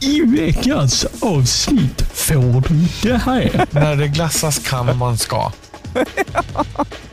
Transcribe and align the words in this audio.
I 0.00 0.20
veckans 0.22 1.06
avsnitt 1.20 2.02
får 2.14 2.68
du 2.68 2.86
det 3.10 3.16
här. 3.16 3.66
När 3.70 3.96
det 3.96 4.08
glassas 4.08 4.58
kan 4.58 4.98
man 4.98 5.18
ska. 5.18 5.52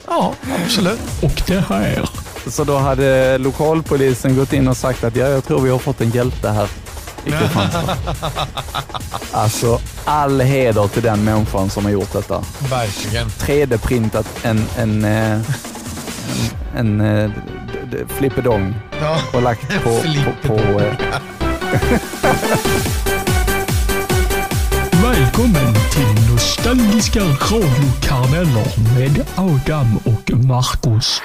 Ja, 0.09 0.33
absolut. 0.65 0.99
Och 1.21 1.41
det 1.47 1.63
här. 1.69 2.09
Så 2.47 2.63
då 2.63 2.77
hade 2.77 3.37
lokalpolisen 3.37 4.35
gått 4.35 4.53
in 4.53 4.67
och 4.67 4.77
sagt 4.77 5.03
att 5.03 5.15
ja, 5.15 5.27
jag 5.27 5.45
tror 5.45 5.61
vi 5.61 5.69
har 5.69 5.79
fått 5.79 6.01
en 6.01 6.09
hjälte 6.09 6.49
här 6.49 6.67
i 7.25 7.31
Kristianstad. 7.31 7.81
Alltså, 9.31 9.79
all 10.05 10.41
heder 10.41 10.87
till 10.87 11.03
den 11.03 11.23
människan 11.23 11.69
som 11.69 11.83
har 11.85 11.91
gjort 11.91 12.13
detta. 12.13 12.43
Verkligen. 12.69 13.27
3D-printat 13.29 14.27
en, 14.43 14.65
en, 14.77 15.05
eh, 15.05 15.31
en, 15.31 15.41
en, 16.75 17.01
eh, 17.01 17.29
d- 17.29 17.33
d- 17.91 17.97
flippedong 18.17 18.75
Ja. 19.01 19.17
och 19.33 19.41
lagt 19.41 19.83
på, 19.83 19.89
på, 20.43 20.47
på 20.47 20.79
eh, 20.79 20.93
Välkommen 25.37 25.73
till 25.73 26.31
nostalgiska 26.31 27.19
radiokarameller 27.19 28.97
med 28.99 29.25
Adam 29.35 29.97
och 29.97 30.31
Marcus. 30.45 31.21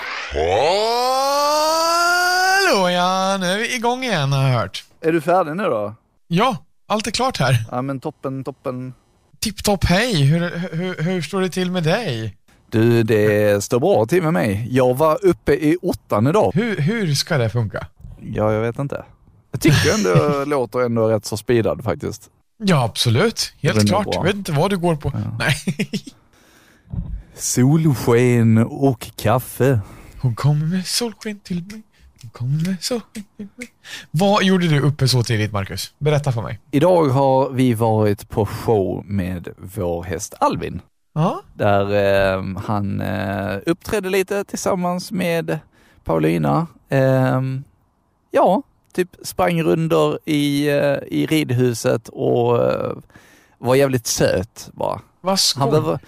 Hallå 2.72 2.90
ja, 2.90 3.36
nu 3.40 3.46
är 3.46 3.58
vi 3.58 3.74
igång 3.74 4.04
igen 4.04 4.32
har 4.32 4.48
jag 4.48 4.58
hört. 4.58 4.84
Är 5.00 5.12
du 5.12 5.20
färdig 5.20 5.56
nu 5.56 5.62
då? 5.62 5.94
Ja, 6.28 6.56
allt 6.86 7.06
är 7.06 7.10
klart 7.10 7.38
här. 7.38 7.64
Ja 7.70 7.82
men 7.82 8.00
toppen, 8.00 8.44
toppen. 8.44 8.94
Tipptopp 9.38 9.84
hej, 9.84 10.22
hur, 10.24 10.40
hur, 10.72 11.02
hur 11.02 11.22
står 11.22 11.40
det 11.40 11.48
till 11.48 11.70
med 11.70 11.82
dig? 11.82 12.36
Du, 12.70 13.02
det 13.02 13.64
står 13.64 13.80
bra 13.80 14.06
till 14.06 14.22
med 14.22 14.32
mig. 14.32 14.68
Jag 14.70 14.96
var 14.96 15.24
uppe 15.24 15.52
i 15.52 15.76
ottan 15.82 16.26
idag. 16.26 16.52
Hur, 16.54 16.76
hur 16.76 17.14
ska 17.14 17.38
det 17.38 17.50
funka? 17.50 17.86
Ja, 18.20 18.52
jag 18.52 18.60
vet 18.60 18.78
inte. 18.78 19.04
Jag 19.50 19.60
tycker 19.60 19.94
ändå 19.94 20.44
låter 20.50 20.80
ändå 20.80 21.08
rätt 21.08 21.24
så 21.24 21.36
speedad 21.36 21.84
faktiskt. 21.84 22.30
Ja, 22.64 22.84
absolut. 22.84 23.52
Helt 23.60 23.88
klart. 23.88 24.06
Jag 24.10 24.22
vet 24.24 24.34
inte 24.34 24.52
vad 24.52 24.70
du 24.70 24.78
går 24.78 24.96
på. 24.96 25.12
Nej. 25.38 25.54
Solsken 27.34 28.58
och 28.58 29.10
kaffe. 29.16 29.80
Hon 30.20 30.34
kommer 30.34 30.66
med 30.66 30.86
solsken 30.86 31.40
till 31.40 31.62
mig. 31.64 31.82
Hon 32.22 32.30
kommer 32.30 32.68
med 32.68 32.76
solsken 32.80 33.24
till 33.36 33.48
mig. 33.56 33.68
Vad 34.10 34.44
gjorde 34.44 34.68
du 34.68 34.80
uppe 34.80 35.08
så 35.08 35.22
tidigt, 35.22 35.52
Marcus? 35.52 35.94
Berätta 35.98 36.32
för 36.32 36.42
mig. 36.42 36.60
Idag 36.70 37.08
har 37.08 37.50
vi 37.50 37.74
varit 37.74 38.28
på 38.28 38.46
show 38.46 39.04
med 39.06 39.48
vår 39.58 40.02
häst 40.02 40.34
Alvin. 40.40 40.80
Ja, 41.14 41.42
Där 41.54 42.34
eh, 42.36 42.44
han 42.64 43.00
eh, 43.00 43.58
uppträdde 43.66 44.10
lite 44.10 44.44
tillsammans 44.44 45.12
med 45.12 45.58
Paulina. 46.04 46.66
Eh, 46.88 47.40
ja, 48.30 48.62
typ 48.92 49.08
sprang 49.22 49.62
runder 49.62 50.18
i, 50.24 50.68
eh, 50.68 50.96
i 51.08 51.26
ridhuset 51.30 52.08
och 52.08 52.64
eh, 52.70 52.92
var 53.58 53.74
jävligt 53.74 54.06
söt 54.06 54.70
bara. 54.72 55.00
vad 55.20 55.38
Han, 55.56 55.70
behöver, 55.70 55.98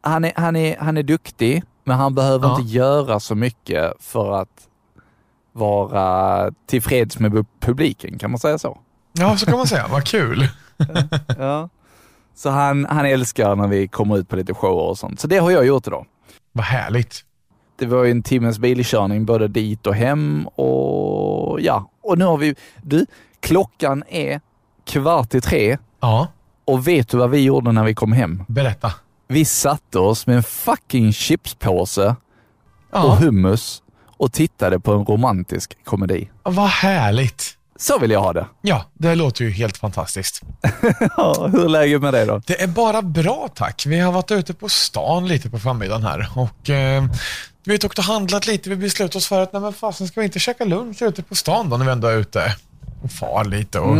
han, 0.00 0.24
är, 0.24 0.32
han, 0.36 0.56
är, 0.56 0.76
han 0.78 0.96
är 0.96 1.02
duktig, 1.02 1.62
men 1.84 1.96
han 1.96 2.14
behöver 2.14 2.48
Ja. 2.48 2.60
inte 2.60 2.72
göra 2.72 3.20
så 3.20 3.34
mycket 3.34 3.92
för 4.00 4.32
att 4.32 4.68
vara 5.52 6.50
tillfreds 6.66 7.18
med 7.18 7.46
publiken, 7.60 8.18
kan 8.18 8.30
man 8.30 8.40
säga 8.40 8.58
så? 8.58 8.78
Ja, 9.12 9.36
så 9.36 9.46
kan 9.46 9.56
man 9.58 9.66
säga. 9.66 9.86
Vad 9.90 10.04
kul. 10.04 10.48
Ja. 11.38 11.68
Så 12.34 12.50
han, 12.50 12.84
han 12.84 13.06
älskar 13.06 13.56
när 13.56 13.68
vi 13.68 13.88
kommer 13.88 14.18
ut 14.18 14.28
på 14.28 14.36
lite 14.36 14.54
shower 14.54 14.82
och 14.82 14.98
sånt. 14.98 15.20
Så 15.20 15.26
det 15.26 15.38
har 15.38 15.50
jag 15.50 15.66
gjort 15.66 15.86
idag. 15.86 16.06
Vad 16.52 16.64
härligt. 16.64 17.24
Det 17.78 17.86
var 17.86 18.04
ju 18.04 18.10
en 18.10 18.22
timmes 18.22 18.58
bilkörning 18.58 19.24
både 19.26 19.48
dit 19.48 19.86
och 19.86 19.94
hem 19.94 20.46
och 20.46 21.60
ja, 21.60 21.90
och 22.06 22.18
nu 22.18 22.24
har 22.24 22.36
vi, 22.36 22.54
du, 22.82 23.06
klockan 23.40 24.04
är 24.08 24.40
kvart 24.84 25.34
i 25.34 25.40
tre 25.40 25.78
Ja, 26.00 26.28
och 26.64 26.88
vet 26.88 27.08
du 27.08 27.16
vad 27.16 27.30
vi 27.30 27.40
gjorde 27.40 27.72
när 27.72 27.84
vi 27.84 27.94
kom 27.94 28.12
hem? 28.12 28.42
berätta. 28.48 28.92
Vi 29.28 29.44
satte 29.44 29.98
oss 29.98 30.26
med 30.26 30.36
en 30.36 30.42
fucking 30.42 31.12
chipspåse 31.12 32.06
och 32.06 32.16
Ja, 32.92 33.16
hummus 33.20 33.82
och 34.18 34.32
tittade 34.32 34.80
på 34.80 34.92
en 34.92 35.04
romantisk 35.04 35.84
komedi. 35.84 36.30
vad 36.42 36.68
härligt. 36.68 37.55
Så 37.78 37.98
vill 37.98 38.10
jag 38.10 38.20
ha 38.20 38.32
det. 38.32 38.46
Ja, 38.62 38.84
det 38.94 39.14
låter 39.14 39.44
ju 39.44 39.50
helt 39.50 39.76
fantastiskt. 39.76 40.42
Ja, 41.16 41.48
hur 41.52 41.64
är 41.64 41.68
läget 41.68 42.02
med 42.02 42.14
dig 42.14 42.26
då? 42.26 42.42
Det 42.46 42.62
är 42.62 42.66
bara 42.66 43.02
bra 43.02 43.48
tack. 43.54 43.86
Vi 43.86 43.98
har 44.00 44.12
varit 44.12 44.30
ute 44.30 44.54
på 44.54 44.68
stan 44.68 45.28
lite 45.28 45.50
på 45.50 45.58
förmiddagen 45.58 46.02
här 46.02 46.28
och 46.34 46.70
eh, 46.70 47.04
vi 47.64 47.72
har 47.72 47.84
åkt 47.86 47.98
och 47.98 48.04
handlat 48.04 48.46
lite. 48.46 48.70
Vi 48.70 48.76
beslutade 48.76 49.18
oss 49.18 49.26
för 49.26 49.42
att 49.42 49.52
nej 49.52 49.62
men 49.62 49.72
fasen 49.72 50.08
ska 50.08 50.20
vi 50.20 50.26
inte 50.26 50.38
käka 50.38 50.64
lunch 50.64 51.02
ute 51.02 51.22
på 51.22 51.34
stan 51.34 51.70
då 51.70 51.76
när 51.76 51.84
vi 51.86 51.92
ändå 51.92 52.08
är 52.08 52.16
ute 52.16 52.56
och 53.02 53.12
far 53.12 53.44
lite. 53.44 53.78
Och 53.78 53.96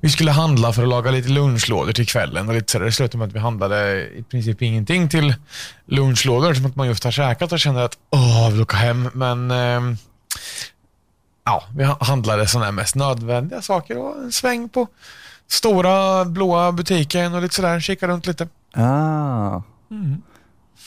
Vi 0.00 0.10
skulle 0.10 0.30
handla 0.30 0.72
för 0.72 0.82
att 0.82 0.88
laga 0.88 1.10
lite 1.10 1.28
lunchlådor 1.28 1.92
till 1.92 2.06
kvällen 2.06 2.48
och 2.48 2.54
lite 2.54 2.72
sådär. 2.72 2.84
Det 2.86 2.92
slutade 2.92 3.18
med 3.18 3.28
att 3.28 3.34
vi 3.34 3.38
handlade 3.38 4.06
i 4.06 4.22
princip 4.30 4.62
ingenting 4.62 5.08
till 5.08 5.34
lunchlådor 5.86 6.54
som 6.54 6.66
att 6.66 6.76
man 6.76 6.86
just 6.86 7.04
har 7.04 7.10
käkat 7.10 7.52
och 7.52 7.60
känner 7.60 7.82
att 7.82 7.98
åh, 8.10 8.42
jag 8.42 8.50
vill 8.50 8.62
åka 8.62 8.76
hem. 8.76 9.10
Men 9.14 9.50
eh, 9.50 9.80
ja, 11.44 11.64
vi 11.76 11.84
ha- 11.84 11.98
handlade 12.00 12.46
sådana 12.48 12.64
här 12.64 12.72
mest 12.72 12.94
nödvändiga 12.94 13.62
saker 13.62 13.98
och 13.98 14.16
en 14.22 14.32
sväng 14.32 14.68
på 14.68 14.86
stora 15.48 16.24
blåa 16.24 16.72
butiken 16.72 17.34
och 17.34 17.42
lite 17.42 17.54
sådär, 17.54 17.80
kika 17.80 18.06
runt 18.08 18.26
lite. 18.26 18.48
Ah. 18.74 19.62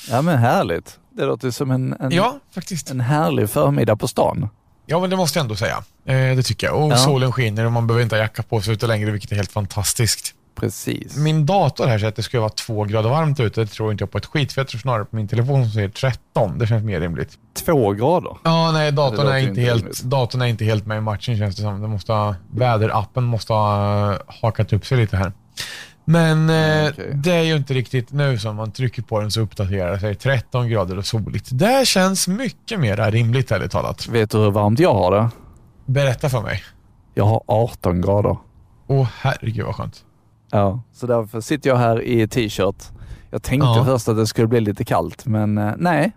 Ja 0.09 0.21
men 0.21 0.37
härligt. 0.37 0.99
Det 1.15 1.25
låter 1.25 1.51
som 1.51 1.71
en, 1.71 1.93
en, 1.99 2.11
Ja, 2.11 2.39
faktiskt. 2.55 2.89
en 2.91 2.99
härlig 3.01 3.49
förmiddag 3.49 3.95
på 3.95 4.07
stan. 4.07 4.49
Ja, 4.85 4.99
men 4.99 5.09
det 5.09 5.15
måste 5.15 5.39
jag 5.39 5.43
ändå 5.43 5.55
säga. 5.55 5.83
Eh, 6.05 6.35
det 6.35 6.43
tycker 6.43 6.67
jag. 6.67 6.83
Och 6.83 6.91
Ja. 6.91 6.97
solen 6.97 7.31
skiner 7.31 7.65
och 7.65 7.71
man 7.71 7.87
behöver 7.87 8.03
inte 8.03 8.15
ha 8.15 8.21
jacka 8.21 8.43
på 8.43 8.61
sig 8.61 8.73
ute 8.73 8.87
längre, 8.87 9.11
vilket 9.11 9.31
är 9.31 9.35
helt 9.35 9.51
fantastiskt. 9.51 10.33
Precis. 10.59 11.17
Min 11.17 11.45
dator 11.45 11.87
här 11.87 11.97
säger 11.97 12.09
att 12.09 12.15
det 12.15 12.23
ska 12.23 12.39
vara 12.39 12.49
två 12.49 12.83
grader 12.83 13.09
varmt 13.09 13.39
ute. 13.39 13.61
Det 13.61 13.67
tror 13.67 13.91
inte 13.91 14.01
jag 14.01 14.11
på 14.11 14.17
ett 14.17 14.25
skit, 14.25 14.53
för 14.53 14.61
jag 14.61 14.67
tror 14.67 14.79
snarare 14.79 15.05
på 15.05 15.15
min 15.15 15.27
telefon 15.27 15.63
som 15.63 15.71
säger 15.71 15.89
13. 15.89 16.57
Det 16.57 16.67
känns 16.67 16.83
mer 16.83 16.99
rimligt. 16.99 17.37
Två 17.65 17.91
grader. 17.91 18.37
Ja, 18.43 18.71
nej, 18.71 18.91
datorn 18.91 19.27
är, 19.27 19.37
inte 19.37 19.61
helt, 19.61 20.03
datorn 20.03 20.41
är 20.41 20.45
inte 20.45 20.65
helt 20.65 20.85
med 20.85 20.97
i 20.97 21.01
matchen 21.01 21.37
känns 21.37 21.55
det 21.55 21.61
som. 21.61 21.81
Det 21.81 21.87
måste 21.87 22.13
ha, 22.13 22.35
väderappen 22.51 23.23
måste 23.23 23.53
ha 23.53 24.11
eh, 24.11 24.17
hakat 24.27 24.73
upp 24.73 24.85
sig 24.85 24.97
lite 24.97 25.17
här. 25.17 25.31
Men 26.05 26.49
eh, 26.49 26.89
okej. 26.89 27.11
det 27.13 27.31
är 27.31 27.43
ju 27.43 27.55
inte 27.55 27.73
riktigt 27.73 28.11
nu 28.11 28.37
som 28.37 28.55
man 28.55 28.71
trycker 28.71 29.01
på 29.01 29.19
den 29.19 29.31
så 29.31 29.41
uppdaterar 29.41 29.97
sig 29.97 30.15
13 30.15 30.69
grader 30.69 30.97
och 30.97 31.05
soligt. 31.05 31.49
Det 31.51 31.87
känns 31.87 32.27
mycket 32.27 32.79
mer 32.79 33.11
rimligt 33.11 33.51
ärligt 33.51 33.71
talat. 33.71 34.07
Vet 34.07 34.31
du 34.31 34.37
hur 34.37 34.51
varmt 34.51 34.79
jag 34.79 34.93
har 34.93 35.11
det? 35.11 35.29
Berätta 35.85 36.29
för 36.29 36.41
mig. 36.41 36.63
Jag 37.13 37.25
har 37.25 37.41
18 37.47 38.01
grader. 38.01 38.37
Åh 38.87 39.07
herregud 39.19 39.65
vad 39.65 39.75
skönt. 39.75 40.03
Ja, 40.51 40.81
så 40.93 41.07
därför 41.07 41.41
sitter 41.41 41.69
jag 41.69 41.77
här 41.77 42.01
i 42.01 42.27
t-shirt. 42.27 42.83
Jag 43.31 43.43
tänkte 43.43 43.67
Ja. 43.67 43.85
först 43.85 44.07
att 44.07 44.15
det 44.15 44.27
skulle 44.27 44.47
bli 44.47 44.59
lite 44.61 44.85
kallt, 44.85 45.25
men 45.25 45.57
eh, 45.57 45.73
nej. 45.77 46.11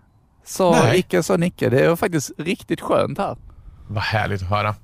Så 0.44 0.70
Nej. 0.72 0.98
icke 0.98 1.22
så 1.22 1.36
Nicke. 1.36 1.68
Det 1.70 1.80
är 1.84 1.96
faktiskt 1.96 2.30
riktigt 2.38 2.80
skönt 2.80 3.18
här. 3.18 3.36
Vad 3.88 4.02
härligt 4.02 4.42
att 4.42 4.48
höra. 4.48 4.74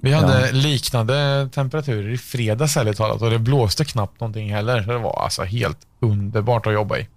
Vi 0.00 0.12
hade 0.12 0.46
Ja. 0.46 0.52
liknande 0.52 1.48
temperaturer 1.54 2.08
i 2.10 2.18
fredags 2.18 2.76
ärligt 2.76 2.96
talat 2.96 3.22
och 3.22 3.30
det 3.30 3.38
blåste 3.38 3.84
knappt 3.84 4.20
någonting 4.20 4.54
heller. 4.54 4.82
Så 4.82 4.90
det 4.90 4.98
var 4.98 5.22
alltså 5.22 5.42
helt 5.42 5.78
underbart 6.00 6.66
att 6.66 6.72
jobba 6.72 6.98
i. 6.98 7.08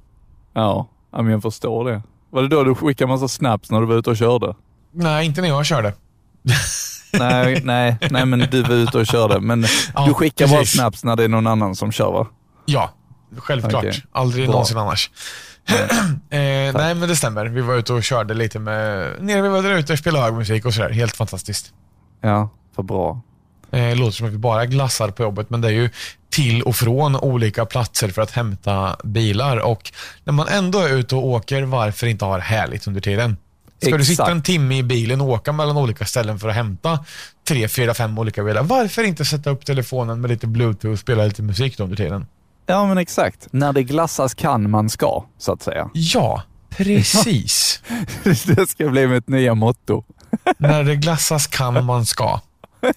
Ja, 0.54 0.88
men 1.12 1.28
jag 1.28 1.42
förstår 1.42 1.92
det. 1.92 2.02
Var 2.30 2.42
det 2.42 2.48
då 2.48 2.64
du 2.64 2.76
skickade 2.76 3.08
massa 3.08 3.28
snaps 3.28 3.72
när 3.72 3.80
du 3.80 3.86
var 3.86 3.96
ute 3.96 4.10
och 4.10 4.18
körde? 4.18 4.56
Nej, 4.92 5.26
inte 5.26 5.42
när 5.42 5.48
jag 5.48 5.66
körde. 5.66 5.94
nej, 7.14 7.62
nej, 7.64 7.98
nej, 8.12 8.26
men 8.26 8.40
du 8.52 8.62
var 8.64 8.76
ute 8.76 8.98
och 8.98 9.08
körde. 9.08 9.40
Men 9.40 9.66
Ja, 9.96 10.06
du 10.08 10.14
skickar 10.14 10.48
bara 10.48 10.60
precis. 10.60 10.76
snaps 10.76 11.04
när 11.04 11.16
det 11.16 11.24
är 11.24 11.28
någon 11.28 11.48
annan 11.48 11.76
som 11.76 11.92
kör 11.92 12.12
va? 12.12 12.28
Ja, 12.66 12.92
självklart. 13.38 13.84
Okej. 13.86 14.04
Aldrig 14.12 14.46
Bra. 14.46 14.52
någonsin 14.52 14.78
annars. 14.78 15.10
eh, 15.70 16.40
nej, 16.74 16.96
men 16.96 17.00
det 17.10 17.16
stämmer. 17.16 17.46
Vi 17.46 17.62
var 17.62 17.76
ute 17.76 17.94
och 17.94 18.04
körde 18.04 18.34
lite 18.34 18.60
med... 18.60 19.14
Nere 19.20 19.42
vi 19.42 19.50
var 19.50 19.64
där 19.64 19.78
ute 19.78 19.94
och 19.94 20.00
spelade 20.00 20.26
hög 20.26 20.34
musik 20.34 20.66
och 20.66 20.74
sådär. 20.74 20.90
Helt 20.90 21.16
fantastiskt. 21.16 21.74
Ja, 22.22 22.50
för 22.76 22.84
bra. 22.84 23.22
Eh, 23.72 23.96
låter 23.96 24.12
som 24.12 24.28
att 24.28 24.34
vi 24.34 24.38
bara 24.38 24.66
glassar 24.66 25.10
på 25.10 25.24
jobbet, 25.24 25.50
men 25.50 25.62
det 25.62 25.68
är 25.68 25.72
ju 25.72 25.90
till 26.30 26.62
och 26.62 26.76
från 26.76 27.16
olika 27.16 27.66
platser 27.66 28.10
för 28.10 28.22
att 28.22 28.32
hämta 28.32 28.96
bilar. 29.04 29.58
Och 29.58 29.92
när 30.24 30.34
man 30.34 30.48
ändå 30.48 30.80
är 30.80 30.90
ute 30.90 31.16
och 31.16 31.26
åker, 31.26 31.64
varför 31.64 32.08
inte 32.08 32.26
ha 32.26 32.36
det 32.38 32.44
härligt 32.44 32.88
under 32.88 33.02
tiden? 33.02 33.38
Ska 33.82 33.98
du 33.98 34.06
sitta 34.06 34.24
Exakt. 34.24 34.32
en 34.32 34.44
timme 34.44 34.78
i 34.78 34.84
bilen 34.84 35.22
och 35.22 35.30
åka 35.30 35.52
mellan 35.52 35.78
olika 35.78 36.06
ställen 36.06 36.40
för 36.40 36.50
att 36.50 36.56
hämta 36.56 37.06
tre, 37.48 37.68
fyra, 37.68 37.94
fem 37.94 38.18
olika 38.20 38.44
bilar? 38.44 38.64
Varför 38.64 39.04
inte 39.04 39.26
sätta 39.26 39.50
upp 39.50 39.66
telefonen 39.66 40.22
med 40.22 40.30
lite 40.30 40.48
bluetooth 40.48 40.94
och 40.94 41.00
spela 41.00 41.26
lite 41.26 41.42
musik 41.42 41.78
då 41.78 41.84
under 41.84 41.98
tiden? 41.98 42.26
Ja, 42.66 42.86
men 42.86 42.98
exakt. 42.98 43.48
När 43.52 43.74
det 43.74 43.84
glassas 43.84 44.34
kan 44.34 44.70
man 44.70 44.90
ska, 44.90 45.26
så 45.38 45.52
att 45.52 45.62
säga. 45.62 45.90
Ja, 45.94 46.44
precis. 46.70 47.82
det 48.24 48.70
ska 48.70 48.88
bli 48.90 49.08
mitt 49.08 49.28
nya 49.28 49.56
motto. 49.56 50.04
När 50.58 50.84
det 50.84 50.96
glassas 50.96 51.48
kan 51.48 51.86
man 51.86 52.06
ska. 52.06 52.40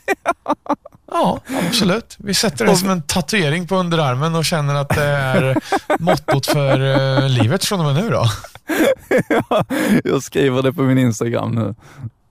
Ja, 1.15 1.41
absolut. 1.69 2.17
Vi 2.19 2.35
sätter 2.35 2.67
det 2.67 2.77
som 2.77 2.91
en 2.91 3.03
tatuering 3.03 3.67
på 3.67 3.77
underarmen 3.77 4.35
och 4.35 4.45
känner 4.45 4.75
att 4.75 4.89
det 4.89 5.05
är 5.05 5.57
mottot 5.99 6.47
för 6.47 6.81
eh, 6.81 7.29
livet 7.29 7.65
från 7.65 7.81
och 7.81 7.95
med 7.95 8.05
nu 8.05 8.11
då. 8.11 8.27
Jag 10.05 10.23
skriver 10.23 10.63
det 10.63 10.73
på 10.73 10.83
min 10.83 10.99
Instagram 10.99 11.55
nu. 11.55 11.75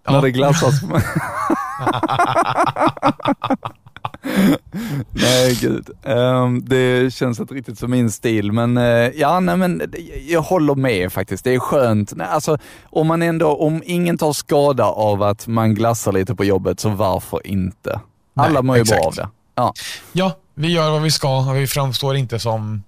Ja. 0.05 0.11
När 0.11 0.21
det 0.21 0.31
glassas. 0.31 0.81
Nej, 5.11 5.57
gud. 5.61 5.89
Um, 6.03 6.65
det 6.65 7.13
känns 7.13 7.39
inte 7.39 7.53
riktigt 7.53 7.79
som 7.79 7.91
min 7.91 8.11
stil, 8.11 8.51
men 8.51 8.77
uh, 8.77 9.09
ja, 9.15 9.39
nej, 9.39 9.57
men 9.57 9.93
jag 10.27 10.41
håller 10.41 10.75
med 10.75 11.13
faktiskt. 11.13 11.43
Det 11.43 11.53
är 11.53 11.59
skönt. 11.59 12.13
Nej, 12.15 12.27
alltså, 12.27 12.57
om 12.83 13.07
man 13.07 13.21
ändå, 13.21 13.55
om 13.55 13.83
ingen 13.85 14.17
tar 14.17 14.33
skada 14.33 14.85
av 14.85 15.23
att 15.23 15.47
man 15.47 15.75
glassar 15.75 16.11
lite 16.11 16.35
på 16.35 16.45
jobbet, 16.45 16.79
så 16.79 16.89
varför 16.89 17.47
inte? 17.47 17.99
Alla 18.35 18.61
mår 18.61 18.77
ju 18.77 18.83
bra 18.83 18.99
av 18.99 19.15
det. 19.15 19.29
Ja. 19.55 19.73
ja, 20.11 20.31
vi 20.55 20.71
gör 20.71 20.91
vad 20.91 21.01
vi 21.01 21.11
ska. 21.11 21.51
Vi 21.53 21.67
framstår 21.67 22.15
inte 22.15 22.39
som 22.39 22.83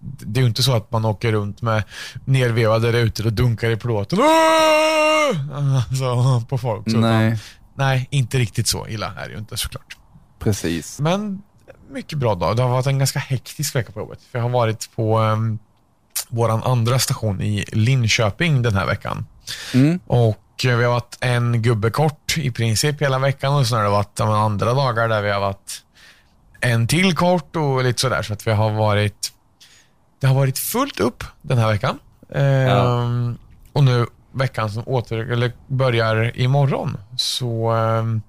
det 0.00 0.40
är 0.40 0.42
ju 0.42 0.48
inte 0.48 0.62
så 0.62 0.72
att 0.76 0.92
man 0.92 1.04
åker 1.04 1.32
runt 1.32 1.62
med 1.62 1.82
nervevade 2.24 2.92
rutor 2.92 3.26
och 3.26 3.32
dunkar 3.32 3.70
i 3.70 3.76
plåten 3.76 4.18
alltså, 5.52 6.42
på 6.48 6.58
folk. 6.58 6.90
Så 6.90 6.96
nej. 6.98 7.30
Man, 7.30 7.38
nej, 7.74 8.08
inte 8.10 8.38
riktigt 8.38 8.66
så 8.66 8.88
illa 8.88 9.14
är 9.16 9.28
det 9.28 9.32
ju 9.32 9.38
inte 9.38 9.56
såklart. 9.56 9.96
Precis. 10.38 11.00
Men 11.00 11.42
mycket 11.90 12.18
bra 12.18 12.34
dag. 12.34 12.56
Det 12.56 12.62
har 12.62 12.70
varit 12.70 12.86
en 12.86 12.98
ganska 12.98 13.18
hektisk 13.18 13.74
vecka 13.74 13.92
på 13.92 14.00
jobbet. 14.00 14.18
Jag 14.32 14.40
har 14.40 14.48
varit 14.48 14.90
på 14.96 15.18
um, 15.18 15.58
vår 16.28 16.70
andra 16.70 16.98
station 16.98 17.42
i 17.42 17.64
Linköping 17.72 18.62
den 18.62 18.74
här 18.74 18.86
veckan. 18.86 19.26
Mm. 19.74 20.00
Och 20.06 20.64
eh, 20.64 20.76
vi 20.76 20.84
har 20.84 20.92
varit 20.92 21.18
en 21.20 21.62
gubbe 21.62 21.90
kort 21.90 22.38
i 22.38 22.50
princip 22.50 23.02
hela 23.02 23.18
veckan 23.18 23.54
och 23.54 23.66
sen 23.66 23.76
har 23.76 23.84
det 23.84 23.90
varit 23.90 24.20
andra 24.20 24.74
dagar 24.74 25.08
där 25.08 25.22
vi 25.22 25.30
har 25.30 25.40
varit 25.40 25.82
en 26.60 26.86
till 26.86 27.16
kort 27.16 27.56
och 27.56 27.84
lite 27.84 28.00
sådär. 28.00 28.22
Så 28.22 28.32
att 28.32 28.46
vi 28.46 28.50
har 28.50 28.70
varit 28.70 29.32
det 30.20 30.26
har 30.26 30.34
varit 30.34 30.58
fullt 30.58 31.00
upp 31.00 31.24
den 31.42 31.58
här 31.58 31.68
veckan. 31.68 31.98
Ja. 32.28 32.38
Ehm, 32.38 33.38
och 33.72 33.84
nu 33.84 34.06
veckan 34.32 34.70
som 34.70 34.82
åter, 34.86 35.32
eller 35.32 35.52
börjar 35.66 36.40
imorgon 36.40 36.96
så 37.16 37.70
ehm, 37.70 38.22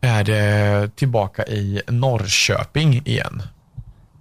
är 0.00 0.24
det 0.24 0.96
tillbaka 0.96 1.44
i 1.44 1.82
Norrköping 1.88 3.02
igen. 3.04 3.42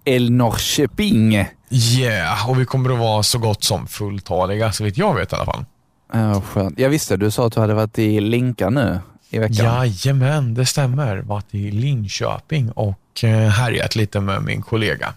El 0.06 0.32
Norrköping. 0.32 1.48
Yeah, 1.70 2.50
och 2.50 2.60
vi 2.60 2.66
kommer 2.66 2.90
att 2.90 3.00
vara 3.00 3.24
så 3.24 3.40
gott 3.40 3.64
som 3.64 3.88
fulltaliga, 3.88 4.72
så 4.72 4.84
vitt 4.84 4.98
jag 4.98 5.16
vet 5.16 5.32
i 5.32 5.36
alla 5.36 5.46
fall. 5.46 5.66
Ja, 6.14 6.42
skönt. 6.42 6.80
Jag 6.80 6.90
visste, 6.90 7.18
du 7.18 7.32
sa 7.32 7.48
att 7.48 7.54
du 7.54 7.60
hade 7.60 7.74
varit 7.74 8.00
i 8.00 8.22
Linka 8.22 8.70
nu 8.70 9.00
i 9.30 9.40
veckan. 9.40 9.56
Jajamän, 9.56 10.54
det 10.54 10.66
stämmer. 10.66 11.18
Varit 11.18 11.56
i 11.56 11.72
Linköping 11.72 12.72
och 12.72 13.24
eh, 13.24 13.30
härjat 13.30 13.96
lite 13.96 14.20
med 14.20 14.44
min 14.44 14.62
kollega. 14.62 15.14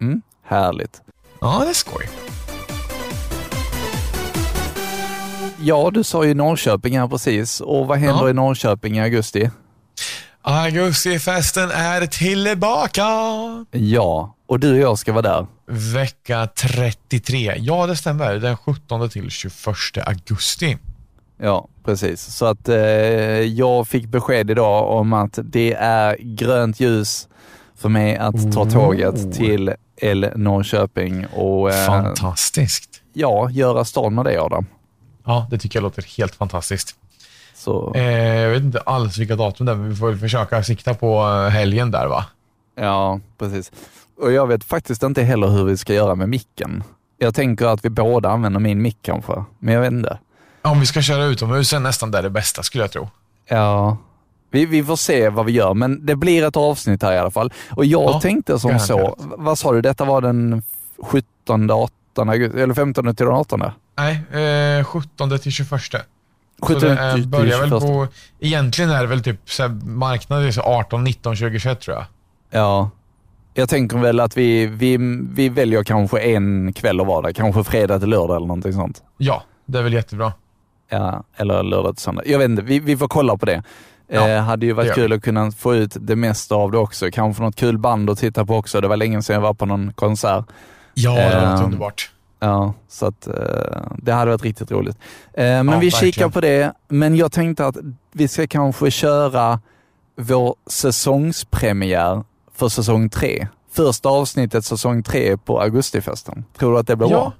Mm, 0.00 0.22
härligt. 0.46 1.00
Ja, 1.42 1.62
det 1.64 1.70
är 1.70 1.74
skoj. 1.74 2.08
Ja, 5.60 5.90
du 5.94 6.04
sa 6.04 6.24
ju 6.24 6.34
Norrköping 6.34 6.98
här 6.98 7.08
precis. 7.08 7.60
Och 7.60 7.86
vad 7.86 7.98
händer 7.98 8.24
ja. 8.24 8.30
i 8.30 8.32
Norrköping 8.32 8.96
i 8.96 9.00
augusti? 9.00 9.50
Augustifesten 10.42 11.70
är 11.70 12.06
tillbaka! 12.06 13.02
Ja, 13.70 14.34
och 14.46 14.60
du 14.60 14.72
och 14.72 14.78
jag 14.78 14.98
ska 14.98 15.12
vara 15.12 15.22
där. 15.22 15.46
Vecka 15.94 16.46
33. 16.46 17.54
Ja, 17.58 17.86
det 17.86 17.96
stämmer. 17.96 18.34
Den 18.34 18.56
17 18.56 19.10
till 19.10 19.30
21 19.30 19.54
augusti. 20.06 20.78
Ja, 21.40 21.68
precis. 21.84 22.36
Så 22.36 22.46
att 22.46 22.68
eh, 22.68 22.76
jag 23.40 23.88
fick 23.88 24.06
besked 24.06 24.50
idag 24.50 24.90
om 24.90 25.12
att 25.12 25.38
det 25.42 25.74
är 25.74 26.16
grönt 26.20 26.80
ljus 26.80 27.28
för 27.76 27.88
mig 27.88 28.16
att 28.16 28.52
ta 28.52 28.70
tåget 28.70 29.14
oh. 29.14 29.30
till 29.30 29.74
L 30.02 30.30
Norrköping 30.36 31.26
och... 31.26 31.70
Eh, 31.70 31.86
fantastiskt. 31.86 33.02
Ja, 33.12 33.50
göra 33.50 33.84
stan 33.84 34.14
med 34.14 34.24
det 34.24 34.38
Adam. 34.38 34.66
Ja, 35.24 35.46
det 35.50 35.58
tycker 35.58 35.78
jag 35.78 35.82
låter 35.82 36.16
helt 36.18 36.34
fantastiskt. 36.34 36.96
Så. 37.54 37.92
Eh, 37.94 38.02
jag 38.38 38.50
vet 38.50 38.62
inte 38.62 38.80
alls 38.80 39.18
vilka 39.18 39.36
datum 39.36 39.66
det 39.66 39.72
är, 39.72 39.76
men 39.76 39.88
vi 39.88 39.96
får 39.96 40.08
väl 40.08 40.18
försöka 40.18 40.62
sikta 40.62 40.94
på 40.94 41.22
eh, 41.22 41.48
helgen 41.48 41.90
där 41.90 42.06
va? 42.06 42.24
Ja, 42.76 43.20
precis. 43.38 43.72
Och 44.20 44.32
jag 44.32 44.46
vet 44.46 44.64
faktiskt 44.64 45.02
inte 45.02 45.22
heller 45.22 45.46
hur 45.46 45.64
vi 45.64 45.76
ska 45.76 45.94
göra 45.94 46.14
med 46.14 46.28
micken. 46.28 46.84
Jag 47.18 47.34
tänker 47.34 47.66
att 47.66 47.84
vi 47.84 47.90
båda 47.90 48.30
använder 48.30 48.60
min 48.60 48.82
mick 48.82 48.98
kanske, 49.02 49.44
men 49.58 49.74
jag 49.74 49.80
vet 49.80 49.92
inte. 49.92 50.18
Om 50.62 50.80
vi 50.80 50.86
ska 50.86 51.02
köra 51.02 51.24
utomhus 51.24 51.72
är 51.72 51.80
nästan 51.80 52.10
där 52.10 52.22
det 52.22 52.30
bästa 52.30 52.62
skulle 52.62 52.84
jag 52.84 52.92
tro. 52.92 53.08
Ja, 53.48 53.96
vi, 54.52 54.66
vi 54.66 54.84
får 54.84 54.96
se 54.96 55.28
vad 55.28 55.46
vi 55.46 55.52
gör, 55.52 55.74
men 55.74 56.06
det 56.06 56.16
blir 56.16 56.44
ett 56.44 56.56
avsnitt 56.56 57.02
här 57.02 57.12
i 57.12 57.18
alla 57.18 57.30
fall. 57.30 57.52
Och 57.70 57.84
jag 57.84 58.02
ja, 58.02 58.20
tänkte 58.20 58.58
som 58.58 58.78
så, 58.78 59.16
vad 59.18 59.58
sa 59.58 59.72
du, 59.72 59.80
detta 59.80 60.04
var 60.04 60.20
den 60.20 60.62
17, 61.02 61.70
18 61.70 62.28
augusti, 62.28 62.60
eller 62.60 62.74
15 62.74 63.16
till 63.16 63.26
den 63.26 63.34
18? 63.34 63.62
Nej, 63.98 64.78
eh, 64.78 64.84
17 64.84 65.38
till 65.38 65.52
21. 65.52 65.70
17 66.62 66.80
så 66.80 66.86
det 66.86 66.92
är, 66.92 67.26
börjar 67.26 67.60
väl 67.60 67.70
på, 67.70 68.06
egentligen 68.40 68.90
är 68.90 69.00
det 69.00 69.06
väl 69.06 69.22
typ 69.22 69.50
så 69.50 69.62
här, 69.62 69.70
marknaden 69.84 70.52
18, 70.62 71.04
19, 71.04 71.36
20, 71.36 71.58
21 71.58 71.80
tror 71.80 71.96
jag. 71.96 72.04
Ja, 72.50 72.90
jag 73.54 73.68
tänker 73.68 73.98
väl 73.98 74.20
att 74.20 74.36
vi, 74.36 74.66
vi, 74.66 74.96
vi 75.34 75.48
väljer 75.48 75.84
kanske 75.84 76.20
en 76.20 76.72
kväll 76.72 77.00
och 77.00 77.06
vara 77.06 77.22
där. 77.22 77.32
Kanske 77.32 77.64
fredag 77.64 77.98
till 77.98 78.08
lördag 78.08 78.36
eller 78.36 78.46
någonting 78.46 78.72
sånt. 78.72 79.02
Ja, 79.16 79.42
det 79.66 79.78
är 79.78 79.82
väl 79.82 79.92
jättebra. 79.92 80.32
Ja, 80.88 81.24
eller 81.36 81.62
lördag 81.62 81.96
till 81.96 82.02
söndag. 82.02 82.22
Jag 82.26 82.38
vet 82.38 82.50
inte, 82.50 82.62
vi, 82.62 82.78
vi 82.80 82.96
får 82.96 83.08
kolla 83.08 83.36
på 83.36 83.46
det. 83.46 83.62
Ja, 84.14 84.28
eh, 84.28 84.42
hade 84.42 84.66
ju 84.66 84.72
varit 84.72 84.94
kul 84.94 85.12
att 85.12 85.22
kunna 85.22 85.50
få 85.50 85.74
ut 85.74 85.96
det 86.00 86.16
mesta 86.16 86.54
av 86.54 86.72
det 86.72 86.78
också. 86.78 87.10
Kanske 87.12 87.42
något 87.42 87.56
kul 87.56 87.78
band 87.78 88.10
att 88.10 88.18
titta 88.18 88.46
på 88.46 88.56
också. 88.56 88.80
Det 88.80 88.88
var 88.88 88.96
länge 88.96 89.22
sedan 89.22 89.34
jag 89.34 89.40
var 89.40 89.54
på 89.54 89.66
någon 89.66 89.92
konsert. 89.92 90.44
Ja, 90.94 91.14
det 91.14 91.40
var 91.40 91.54
eh, 91.54 91.64
underbart. 91.64 92.10
Ja, 92.40 92.74
så 92.88 93.06
att 93.06 93.26
eh, 93.26 93.34
det 93.96 94.12
hade 94.12 94.30
varit 94.30 94.42
riktigt 94.42 94.70
roligt. 94.70 94.96
Eh, 95.32 95.44
men 95.44 95.68
ja, 95.68 95.78
vi 95.78 95.86
verkligen. 95.86 96.12
kikar 96.12 96.28
på 96.28 96.40
det. 96.40 96.72
Men 96.88 97.16
jag 97.16 97.32
tänkte 97.32 97.66
att 97.66 97.76
vi 98.12 98.28
ska 98.28 98.46
kanske 98.46 98.90
köra 98.90 99.60
vår 100.16 100.54
säsongspremiär 100.66 102.24
för 102.54 102.68
säsong 102.68 103.08
tre. 103.08 103.46
Första 103.72 104.08
avsnittet 104.08 104.64
säsong 104.64 105.02
tre 105.02 105.36
på 105.36 105.60
augustifesten. 105.60 106.44
Tror 106.58 106.72
du 106.72 106.78
att 106.78 106.86
det 106.86 106.96
blir 106.96 107.10
ja. 107.10 107.16
bra? 107.16 107.32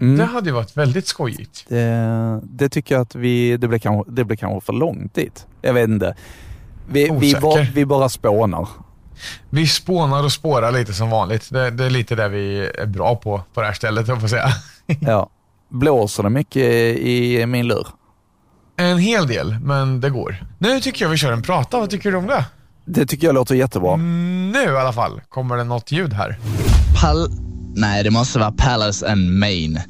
Mm. 0.00 0.18
Det 0.18 0.24
hade 0.24 0.48
ju 0.48 0.54
varit 0.54 0.76
väldigt 0.76 1.06
skojigt. 1.06 1.64
Det, 1.68 2.40
det 2.42 2.68
tycker 2.68 2.94
jag 2.94 3.02
att 3.02 3.14
vi, 3.14 3.56
det 3.56 3.68
blir, 3.68 3.78
kanske, 3.78 4.10
det 4.12 4.24
blir 4.24 4.36
kanske 4.36 4.66
för 4.66 4.72
långt 4.72 5.14
dit. 5.14 5.46
Jag 5.62 5.72
vet 5.72 5.88
inte. 5.88 6.14
Vi, 6.88 7.10
vi, 7.20 7.34
bara, 7.34 7.66
vi 7.74 7.86
bara 7.86 8.08
spånar. 8.08 8.68
Vi 9.50 9.66
spånar 9.66 10.24
och 10.24 10.32
spårar 10.32 10.72
lite 10.72 10.92
som 10.92 11.10
vanligt. 11.10 11.50
Det, 11.50 11.70
det, 11.70 11.84
är 11.84 11.90
lite 11.90 12.14
det 12.14 12.28
vi 12.28 12.70
är 12.78 12.86
bra 12.86 13.16
på, 13.16 13.42
på 13.54 13.60
det 13.60 13.66
här 13.66 13.74
stället, 13.74 14.08
jag 14.08 14.20
får 14.20 14.28
säga. 14.28 14.48
ja. 15.00 15.30
Blåser 15.68 16.22
det 16.22 16.30
mycket 16.30 16.62
i 16.98 17.46
min 17.46 17.68
lur? 17.68 17.86
En 18.76 18.98
hel 18.98 19.26
del, 19.26 19.56
men 19.62 20.00
det 20.00 20.10
går. 20.10 20.36
Nu 20.58 20.80
tycker 20.80 21.04
jag 21.04 21.10
vi 21.10 21.16
kör 21.16 21.32
en 21.32 21.42
prata. 21.42 21.78
Vad 21.78 21.90
tycker 21.90 22.10
du 22.10 22.16
om 22.16 22.26
det? 22.26 22.44
Det 22.84 23.06
tycker 23.06 23.26
jag 23.26 23.34
låter 23.34 23.54
jättebra. 23.54 23.94
Mm, 23.94 24.50
nu 24.50 24.72
i 24.72 24.76
alla 24.76 24.92
fall 24.92 25.20
kommer 25.28 25.56
det 25.56 25.64
något 25.64 25.92
ljud 25.92 26.12
här. 26.12 26.38
Pal 27.00 27.30
Nej, 27.76 28.02
det 28.02 28.10
måste 28.10 28.38
vara 28.38 28.52
Palace 28.52 29.12
and 29.12 29.38
Main. 29.38 29.80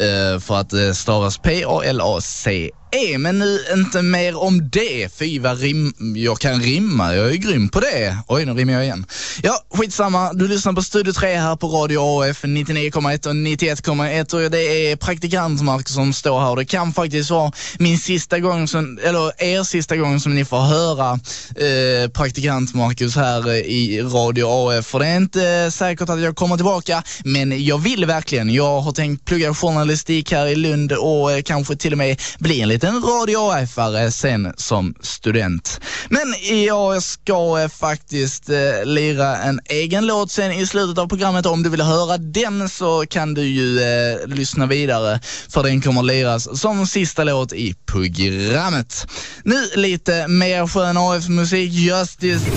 Uh, 0.00 0.34
eh, 0.34 0.38
för 0.38 0.56
att 0.56 0.70
det 0.70 0.94
stavas 0.94 1.38
P-A-L-A-C 1.38 2.70
är, 2.92 3.18
men 3.18 3.38
nu 3.38 3.64
inte 3.72 4.02
mer 4.02 4.36
om 4.36 4.70
det. 4.70 5.08
Fy 5.18 5.38
vad 5.38 5.60
rim 5.60 5.94
jag 6.16 6.38
kan 6.38 6.62
rimma, 6.62 7.14
jag 7.14 7.30
är 7.30 7.34
grym 7.34 7.68
på 7.68 7.80
det. 7.80 8.16
Oj, 8.28 8.44
nu 8.44 8.52
rimmar 8.52 8.72
jag 8.72 8.84
igen. 8.84 9.06
Ja, 9.42 9.64
skitsamma. 9.74 10.32
Du 10.32 10.48
lyssnar 10.48 10.72
på 10.72 10.82
Studio 10.82 11.12
3 11.12 11.36
här 11.36 11.56
på 11.56 11.66
Radio 11.66 12.22
AF 12.22 12.44
99,1 12.44 13.26
och 13.26 13.34
91,1 13.34 14.44
och 14.44 14.50
det 14.50 14.62
är 14.62 14.96
praktikant 14.96 15.62
Marcus 15.62 15.94
som 15.94 16.12
står 16.12 16.40
här 16.40 16.50
och 16.50 16.56
det 16.56 16.64
kan 16.64 16.92
faktiskt 16.92 17.30
vara 17.30 17.52
min 17.78 17.98
sista 17.98 18.38
gång, 18.38 18.68
som, 18.68 18.98
eller 19.02 19.42
er 19.42 19.62
sista 19.62 19.96
gång 19.96 20.20
som 20.20 20.34
ni 20.34 20.44
får 20.44 20.60
höra 20.60 21.12
eh, 21.56 22.10
praktikant 22.10 22.74
Marcus 22.74 23.16
här 23.16 23.48
eh, 23.48 23.54
i 23.54 24.02
Radio 24.02 24.44
AF. 24.44 24.86
För 24.86 24.98
det 24.98 25.06
är 25.06 25.16
inte 25.16 25.70
säkert 25.70 26.08
att 26.08 26.20
jag 26.20 26.36
kommer 26.36 26.56
tillbaka, 26.56 27.02
men 27.24 27.64
jag 27.64 27.78
vill 27.78 28.04
verkligen. 28.04 28.50
Jag 28.50 28.80
har 28.80 28.92
tänkt 28.92 29.24
plugga 29.24 29.54
journalistik 29.54 30.32
här 30.32 30.46
i 30.46 30.56
Lund 30.56 30.92
och 30.92 31.32
eh, 31.32 31.42
kanske 31.42 31.76
till 31.76 31.92
och 31.92 31.98
med 31.98 32.20
bli 32.38 32.60
en 32.60 32.68
liten 32.68 32.81
liten 32.82 33.02
radio 33.02 33.38
AF-are 33.38 34.10
sen 34.10 34.52
som 34.56 34.94
student. 35.00 35.80
Men 36.08 36.34
jag 36.64 37.02
ska 37.02 37.60
eh, 37.60 37.68
faktiskt 37.68 38.48
eh, 38.48 38.84
lira 38.84 39.36
en 39.36 39.60
egen 39.64 40.06
låt 40.06 40.30
sen 40.30 40.52
i 40.52 40.66
slutet 40.66 40.98
av 40.98 41.08
programmet. 41.08 41.46
Om 41.46 41.62
du 41.62 41.70
vill 41.70 41.80
höra 41.80 42.18
den 42.18 42.68
så 42.68 43.04
kan 43.10 43.34
du 43.34 43.42
ju 43.42 43.80
eh, 43.80 44.26
lyssna 44.26 44.66
vidare 44.66 45.20
för 45.48 45.62
den 45.62 45.80
kommer 45.80 46.02
liras 46.02 46.60
som 46.60 46.86
sista 46.86 47.24
låt 47.24 47.52
i 47.52 47.74
programmet. 47.86 49.06
Nu 49.44 49.56
lite 49.76 50.28
mer 50.28 50.66
skön 50.66 50.96
AF-musik, 50.96 51.72
Justice. 51.72 52.50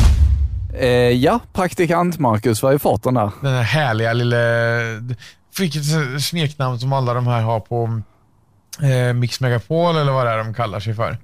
Eh, 0.79 0.89
ja, 0.89 1.39
praktikant 1.53 2.19
Marcus, 2.19 2.63
vad 2.63 2.73
är 2.73 2.77
farten 2.77 3.13
där? 3.13 3.31
Den 3.41 3.53
här 3.53 3.63
härliga 3.63 4.13
lilla... 4.13 4.37
Fick 5.55 5.75
ett 5.75 6.23
smeknamn 6.23 6.79
som 6.79 6.93
alla 6.93 7.13
de 7.13 7.27
här 7.27 7.41
har 7.41 7.59
på 7.59 8.01
eh, 8.81 9.13
Mix 9.13 9.39
Megapol 9.39 9.95
eller 9.95 10.11
vad 10.11 10.25
det 10.25 10.31
är 10.31 10.37
de 10.37 10.53
kallar 10.53 10.79
sig 10.79 10.93
för. 10.93 11.17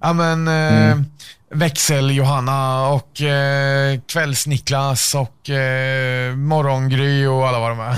Ja 0.00 0.12
men 0.12 0.48
eh, 0.48 0.90
mm. 0.90 1.04
Växel-Johanna 1.50 2.88
och 2.88 3.22
eh, 3.22 4.00
Kvälls-Niklas 4.06 5.14
och 5.14 5.50
eh, 5.50 6.36
Morgongry 6.36 7.26
och 7.26 7.48
alla 7.48 7.60
vad 7.60 7.70
de 7.70 7.80
är. 7.80 7.96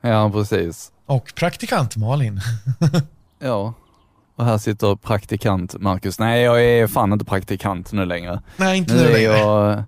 Ja, 0.00 0.30
precis. 0.30 0.88
Och 1.06 1.32
praktikant 1.34 1.96
Malin. 1.96 2.40
ja, 3.38 3.74
och 4.36 4.44
här 4.44 4.58
sitter 4.58 4.96
praktikant 4.96 5.80
Marcus. 5.80 6.18
Nej, 6.18 6.42
jag 6.42 6.64
är 6.64 6.86
fan 6.86 7.12
inte 7.12 7.24
praktikant 7.24 7.92
nu 7.92 8.04
längre. 8.04 8.40
Nej, 8.56 8.78
inte 8.78 8.94
nu 8.94 9.02
längre. 9.02 9.38
Jag 9.38 9.84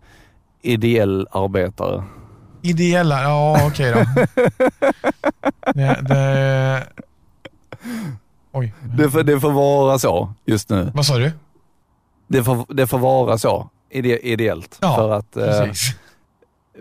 ideell 0.65 1.27
arbetare. 1.31 2.05
Ideella, 2.63 3.23
ja 3.23 3.67
okej 3.67 3.93
då. 3.93 4.05
det, 5.75 6.01
det... 6.03 6.87
Oj. 8.55 8.75
Det 8.99 9.11
får, 9.11 9.23
det 9.23 9.41
får 9.41 9.51
vara 9.53 9.99
så 9.99 10.33
just 10.47 10.71
nu. 10.71 10.91
Vad 10.95 11.07
sa 11.07 11.19
du? 11.19 11.33
Det 12.29 12.45
får, 12.45 12.75
det 12.75 12.87
får 12.87 12.99
vara 12.99 13.39
så 13.39 13.71
ide, 13.91 14.27
ideellt. 14.29 14.79
Ja, 14.81 14.95
för 14.97 15.11
att 15.13 15.37
eh, 15.37 15.65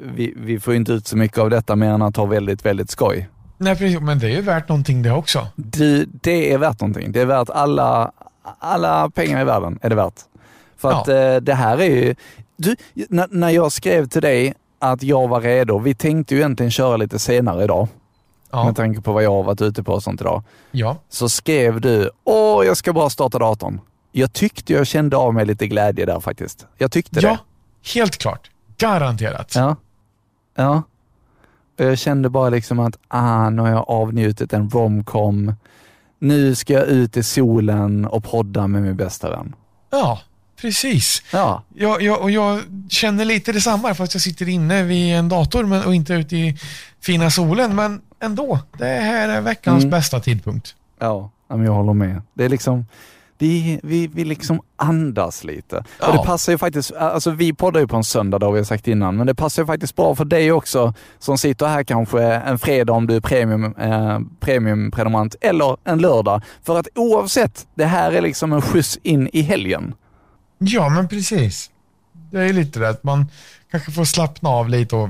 vi, 0.02 0.34
vi 0.38 0.60
får 0.60 0.76
inte 0.76 0.92
ut 0.92 1.08
så 1.08 1.18
mycket 1.18 1.38
av 1.38 1.50
detta 1.50 1.76
mer 1.76 1.90
än 1.90 2.02
att 2.02 2.18
ha 2.18 2.26
väldigt, 2.26 2.66
väldigt 2.66 2.90
skoj. 2.90 3.30
Nej, 3.58 3.76
precis. 3.76 4.00
Men 4.02 4.20
det 4.20 4.26
är 4.28 4.36
ju 4.36 4.42
värt 4.42 4.70
någonting 4.70 5.02
det 5.04 5.12
också. 5.12 5.48
Du, 5.56 6.06
det 6.06 6.54
är 6.54 6.58
värt 6.58 6.82
någonting. 6.82 7.12
Det 7.12 7.22
är 7.22 7.26
värt 7.26 7.50
alla, 7.50 8.12
alla 8.60 9.10
pengar 9.10 9.42
i 9.42 9.44
världen. 9.44 9.80
är 9.82 9.90
det 9.90 9.96
värt. 9.96 10.14
För 10.78 10.92
Ja. 10.92 11.02
att 11.02 11.08
eh, 11.08 11.36
det 11.36 11.54
här 11.54 11.78
är 11.82 11.86
ju... 11.96 12.16
Du, 12.58 12.76
när, 13.10 13.28
när 13.32 13.50
jag 13.50 13.72
skrev 13.72 14.08
till 14.08 14.22
dig 14.22 14.54
att 14.80 15.04
jag 15.04 15.28
var 15.28 15.42
redo, 15.42 15.80
vi 15.80 15.96
tänkte 15.96 16.34
ju 16.36 16.40
egentligen 16.42 16.72
köra 16.72 16.98
lite 16.98 17.20
senare 17.20 17.64
idag, 17.64 17.88
Ja. 18.54 18.66
med 18.66 18.76
tanke 18.76 19.02
på 19.02 19.14
vad 19.14 19.24
jag 19.24 19.32
har 19.32 19.44
varit 19.44 19.62
ute 19.62 19.84
på 19.84 19.94
och 19.94 20.04
sånt 20.04 20.22
idag. 20.22 20.44
ja. 20.72 20.98
Så 21.10 21.30
skrev 21.30 21.82
du, 21.82 22.10
åh 22.24 22.66
jag 22.66 22.78
ska 22.78 22.94
bara 22.94 23.10
starta 23.10 23.40
datorn. 23.40 23.82
Jag 24.12 24.34
tyckte 24.34 24.74
jag 24.74 24.88
kände 24.88 25.18
av 25.18 25.34
mig 25.34 25.46
lite 25.46 25.68
glädje 25.68 26.06
där 26.06 26.20
faktiskt. 26.20 26.68
Jag 26.78 26.92
tyckte 26.92 27.20
Ja, 27.20 27.30
det. 27.30 27.40
helt 28.00 28.18
klart. 28.18 28.50
Garanterat. 28.78 29.56
Ja. 29.56 29.76
Ja. 30.56 30.82
Jag 31.78 31.98
kände 31.98 32.30
bara 32.30 32.50
liksom 32.50 32.80
att, 32.80 32.98
ah, 33.08 33.50
nu 33.50 33.62
har 33.62 33.70
jag 33.70 33.86
avnjutit 33.90 34.54
en 34.54 34.70
romcom. 34.70 35.54
Nu 36.20 36.56
ska 36.56 36.74
jag 36.74 36.84
ut 36.88 37.18
i 37.18 37.24
solen 37.24 38.06
och 38.06 38.24
podda 38.24 38.68
med 38.68 38.82
min 38.82 38.96
bästa 38.98 39.30
vän. 39.30 39.56
Ja, 39.92 40.20
precis. 40.64 41.24
Ja, 41.32 41.64
Jag, 41.76 42.02
jag, 42.02 42.22
och 42.22 42.32
jag 42.32 42.60
känner 42.90 43.26
lite 43.26 43.52
detsamma 43.52 43.94
fast 43.94 44.14
jag 44.14 44.22
sitter 44.22 44.50
inne 44.50 44.84
vid 44.84 45.16
en 45.16 45.30
dator 45.30 45.64
men, 45.64 45.84
och 45.84 45.96
inte 45.96 46.14
ute 46.14 46.36
i 46.38 46.58
fina 47.02 47.30
solen. 47.32 47.76
Men 47.76 48.02
ändå, 48.22 48.60
det 48.78 48.86
här 48.86 49.30
är 49.30 49.42
veckans 49.42 49.84
Mm. 49.84 49.92
bästa 49.92 50.20
tidpunkt. 50.20 50.76
ja, 51.00 51.30
men 51.48 51.64
jag 51.66 51.74
håller 51.74 51.94
med. 51.94 52.22
Det 52.34 52.46
är 52.46 52.50
liksom, 52.50 52.86
vi, 53.38 53.80
vi, 53.84 54.08
vi 54.08 54.26
liksom 54.26 54.62
andas 54.76 55.44
lite. 55.44 55.84
Ja. 56.00 56.08
Och 56.08 56.14
det 56.18 56.24
passar 56.24 56.52
ju 56.52 56.58
faktiskt, 56.58 56.92
alltså 56.92 57.32
vi 57.32 57.54
poddar 57.54 57.80
ju 57.80 57.88
på 57.88 57.96
en 57.96 58.04
söndag, 58.04 58.40
det 58.40 58.46
har 58.46 58.54
vi 58.54 58.66
sagt 58.66 58.88
innan, 58.88 59.16
men 59.18 59.28
det 59.28 59.36
passar 59.36 59.62
ju 59.64 59.68
faktiskt 59.68 59.96
bra 59.96 60.16
för 60.16 60.26
dig 60.26 60.52
också 60.52 60.94
som 61.20 61.38
sitter 61.38 61.66
här 61.68 61.84
kanske 61.84 62.22
en 62.24 62.60
fredag 62.60 62.94
om 62.94 63.08
du 63.08 63.16
är 63.16 63.22
premium, 63.22 63.76
eh, 63.80 64.20
premiumprenumerant 64.40 65.36
eller 65.42 65.78
en 65.84 66.00
lördag. 66.00 66.42
För 66.64 66.80
att 66.80 66.88
oavsett, 66.96 67.68
det 67.76 67.86
här 67.86 68.12
är 68.12 68.22
liksom 68.22 68.54
en 68.54 68.62
skjuts 68.62 69.00
in 69.04 69.30
i 69.34 69.42
helgen. 69.42 69.94
Ja, 70.58 70.90
men 70.90 71.08
precis. 71.08 71.70
Det 72.32 72.40
är 72.44 72.54
lite 72.54 72.80
det 72.80 72.90
att 72.90 73.04
man 73.04 73.28
kanske 73.72 73.92
får 73.92 74.06
slappna 74.06 74.50
av 74.50 74.70
lite 74.70 74.96
och 74.96 75.10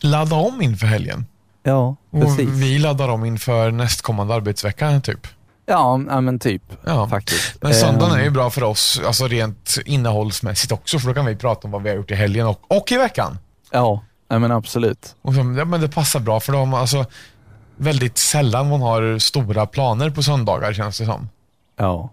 ladda 0.00 0.36
om 0.36 0.62
inför 0.62 0.86
helgen. 0.86 1.26
Ja, 1.62 1.96
Och 2.10 2.20
precis. 2.22 2.48
vi 2.48 2.78
laddar 2.78 3.08
om 3.08 3.24
inför 3.24 3.70
nästkommande 3.70 4.34
arbetsvecka 4.34 5.00
typ. 5.00 5.26
Ja, 5.66 5.96
men 5.96 6.38
typ 6.38 6.62
Ja. 6.86 7.08
faktiskt. 7.08 7.62
Men 7.62 7.74
söndagen 7.74 8.14
Eh, 8.14 8.20
är 8.20 8.24
ju 8.24 8.30
bra 8.30 8.50
för 8.50 8.62
oss, 8.62 9.00
alltså 9.06 9.28
rent 9.28 9.76
innehållsmässigt 9.86 10.72
också, 10.72 10.98
för 10.98 11.08
då 11.08 11.14
kan 11.14 11.26
vi 11.26 11.36
prata 11.36 11.60
om 11.64 11.70
vad 11.70 11.82
vi 11.82 11.88
har 11.88 11.96
gjort 11.96 12.10
i 12.10 12.14
helgen 12.14 12.46
och, 12.46 12.60
och 12.68 12.92
i 12.92 12.96
veckan. 12.96 13.38
Ja, 13.70 14.00
men 14.28 14.50
absolut. 14.52 15.14
Och 15.22 15.34
så, 15.34 15.40
ja, 15.40 15.64
men 15.64 15.80
det 15.80 15.88
passar 15.88 16.20
bra 16.20 16.40
för 16.40 16.52
dem, 16.52 16.74
alltså 16.74 17.04
väldigt 17.76 18.18
sällan 18.18 18.68
man 18.68 18.82
har 18.82 19.18
stora 19.18 19.66
planer 19.66 20.10
på 20.10 20.22
söndagar 20.22 20.72
känns 20.72 20.98
det 20.98 21.04
som. 21.06 21.28
Ja. 21.76 22.10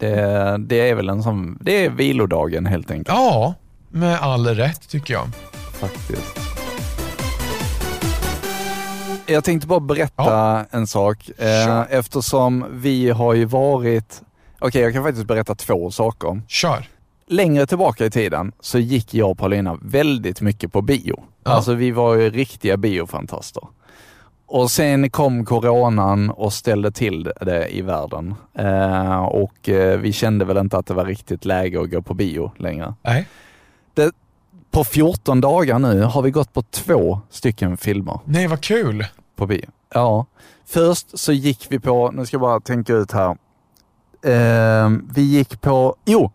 Det, 0.00 0.56
det 0.58 0.88
är 0.90 0.94
väl 0.94 1.08
en 1.08 1.22
sån, 1.22 1.58
det 1.60 1.84
är 1.84 1.90
vilodagen 1.90 2.66
helt 2.66 2.90
enkelt 2.90 3.08
Ja, 3.08 3.54
med 3.88 4.18
all 4.20 4.46
rätt 4.46 4.88
tycker 4.88 5.14
jag. 5.14 5.28
faktiskt. 5.72 6.38
Jag 9.26 9.44
tänkte 9.44 9.66
bara 9.68 9.80
berätta 9.80 10.64
en 10.70 10.86
sak 10.86 11.30
eh, 11.38 11.80
eftersom 11.90 12.64
vi 12.70 13.10
har 13.10 13.34
ju 13.34 13.44
varit, 13.44 14.22
okej 14.58 14.82
jag 14.82 14.92
kan 14.92 15.02
faktiskt 15.04 15.26
berätta 15.26 15.54
två 15.54 15.90
saker. 15.90 16.42
Kör. 16.48 16.88
Längre 17.26 17.66
tillbaka 17.66 18.04
i 18.06 18.10
tiden 18.10 18.52
så 18.60 18.78
gick 18.78 19.14
jag 19.14 19.30
och 19.30 19.38
Paulina 19.38 19.78
väldigt 19.82 20.40
mycket 20.40 20.72
på 20.72 20.82
bio. 20.82 21.22
Ja. 21.44 21.50
Alltså 21.50 21.74
vi 21.74 21.90
var 21.90 22.14
ju 22.14 22.30
riktiga 22.30 22.76
biofantaster. 22.76 23.62
Och 24.52 24.70
sen 24.70 25.10
kom 25.10 25.44
coronan 25.44 26.30
och 26.30 26.52
ställde 26.52 26.90
till 26.92 27.32
det 27.40 27.76
i 27.76 27.82
världen. 27.82 28.34
Eh, 28.54 29.20
och 29.24 29.68
eh, 29.68 29.98
vi 29.98 30.12
kände 30.12 30.44
väl 30.44 30.56
inte 30.56 30.78
att 30.78 30.86
det 30.86 30.94
var 30.94 31.04
riktigt 31.04 31.44
läge 31.44 31.80
att 31.80 31.90
gå 31.90 32.02
på 32.02 32.14
bio 32.14 32.52
längre. 32.56 32.94
Nej. 33.02 33.26
På 34.70 34.84
14 34.84 35.40
dagar 35.40 35.78
nu 35.78 36.02
har 36.02 36.22
vi 36.22 36.30
gått 36.30 36.52
på 36.52 36.62
två 36.62 37.20
stycken 37.30 37.76
filmer 37.76 38.18
Nej, 38.24 38.46
vad 38.46 38.60
kul. 38.60 39.06
på 39.36 39.46
bio. 39.46 39.66
Ja. 39.94 40.26
Först 40.66 41.18
så 41.18 41.32
gick 41.32 41.66
vi 41.70 41.78
på, 41.78 42.10
nu 42.10 42.26
ska 42.26 42.34
jag 42.34 42.40
bara 42.40 42.60
tänka 42.60 42.92
ut 42.94 43.12
här. 43.12 43.30
Eh, 44.24 44.90
vi 45.14 45.22
gick 45.22 45.60
på, 45.60 45.96
jo, 46.04 46.30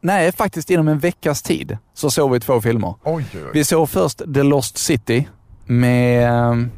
nej 0.00 0.32
faktiskt 0.32 0.70
inom 0.70 0.88
en 0.88 0.98
veckas 0.98 1.42
tid 1.42 1.78
så 1.94 2.10
såg 2.10 2.32
vi 2.32 2.40
två 2.40 2.60
filmer. 2.60 2.94
Oj, 3.04 3.26
oj. 3.34 3.40
Vi 3.52 3.64
såg 3.64 3.90
först 3.90 4.18
The 4.34 4.42
Lost 4.42 4.78
City 4.78 5.28
med 5.66 6.68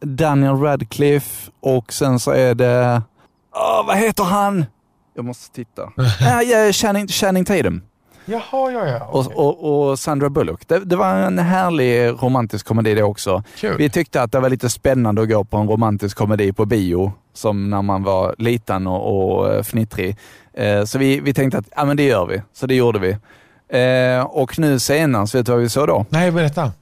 Daniel 0.00 0.56
Radcliffe 0.56 1.50
och 1.60 1.92
sen 1.92 2.18
så 2.18 2.30
är 2.30 2.54
det, 2.54 3.02
Åh, 3.54 3.86
vad 3.86 3.96
heter 3.96 4.24
han? 4.24 4.64
Jag 5.14 5.24
måste 5.24 5.54
titta. 5.54 5.82
äh, 6.20 6.40
ja, 6.50 6.72
Channing, 6.72 7.08
Channing 7.08 7.44
Tatum 7.44 7.82
Jaha, 8.24 8.70
ja, 8.70 8.86
ja. 8.86 9.04
och, 9.04 9.20
okej. 9.20 9.36
och, 9.36 9.90
och 9.90 9.98
Sandra 9.98 10.30
Bullock. 10.30 10.68
Det, 10.68 10.78
det 10.78 10.96
var 10.96 11.14
en 11.14 11.38
härlig 11.38 12.08
romantisk 12.22 12.66
komedi 12.66 12.94
det 12.94 13.02
också. 13.02 13.42
Kul. 13.56 13.76
Vi 13.78 13.90
tyckte 13.90 14.22
att 14.22 14.32
det 14.32 14.40
var 14.40 14.50
lite 14.50 14.70
spännande 14.70 15.22
att 15.22 15.28
gå 15.28 15.44
på 15.44 15.56
en 15.56 15.68
romantisk 15.68 16.16
komedi 16.16 16.52
på 16.52 16.64
bio, 16.64 17.12
som 17.34 17.70
när 17.70 17.82
man 17.82 18.02
var 18.02 18.34
liten 18.38 18.86
och, 18.86 19.38
och 19.38 19.54
eh, 19.54 19.62
fnittrig. 19.62 20.16
Eh, 20.54 20.84
så 20.84 20.98
vi, 20.98 21.20
vi 21.20 21.34
tänkte 21.34 21.58
att 21.58 21.68
ja, 21.76 21.84
men 21.84 21.96
det 21.96 22.02
gör 22.02 22.26
vi, 22.26 22.42
så 22.52 22.66
det 22.66 22.74
gjorde 22.74 22.98
vi. 22.98 23.16
Eh, 23.78 24.22
och 24.24 24.58
nu 24.58 24.78
senast, 24.78 25.34
vet 25.34 25.46
du 25.46 25.52
vad 25.52 25.60
vi 25.60 25.68
såg 25.68 25.86
då? 25.86 26.06
Nej, 26.08 26.30
berätta. 26.30 26.72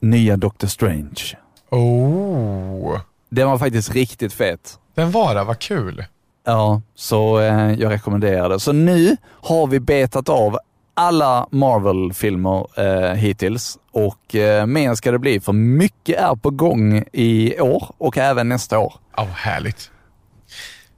Nya 0.00 0.36
Doctor 0.36 0.68
Strange. 0.68 1.36
Oh, 1.70 2.98
Den 3.28 3.48
var 3.48 3.58
faktiskt 3.58 3.94
riktigt 3.94 4.32
fet. 4.32 4.78
den 4.94 5.10
var 5.10 5.34
det, 5.34 5.44
vad 5.44 5.58
kul. 5.58 6.04
Ja, 6.46 6.82
så 6.94 7.40
eh, 7.40 7.72
jag 7.72 7.90
rekommenderar 7.92 8.48
det. 8.48 8.60
Så 8.60 8.72
nu 8.72 9.16
har 9.26 9.66
vi 9.66 9.80
betat 9.80 10.28
av 10.28 10.58
alla 10.94 11.46
Marvel-filmer 11.50 12.66
eh, 12.80 13.14
hittills 13.14 13.78
och 13.92 14.34
eh, 14.34 14.66
mer 14.66 14.94
ska 14.94 15.10
det 15.12 15.18
bli 15.18 15.40
för 15.40 15.52
mycket 15.52 16.18
är 16.18 16.34
på 16.34 16.50
gång 16.50 17.04
i 17.12 17.60
år 17.60 17.84
och 17.98 18.18
även 18.18 18.48
nästa 18.48 18.78
år. 18.78 18.94
Ja, 19.16 19.22
vad 19.24 19.32
härligt. 19.34 19.90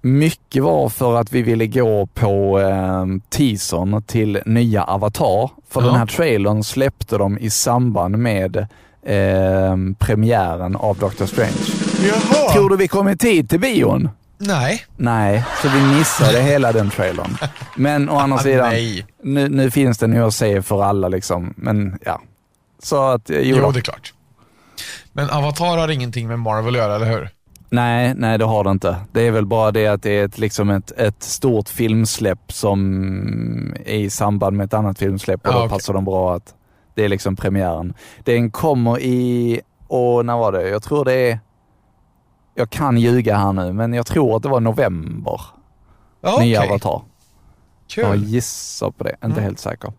Mycket 0.01 0.63
var 0.63 0.89
för 0.89 1.17
att 1.21 1.33
vi 1.33 1.43
ville 1.43 1.67
gå 1.67 2.07
på 2.07 2.61
eh, 2.61 3.07
teasern 3.31 4.03
till 4.03 4.41
nya 4.47 4.85
Avatar. 4.85 5.51
För 5.69 5.81
Ja. 5.81 5.87
den 5.87 5.97
här 5.97 6.07
trailern 6.07 6.65
släppte 6.65 7.19
de 7.19 7.39
i 7.39 7.51
samband 7.51 8.19
med 8.19 8.67
eh, 9.07 9.77
premiären 9.99 10.77
av 10.77 10.99
Doctor 10.99 11.27
Strange. 11.27 11.53
Jaha. 12.09 12.53
Tror 12.53 12.71
du 12.71 12.77
vi 12.77 12.89
kom 12.89 13.09
i 13.09 13.17
tid 13.17 13.51
till 13.51 13.61
bion? 13.61 14.09
Nej. 14.39 14.85
Nej, 14.97 15.45
så 15.63 15.69
vi 15.69 15.83
missade 15.99 16.41
hela 16.43 16.73
den 16.73 16.91
trailern. 16.91 17.37
Men 17.77 18.09
å 18.11 18.17
andra 18.19 18.37
Ah, 18.37 18.41
sidan, 18.43 18.73
nu, 19.23 19.49
nu 19.49 19.71
finns 19.71 19.99
den 19.99 20.13
ju 20.13 20.27
att 20.27 20.35
se 20.35 20.63
för 20.63 20.83
alla 20.85 21.09
liksom. 21.09 21.55
Men 21.57 21.99
ja. 22.05 22.21
Så 22.83 23.03
att, 23.09 23.31
eh, 23.31 23.39
jo, 23.41 23.57
Jo, 23.61 23.71
det 23.71 23.79
är 23.79 23.83
klart. 23.83 24.13
Men 25.13 25.31
Avatar 25.31 25.77
har 25.79 25.89
ingenting 25.91 26.29
med 26.29 26.39
Marvel 26.39 26.75
att 26.75 26.79
göra, 26.81 26.95
eller 26.97 27.07
hur? 27.07 27.29
Nej, 27.71 28.15
nej 28.17 28.39
det 28.39 28.45
har 28.45 28.65
det 28.65 28.71
inte. 28.71 28.97
Det 29.13 29.27
är 29.27 29.31
väl 29.31 29.47
bara 29.47 29.71
det 29.71 29.87
att 29.87 30.03
det 30.03 30.11
är 30.19 30.25
ett, 30.25 30.39
liksom 30.39 30.71
ett, 30.71 30.91
ett 30.97 31.23
stort 31.23 31.69
filmsläpp 31.69 32.53
som 32.53 33.75
är 33.87 33.95
i 33.97 34.11
samband 34.11 34.57
med 34.57 34.65
ett 34.65 34.75
annat 34.75 34.99
filmsläpp 34.99 35.41
och 35.41 35.47
Ja, 35.47 35.53
då 35.53 35.59
okej. 35.59 35.71
passar 35.71 35.93
de 35.95 36.05
bra 36.05 36.35
att 36.37 36.55
det 36.95 37.05
är 37.05 37.09
liksom 37.09 37.37
premiären. 37.37 37.95
Den 38.25 38.51
kommer 38.51 39.01
i, 39.01 39.61
och 39.89 40.27
när 40.27 40.37
var 40.37 40.53
det? 40.53 40.69
Jag 40.69 40.83
tror 40.83 41.05
det 41.05 41.13
är, 41.15 41.41
jag 42.55 42.71
kan 42.71 42.99
ljuga 42.99 43.37
här 43.37 43.53
nu, 43.53 43.73
men 43.73 43.93
jag 43.93 44.07
tror 44.07 44.37
att 44.37 44.43
det 44.43 44.49
var 44.49 44.61
november. 44.61 45.41
Ja, 46.21 46.39
Nya. 46.41 46.63
Avatar. 46.63 47.03
Jag 47.97 48.13
Kul. 48.13 48.25
gissar 48.25 48.91
på 48.91 49.05
det, 49.05 49.11
inte 49.11 49.27
Mm. 49.27 49.43
helt 49.45 49.59
säker. 49.59 49.93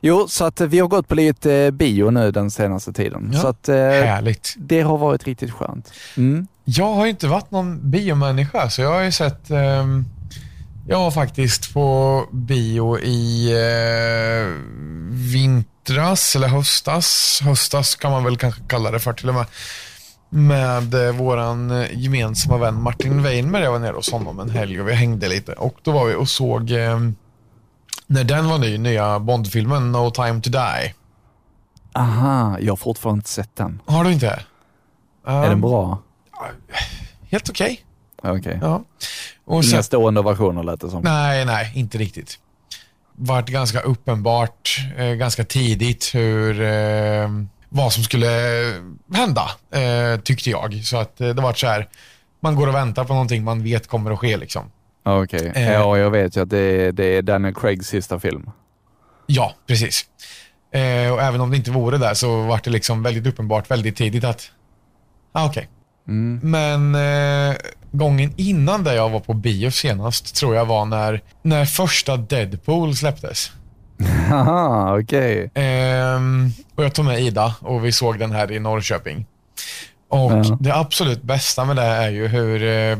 Jo, 0.00 0.26
så 0.28 0.44
att 0.44 0.60
vi 0.60 0.78
har 0.78 0.88
gått 0.88 1.08
på 1.08 1.14
lite 1.14 1.54
eh, 1.54 1.70
bio 1.70 2.10
nu 2.10 2.30
den 2.30 2.50
senaste 2.50 2.92
tiden. 2.92 3.30
Ja, 3.34 3.40
Så 3.40 3.48
att 3.48 3.68
eh, 3.68 3.74
Härligt. 3.76 4.54
det 4.58 4.80
har 4.80 4.98
varit 4.98 5.24
riktigt 5.24 5.50
skönt. 5.52 5.92
Mm. 6.16 6.46
Jag 6.64 6.94
har 6.94 7.06
inte 7.06 7.26
varit 7.26 7.50
någon 7.50 7.90
biomänniska, 7.90 8.70
så 8.70 8.82
jag 8.82 8.90
har 8.92 9.00
ju 9.02 9.12
sett... 9.12 9.50
ehm, 9.50 10.04
jag 10.88 10.98
var 10.98 11.10
faktiskt 11.10 11.74
på 11.74 12.24
bio 12.32 12.98
i 12.98 13.50
eh, 13.52 14.54
vintras, 15.88 16.36
eller 16.36 16.48
höstas. 16.48 17.40
Höstas 17.44 17.94
kan 17.94 18.10
man 18.10 18.24
väl 18.24 18.36
kanske 18.36 18.60
kalla 18.66 18.90
det 18.90 19.00
för 19.00 19.12
till 19.12 19.28
och 19.28 19.34
med. 19.34 19.46
Med 20.30 20.94
eh, 20.94 21.14
våran 21.14 21.70
eh, 21.70 21.86
gemensamma 21.92 22.58
vän 22.58 22.82
Martin 22.82 23.22
Weinberg. 23.22 23.64
Jag 23.64 23.72
var 23.72 23.78
nere 23.78 23.96
hos 23.96 24.12
honom 24.12 24.40
en 24.40 24.50
helg 24.50 24.80
och 24.80 24.88
vi 24.88 24.92
hängde 24.92 25.28
lite. 25.28 25.52
Och 25.52 25.78
då 25.82 25.92
var 25.92 26.04
vi 26.06 26.14
och 26.14 26.28
såg, 26.28 26.70
eh, 26.70 26.98
när 28.06 28.24
den 28.24 28.48
var 28.48 28.58
ny, 28.58 28.78
nya 28.78 29.18
Bondfilmen 29.18 29.92
No 29.92 30.10
time 30.10 30.40
to 30.40 30.50
die. 30.50 30.94
Aha, 31.94 32.58
jag 32.60 32.72
har 32.72 32.76
fortfarande 32.76 33.18
inte 33.18 33.30
sett 33.30 33.56
den. 33.56 33.82
Har 33.86 34.04
du 34.04 34.12
inte? 34.12 34.42
är 35.26 35.44
Um, 35.44 35.50
den 35.50 35.60
bra? 35.60 35.98
Helt 37.30 37.50
okej. 37.50 37.84
Okej. 38.22 38.58
Ja. 38.62 38.82
Och 39.44 39.54
Inga 39.54 39.62
sen, 39.62 39.82
stående 39.84 40.20
ovationer 40.20 40.62
lät 40.62 40.80
det 40.80 40.90
som. 40.90 41.02
nej, 41.02 41.44
nej, 41.44 41.72
inte 41.74 41.98
riktigt. 41.98 42.38
Vart 43.20 43.48
ganska 43.48 43.80
uppenbart 43.80 44.78
eh, 44.96 45.06
ganska 45.12 45.44
tidigt 45.44 46.14
hur 46.14 46.60
eh, 46.60 47.28
vad 47.68 47.92
som 47.92 48.02
skulle 48.02 48.28
hända, 49.14 49.50
eh, 49.74 50.20
tyckte 50.20 50.50
jag. 50.50 50.74
Så 50.84 50.96
att 50.96 51.20
eh, 51.20 51.28
det 51.28 51.42
var 51.42 51.52
så 51.52 51.66
här, 51.66 51.88
man 52.40 52.54
går 52.56 52.66
och 52.66 52.74
väntar 52.74 53.04
på 53.04 53.12
någonting 53.12 53.44
man 53.44 53.62
vet 53.62 53.86
kommer 53.86 54.10
att 54.10 54.18
ske. 54.18 54.36
Liksom. 54.36 54.70
Okej. 55.04 55.52
Eh. 55.54 55.72
Ja, 55.72 55.98
jag 55.98 56.10
vet 56.10 56.36
ju 56.36 56.42
att 56.42 56.50
det 56.50 56.58
är, 56.58 56.92
det 56.92 57.04
är 57.04 57.22
Daniel 57.22 57.54
Craigs 57.54 57.88
sista 57.88 58.20
film. 58.20 58.50
Ja, 59.26 59.54
precis. 59.66 60.04
Eh, 60.72 61.12
och 61.12 61.22
även 61.22 61.40
om 61.40 61.50
det 61.50 61.56
inte 61.56 61.70
vore 61.70 61.98
där 61.98 62.14
så 62.14 62.42
var 62.42 62.60
det 62.64 62.70
liksom 62.70 63.02
väldigt 63.02 63.26
uppenbart 63.26 63.70
väldigt 63.70 63.96
tidigt 63.96 64.24
att, 64.24 64.50
ah, 65.32 65.46
okej. 65.46 65.68
Mm. 66.08 66.40
Men 66.42 66.94
eh, 66.94 67.56
gången 67.92 68.32
innan 68.36 68.84
det 68.84 68.94
jag 68.94 69.08
var 69.08 69.20
på 69.20 69.34
bio 69.34 69.70
senast 69.70 70.34
tror 70.36 70.54
jag 70.56 70.66
var 70.66 70.84
när, 70.84 71.22
när 71.42 71.64
första 71.64 72.16
Deadpool 72.16 72.96
släpptes. 72.96 73.52
Haha, 74.28 74.98
okej. 74.98 75.50
Ehm, 75.54 76.50
och 76.74 76.84
jag 76.84 76.94
tog 76.94 77.04
med 77.04 77.20
Ida 77.20 77.54
och 77.60 77.84
vi 77.84 77.92
såg 77.92 78.18
den 78.18 78.32
här 78.32 78.52
i 78.52 78.58
Norrköping. 78.58 79.26
Och 80.10 80.32
Ja. 80.32 80.56
det 80.60 80.74
absolut 80.74 81.22
bästa 81.22 81.64
med 81.64 81.76
det 81.76 81.82
är 81.82 82.10
ju 82.10 82.26
hur 82.28 82.62
eh, 82.62 82.98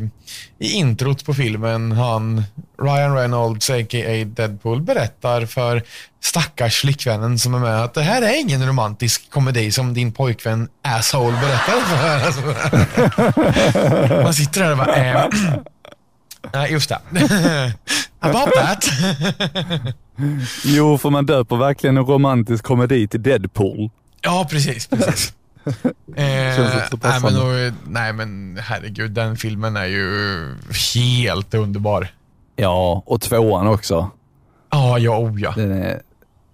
i 0.59 0.73
introt 0.73 1.25
på 1.25 1.35
filmen 1.35 1.93
han, 1.93 2.43
Ryan 2.83 3.15
Reynolds, 3.17 3.71
a.k.a. 3.71 4.25
Deadpool, 4.25 4.83
berättar 4.83 5.47
för 5.47 5.83
stackars 6.25 6.81
flickvännen 6.81 7.39
som 7.39 7.55
är 7.55 7.59
med 7.59 7.85
att 7.85 7.95
det 7.95 8.03
här 8.03 8.23
är 8.23 8.41
ingen 8.41 8.67
romantisk 8.67 9.31
komedi 9.31 9.71
som 9.73 9.95
din 9.95 10.13
pojkvän 10.13 10.69
asshole 10.83 11.37
berättar 11.41 11.81
för. 11.81 11.99
Alltså, 12.27 12.43
man 14.23 14.35
sitter 14.35 14.61
där 14.61 14.71
och 14.73 14.79
bara, 14.79 14.97
eh, 14.97 15.27
nej 16.53 16.73
just 16.73 16.89
det. 16.89 16.99
About 18.21 18.55
that. 18.55 18.85
Jo, 20.65 20.99
för 20.99 21.11
man 21.11 21.27
döper 21.27 21.57
verkligen 21.57 21.97
en 21.97 22.05
romantisk 22.07 22.65
komedi 22.65 23.09
till 23.09 23.23
Deadpool. 23.23 23.91
Ja, 24.21 24.47
precis. 24.51 24.87
precis. 24.87 25.33
Eh, 26.17 26.57
Känns 26.57 27.03
nej, 27.03 27.21
men, 27.23 27.35
då, 27.35 27.77
nej 27.87 28.13
men 28.13 28.59
herregud, 28.63 29.11
den 29.11 29.37
filmen 29.37 29.77
är 29.77 29.87
ju 29.87 30.55
helt 30.95 31.55
underbar. 31.55 32.09
Ja, 32.57 33.03
och 33.07 33.21
tvåan 33.21 33.67
också. 33.67 34.11
Ja, 34.71 34.99
ja, 34.99 35.19
oh 35.19 35.41
ja. 35.41 35.53
Den 35.57 35.73
är, 35.73 36.03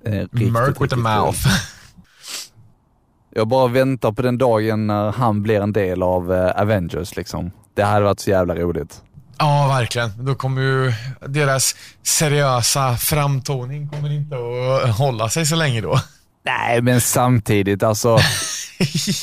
är 0.04 0.21
riktigt, 0.21 0.52
Murk 0.52 0.80
with 0.80 0.94
the 0.94 1.00
mouth. 1.00 1.38
Jag 3.37 3.49
bara 3.49 3.66
väntar 3.66 4.12
på 4.12 4.23
den 4.23 4.38
dagen 4.38 4.87
när 4.87 5.12
han 5.12 5.42
blir 5.42 5.61
en 5.61 5.73
del 5.73 6.02
av 6.02 6.33
eh, 6.35 6.61
Avengers 6.61 7.16
liksom. 7.16 7.50
Det 7.75 7.83
hade 7.83 8.04
varit 8.04 8.21
så 8.21 8.30
jävla 8.30 8.54
roligt. 8.54 9.02
Ja, 9.38 9.68
verkligen. 9.68 10.25
Då 10.25 10.35
kommer 10.35 10.62
ju 10.62 10.92
deras 11.26 11.76
seriösa 12.02 12.97
framtoning 12.97 13.88
kommer 13.88 14.12
inte 14.12 14.37
att 14.37 14.97
hålla 14.99 15.28
sig 15.28 15.47
så 15.47 15.56
länge 15.56 15.80
då. 15.80 16.00
Nej, 16.45 16.83
men 16.83 17.01
samtidigt 17.01 17.83
alltså 17.83 18.19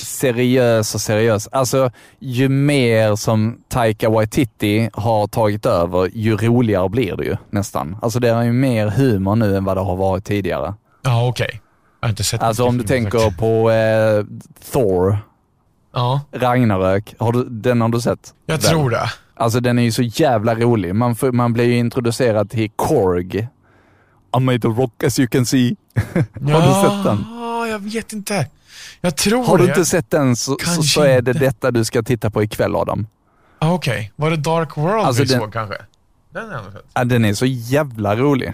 seriös 0.05 0.95
och 0.95 1.01
seriös. 1.01 1.47
Alltså 1.51 1.91
ju 2.19 2.49
mer 2.49 3.15
som 3.15 3.57
Taika 3.69 4.09
Waititi 4.09 4.89
har 4.93 5.27
tagit 5.27 5.65
över, 5.65 6.09
ju 6.13 6.37
roligare 6.37 6.89
blir 6.89 7.15
det 7.15 7.23
ju 7.25 7.37
nästan. 7.49 7.97
Alltså 8.01 8.19
det 8.19 8.29
är 8.29 8.43
ju 8.43 8.51
mer 8.53 8.87
humor 8.87 9.35
nu 9.35 9.57
än 9.57 9.63
vad 9.63 9.77
det 9.77 9.81
har 9.81 9.95
varit 9.95 10.25
tidigare. 10.25 10.73
Ja, 11.01 11.27
okej. 11.27 11.61
Jag 11.99 12.07
har 12.07 12.09
inte 12.09 12.23
sett 12.23 12.41
Alltså 12.43 12.65
om 12.65 12.77
du 12.77 12.83
tänker 12.83 13.19
sagt. 13.19 13.37
på 13.39 13.71
eh, 13.71 14.25
Thor, 14.71 15.17
Ja, 15.93 16.21
Ragnarök, 16.31 17.15
har 17.19 17.31
du, 17.31 17.43
den 17.49 17.81
har 17.81 17.89
du 17.89 18.01
sett? 18.01 18.33
jag 18.45 18.59
Den. 18.59 18.69
tror 18.69 18.89
det. 18.89 19.09
Alltså 19.35 19.59
den 19.59 19.79
är 19.79 19.83
ju 19.83 19.91
så 19.91 20.01
jävla 20.01 20.55
rolig. 20.55 20.95
Man, 20.95 21.15
får, 21.15 21.31
man 21.31 21.53
blir 21.53 21.65
ju 21.65 21.77
introducerad 21.77 22.49
till 22.49 22.69
Korg. 22.75 23.47
I 24.37 24.39
made 24.39 24.67
a 24.67 24.71
rock 24.77 25.03
as 25.03 25.19
you 25.19 25.27
can 25.27 25.45
see. 25.45 25.75
Har 26.53 26.61
du 26.61 26.89
sett 26.89 27.03
den? 27.03 27.25
Ja, 27.29 27.67
jag 27.67 27.79
vet 27.79 28.13
inte. 28.13 28.47
Jag 29.01 29.17
tror 29.17 29.43
Har 29.45 29.57
du 29.57 29.65
inte 29.65 29.85
sett 29.85 30.11
den 30.11 30.35
så, 30.35 30.57
så, 30.75 30.83
så 30.83 31.01
är 31.01 31.21
det 31.21 31.33
detta 31.33 31.71
du 31.71 31.85
ska 31.85 32.03
titta 32.03 32.29
på 32.29 32.43
ikväll 32.43 32.75
Adam. 32.75 33.07
Ah, 33.59 33.73
Okej, 33.73 34.11
var 34.15 34.29
det 34.29 34.37
Dark 34.37 34.77
World 34.77 35.05
Alltså, 35.05 35.23
vi 35.23 35.29
den- 35.29 35.39
såg 35.39 35.53
kanske? 35.53 35.75
Den 36.33 36.49
har 36.49 36.55
jag 36.63 36.71
sett. 36.73 36.85
Ja, 36.93 37.03
den 37.03 37.25
är 37.25 37.33
så 37.33 37.45
jävla 37.45 38.15
rolig. 38.15 38.53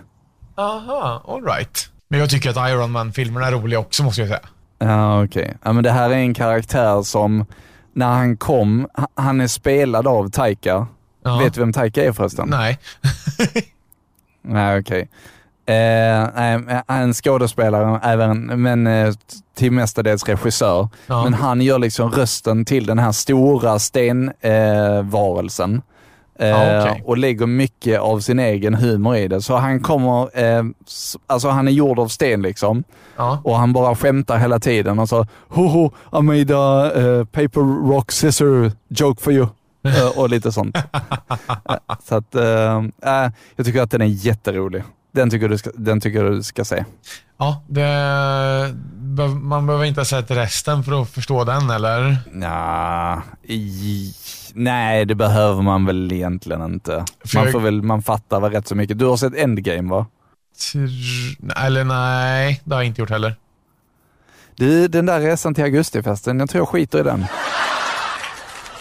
Aha, 0.55 1.23
alright. 1.27 1.89
Men 2.07 2.19
jag 2.19 2.29
tycker 2.29 2.49
att 2.49 2.69
Iron 2.69 2.91
Man-filmerna 2.91 3.47
är 3.47 3.51
roliga 3.51 3.79
också 3.79 4.03
måste 4.03 4.21
jag 4.21 4.27
säga. 4.29 4.41
Ja, 4.79 5.23
okej. 5.23 5.57
Ja, 5.63 5.73
men 5.73 5.83
det 5.83 5.91
här 5.91 6.09
är 6.09 6.13
en 6.17 6.33
karaktär 6.33 7.01
som, 7.01 7.45
när 7.93 8.07
han 8.07 8.37
kom, 8.37 8.87
ha- 8.93 9.07
han 9.15 9.41
är 9.41 9.47
spelad 9.47 10.07
av 10.07 10.29
Taika. 10.29 10.87
Ja. 11.23 11.37
Vet 11.37 11.53
du 11.53 11.59
vem 11.59 11.73
Taika 11.73 12.03
är 12.05 12.11
förresten? 12.11 12.47
Nej. 12.49 12.79
Nej, 14.41 14.79
okej. 14.79 15.09
Eh, 15.67 16.81
en 16.87 17.13
skådespelare, 17.13 17.99
även, 18.03 18.61
men 18.61 18.87
eh, 18.87 19.13
till 19.55 19.71
mestadels 19.71 20.23
regissör. 20.27 20.87
Ja. 21.07 21.23
Men 21.23 21.33
han 21.33 21.61
gör 21.61 21.79
liksom 21.79 22.11
rösten 22.11 22.65
till 22.65 22.85
den 22.85 22.99
här 22.99 23.11
stora 23.11 23.79
stenvarelsen. 23.79 25.73
Eh. 25.73 25.79
Eh, 26.39 26.47
Ja, 26.49 26.81
okej. 26.81 27.03
Och 27.05 27.17
lägger 27.17 27.45
mycket 27.45 27.99
av 27.99 28.19
sin 28.19 28.39
egen 28.39 28.73
humor 28.73 29.15
i 29.15 29.27
det. 29.27 29.41
Så 29.41 29.55
han 29.55 29.79
kommer, 29.79 30.39
eh, 30.39 30.63
alltså 31.27 31.49
han 31.49 31.67
är 31.67 31.71
gjord 31.71 31.99
av 31.99 32.07
sten 32.07 32.41
liksom. 32.41 32.83
Ja. 33.17 33.41
Och 33.43 33.57
han 33.57 33.73
bara 33.73 33.95
skämtar 33.95 34.37
hela 34.37 34.59
tiden 34.59 34.99
och 34.99 35.09
så 35.09 35.25
Hoho, 35.47 35.91
I 36.19 36.21
made 36.21 36.57
a 36.57 36.91
eh, 36.95 37.23
paper 37.25 37.89
rock 37.89 38.11
scissor 38.11 38.71
joke 38.87 39.21
for 39.23 39.33
you. 39.33 39.47
Eh, 39.87 40.19
och 40.19 40.29
lite 40.29 40.51
sånt. 40.51 40.77
Så 42.03 42.15
att, 42.15 42.35
jag 43.55 43.65
tycker 43.65 43.81
att 43.81 43.91
den 43.91 44.01
är 44.01 44.05
jätterolig. 44.05 44.83
Den 45.17 45.29
tycker 45.29 45.49
du 45.49 45.57
ska, 45.57 45.69
den 45.73 46.01
tycker 46.01 46.23
du 46.23 46.43
ska 46.43 46.65
se. 46.65 46.85
ja 47.37 47.63
det, 47.67 47.83
man 49.41 49.67
behöver 49.67 49.85
inte 49.85 49.99
ha 49.99 50.05
sett 50.05 50.31
resten 50.31 50.83
för 50.83 51.01
att 51.01 51.09
förstå 51.09 51.43
den, 51.43 51.69
eller? 51.69 52.17
Nja, 52.31 53.23
i, 53.43 54.13
nej 54.53 55.05
det 55.05 55.15
behöver 55.15 55.61
man 55.61 55.85
väl 55.85 56.11
egentligen 56.13 56.61
inte. 56.61 57.05
För 57.25 57.35
Man 57.37 57.51
får 57.51 57.59
väl, 57.59 57.81
man 57.81 58.01
fattar 58.01 58.39
väl 58.39 58.51
rätt 58.51 58.67
så 58.67 58.75
mycket. 58.75 58.99
Du 58.99 59.05
har 59.05 59.17
sett 59.17 59.35
Endgame 59.35 59.89
va? 59.89 60.05
Eller 61.55 61.83
nej, 61.83 62.61
det 62.63 62.75
har 62.75 62.81
jag 62.81 62.87
inte 62.87 63.01
gjort 63.01 63.09
heller. 63.09 63.35
Du, 64.55 64.87
den 64.87 65.05
där 65.05 65.19
resan 65.19 65.53
till 65.53 65.63
augustifesten, 65.63 66.39
jag 66.39 66.49
tror 66.49 66.61
jag 66.61 66.67
skiter 66.67 66.99
i 66.99 67.03
den. 67.03 67.25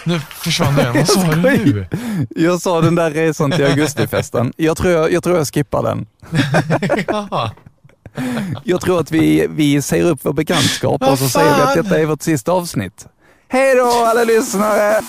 Nu 0.06 0.20
försvann 0.20 0.76
den. 0.76 0.94
Vad 0.94 1.08
sa 1.08 1.22
du 1.22 1.36
nu? 1.36 1.86
Jag 2.30 2.60
sa 2.60 2.80
den 2.80 2.94
där 2.94 3.10
resan 3.10 3.50
till 3.50 3.64
augustifesten. 3.64 4.52
Jag 4.56 4.76
tror 4.76 4.92
jag, 4.92 5.12
jag, 5.12 5.22
tror 5.24 5.36
jag 5.36 5.46
skippar 5.46 5.82
den. 5.82 6.06
Jaha. 7.06 7.50
Jag 8.64 8.80
tror 8.80 9.00
att 9.00 9.10
vi, 9.10 9.46
vi 9.50 9.82
säger 9.82 10.04
upp 10.04 10.20
vår 10.22 10.32
bekantskap 10.32 11.02
och 11.02 11.18
så 11.18 11.28
säger 11.28 11.56
vi 11.56 11.62
att 11.62 11.74
detta 11.74 11.98
är 11.98 12.06
vårt 12.06 12.22
sista 12.22 12.52
avsnitt. 12.52 13.06
Hej 13.48 13.74
då 13.74 14.04
alla 14.06 14.24
lyssnare! 14.24 15.00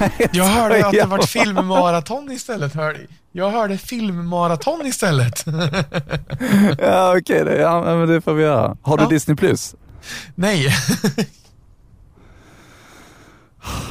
Jag 0.32 0.44
hörde 0.44 0.86
att 0.86 0.92
det 0.92 1.04
var 1.04 1.22
filmmaraton 1.22 2.32
istället. 2.32 2.74
Hörde. 2.74 2.98
Jag 3.32 3.50
hörde 3.50 3.78
filmmaraton 3.78 4.86
istället. 4.86 5.44
Ja 6.78 7.16
okej, 7.18 7.44
det, 7.44 7.58
ja, 7.58 7.80
men 7.96 8.08
det 8.08 8.20
får 8.20 8.34
vi 8.34 8.42
göra. 8.42 8.76
Har 8.82 8.96
du 8.96 9.02
Ja. 9.02 9.08
Disney 9.08 9.36
Plus? 9.36 9.74
Nej. 10.34 10.68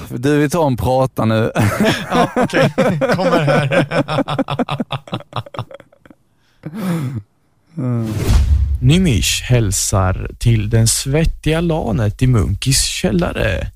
Du, 0.09 0.37
vi 0.37 0.49
tar 0.49 0.67
en 0.67 0.77
prata 0.77 1.25
nu. 1.25 1.51
Ja, 2.09 2.29
okej. 2.35 2.73
Kommer 3.15 3.43
här. 3.43 3.87
Nimish 8.81 9.43
hälsar 9.43 10.31
till 10.39 10.69
den 10.69 10.87
svettiga 10.87 11.61
lanet 11.61 12.21
i 12.21 12.27
Munkis 12.27 12.83
källare. 12.83 13.67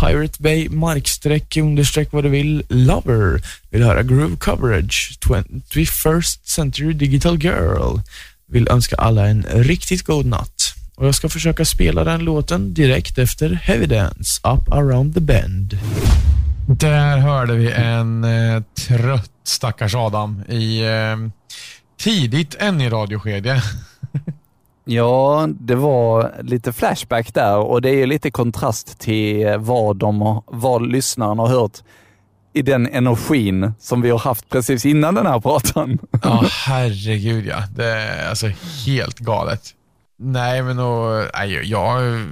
Pirate 0.00 0.42
Bay, 0.42 0.68
markstreck, 0.68 1.56
understreck 1.56 2.12
vad 2.12 2.24
du 2.24 2.28
vill, 2.28 2.62
Lover 2.68 3.42
vill 3.70 3.82
höra 3.82 4.02
Groove 4.02 4.36
Coverage, 4.36 5.18
21st 5.20 6.38
Century 6.44 6.92
Digital 6.92 7.38
Girl 7.42 7.98
vill 8.48 8.68
önska 8.68 8.96
alla 8.96 9.26
en 9.26 9.42
riktigt 9.42 10.02
god 10.02 10.26
natt. 10.26 10.74
Och 10.94 11.06
jag 11.06 11.14
ska 11.14 11.28
försöka 11.28 11.64
spela 11.64 12.04
den 12.04 12.20
låten 12.20 12.74
direkt 12.74 13.18
efter 13.18 13.50
Heavy 13.50 13.86
Dance, 13.86 14.40
Up 14.44 14.72
Around 14.72 15.14
the 15.14 15.20
Bend. 15.20 15.78
Där 16.68 17.18
hörde 17.18 17.54
vi 17.54 17.70
en 17.72 18.24
eh, 18.24 18.62
trött 18.86 19.30
stackars 19.44 19.94
Adam 19.94 20.42
i 20.48 20.80
eh, 20.80 21.16
tidigt 21.98 22.56
NI-radioskede. 22.60 23.62
Ja, 24.90 25.48
det 25.60 25.74
var 25.74 26.34
lite 26.42 26.72
flashback 26.72 27.34
där 27.34 27.56
och 27.56 27.82
det 27.82 27.90
är 27.90 28.06
lite 28.06 28.30
kontrast 28.30 28.98
till 28.98 29.56
vad, 29.58 29.96
de, 29.96 30.42
vad 30.46 30.86
lyssnaren 30.86 31.38
har 31.38 31.48
hört 31.48 31.78
i 32.52 32.62
den 32.62 32.86
energin 32.86 33.72
som 33.78 34.02
vi 34.02 34.10
har 34.10 34.18
haft 34.18 34.48
precis 34.48 34.86
innan 34.86 35.14
den 35.14 35.26
här 35.26 35.40
pratan. 35.40 35.98
Ja, 36.22 36.44
herregud 36.66 37.46
ja. 37.46 37.62
Det 37.76 37.86
är 37.86 38.28
alltså 38.28 38.46
helt 38.86 39.18
galet. 39.18 39.62
Nej, 40.18 40.62
men 40.62 40.78
och, 40.78 41.26
nej, 41.34 41.70
jag 41.70 42.26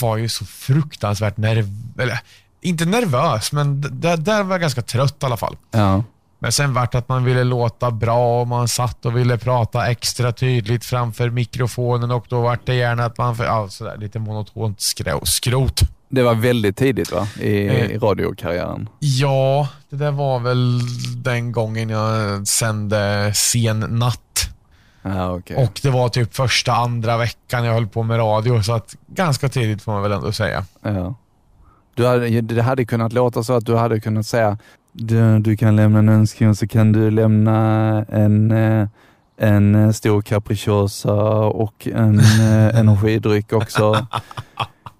var 0.00 0.16
ju 0.16 0.28
så 0.28 0.44
fruktansvärt 0.44 1.36
nervös. 1.36 1.68
Eller, 1.98 2.20
inte 2.60 2.84
nervös, 2.84 3.52
men 3.52 3.80
där, 4.00 4.16
där 4.16 4.42
var 4.42 4.54
jag 4.54 4.60
ganska 4.60 4.82
trött 4.82 5.16
i 5.22 5.26
alla 5.26 5.36
fall. 5.36 5.56
Ja. 5.70 6.04
Men 6.42 6.52
sen 6.52 6.74
vart 6.74 6.94
att 6.94 7.08
man 7.08 7.24
ville 7.24 7.44
låta 7.44 7.90
bra 7.90 8.40
och 8.40 8.48
man 8.48 8.68
satt 8.68 9.06
och 9.06 9.16
ville 9.16 9.38
prata 9.38 9.90
extra 9.90 10.32
tydligt 10.32 10.84
framför 10.84 11.30
mikrofonen 11.30 12.10
och 12.10 12.26
då 12.28 12.40
vart 12.40 12.66
det 12.66 12.74
gärna 12.74 13.04
att 13.04 13.18
man, 13.18 13.36
ja, 13.38 13.68
sådär, 13.68 13.96
lite 13.96 14.18
monotont 14.18 14.80
skrot. 15.24 15.80
Det 16.08 16.22
var 16.22 16.34
väldigt 16.34 16.76
tidigt 16.76 17.12
va? 17.12 17.26
I, 17.40 17.66
Eh. 17.66 17.90
i 17.90 17.98
radiokarriären. 17.98 18.88
Ja, 18.98 19.68
det 19.90 19.96
där 19.96 20.10
var 20.10 20.38
väl 20.40 20.80
den 21.22 21.52
gången 21.52 21.88
jag 21.90 22.46
sände 22.48 23.32
sen 23.34 23.80
natt. 23.80 24.50
Ja, 25.02 25.30
okej. 25.36 25.56
Och 25.56 25.80
det 25.82 25.90
var 25.90 26.08
typ 26.08 26.34
första, 26.34 26.72
andra 26.72 27.16
veckan 27.16 27.64
jag 27.64 27.72
höll 27.74 27.86
på 27.86 28.02
med 28.02 28.18
radio, 28.18 28.62
så 28.62 28.72
att 28.72 28.96
ganska 29.06 29.48
tidigt 29.48 29.82
får 29.82 29.92
man 29.92 30.02
väl 30.02 30.12
ändå 30.12 30.32
säga. 30.32 30.64
Ja. 30.82 31.14
Du 31.94 32.06
hade, 32.06 32.40
det 32.40 32.62
hade 32.62 32.84
kunnat 32.84 33.12
låta 33.12 33.42
så 33.42 33.52
att 33.52 33.66
du 33.66 33.76
hade 33.76 34.00
kunnat 34.00 34.26
säga 34.26 34.58
du, 34.92 35.38
du 35.38 35.56
kan 35.56 35.76
lämna 35.76 35.98
en 35.98 36.08
önskan 36.08 36.56
så 36.56 36.66
kan 36.66 36.92
du 36.92 37.10
lämna 37.10 37.58
en, 38.08 38.50
eh, 38.50 38.88
en 39.36 39.74
eh, 39.74 39.90
stor 39.90 40.22
capricciosa 40.22 41.14
och 41.36 41.88
en 41.94 42.18
eh, 42.18 42.78
energidryck 42.78 43.52
också. 43.52 44.06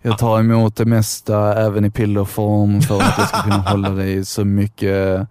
Jag 0.03 0.19
tar 0.19 0.41
emot 0.41 0.77
det 0.77 0.85
mesta 0.85 1.55
även 1.67 1.85
i 1.85 1.91
pillerform 1.91 2.81
för 2.81 3.01
att 3.03 3.19
jag 3.19 3.29
ska 3.29 3.43
kunna 3.43 3.57
hålla 3.57 3.91
dig 3.91 4.25
så 4.25 4.45
mycket 4.45 5.29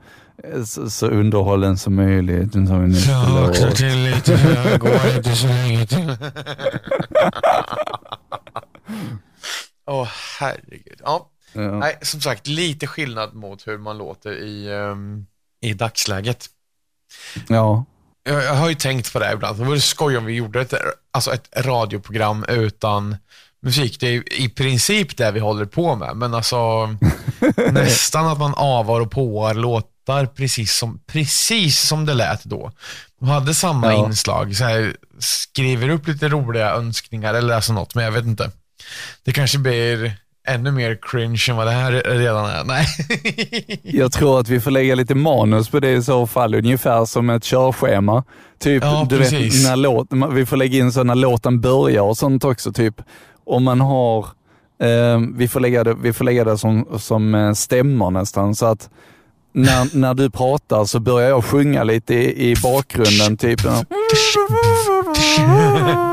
så, 0.66 0.90
så 0.90 1.08
underhållen 1.08 1.78
som 1.78 1.96
möjligt. 1.96 2.54
Nu 2.54 2.68
tar 2.68 2.80
vi 2.80 2.88
nästa 2.88 3.30
låt. 3.30 3.76
till 3.76 4.04
lite, 4.04 4.32
jag 4.66 4.80
går 4.80 5.16
inte 5.18 5.36
så 5.36 5.48
länge 5.48 5.86
till. 5.86 6.18
Åh, 9.88 10.08
herregud. 10.40 11.02
Ja. 11.04 11.30
Ja. 11.60 11.72
Nej, 11.80 11.98
som 12.02 12.22
sagt, 12.22 12.48
lite 12.48 12.88
skillnad 12.88 13.34
mot 13.34 13.68
hur 13.68 13.78
man 13.78 13.98
låter 13.98 14.32
i, 14.32 14.74
ehm, 14.74 15.26
i 15.62 15.74
dagsläget. 15.74 16.46
ja. 17.48 17.86
Jag, 18.24 18.44
jag 18.44 18.54
har 18.54 18.70
ju 18.70 18.76
tänkt 18.76 19.14
på 19.14 19.20
det 19.20 19.34
ibland. 19.34 19.58
Det 19.60 19.66
vore 19.66 19.82
skoj 19.82 20.18
om 20.18 20.26
vi 20.26 20.34
gjorde 20.34 20.62
ett, 20.62 20.74
alltså 21.12 21.34
ett 21.34 21.50
radioprogram 21.58 22.46
utan 22.48 23.18
musik. 23.62 24.00
Det 24.00 24.08
är 24.08 24.34
i 24.34 24.50
princip 24.50 25.18
det 25.18 25.32
vi 25.32 25.40
håller 25.40 25.66
på 25.66 25.96
med, 25.96 26.16
men 26.18 26.34
alltså 26.34 26.88
nästan 27.72 28.28
att 28.28 28.40
man 28.40 28.54
avar 28.58 29.02
och 29.02 29.12
påar 29.12 29.54
låtar 29.54 30.26
precis 30.26 30.74
som, 30.78 31.00
precis 31.08 31.80
som 31.88 32.06
det 32.06 32.14
lät 32.14 32.44
då. 32.44 32.72
Och 33.22 33.28
hade 33.28 33.54
samma 33.54 33.94
Ja. 33.94 34.06
inslag, 34.06 34.56
så 34.56 34.64
här, 34.64 34.98
skriver 35.20 35.90
upp 35.90 36.08
lite 36.08 36.30
roliga 36.30 36.72
önskningar 36.74 37.34
eller 37.34 37.56
alltså 37.56 37.74
något, 37.74 37.96
men 37.96 38.04
jag 38.04 38.12
vet 38.12 38.26
inte. 38.26 38.52
Det 39.24 39.32
kanske 39.32 39.58
blir 39.58 40.14
ännu 40.48 40.72
mer 40.72 40.98
cringe 41.02 41.46
än 41.50 41.56
vad 41.56 41.68
det 41.68 41.72
här 41.72 41.92
redan 41.92 42.46
är. 42.46 42.64
Nej. 42.64 42.86
Jag 43.84 44.12
tror 44.12 44.40
att 44.40 44.50
vi 44.50 44.60
får 44.60 44.72
lägga 44.72 44.96
lite 44.96 45.16
manus 45.16 45.70
på 45.70 45.80
det 45.80 45.92
i 45.92 46.04
så 46.04 46.28
fall, 46.28 46.56
ungefär 46.56 47.06
som 47.06 47.30
ett 47.30 47.44
körschema. 47.44 48.24
Typ, 48.60 48.84
Ja, 48.84 49.08
du 49.10 49.18
precis. 49.18 49.56
vet, 49.66 49.70
när 49.70 49.76
låt, 49.76 50.08
vi 50.34 50.46
får 50.46 50.58
lägga 50.58 50.78
in 50.80 50.92
så 50.92 51.04
när 51.04 51.16
låten 51.16 51.62
börjar 51.62 52.02
och 52.02 52.18
sånt 52.18 52.44
också. 52.44 52.72
Typ 52.74 53.02
om 53.46 53.64
man 53.64 53.82
har, 53.82 54.20
eh, 54.82 55.20
vi 55.36 55.48
får 55.48 55.60
lägga 55.60 55.84
det, 55.84 55.94
vi 56.02 56.14
får 56.14 56.26
lägga 56.26 56.44
det 56.44 56.58
som, 56.58 56.88
som 57.00 57.36
eh, 57.36 57.54
stämmor 57.54 58.12
nästan, 58.12 58.56
så 58.56 58.66
att 58.66 58.90
när, 59.54 59.98
när 59.98 60.14
du 60.14 60.30
pratar 60.30 60.86
så 60.86 61.00
börjar 61.00 61.30
jag 61.30 61.46
sjunga 61.46 61.84
lite 61.84 62.14
i, 62.14 62.52
i 62.52 62.56
bakgrunden, 62.64 63.38
typ. 63.38 63.60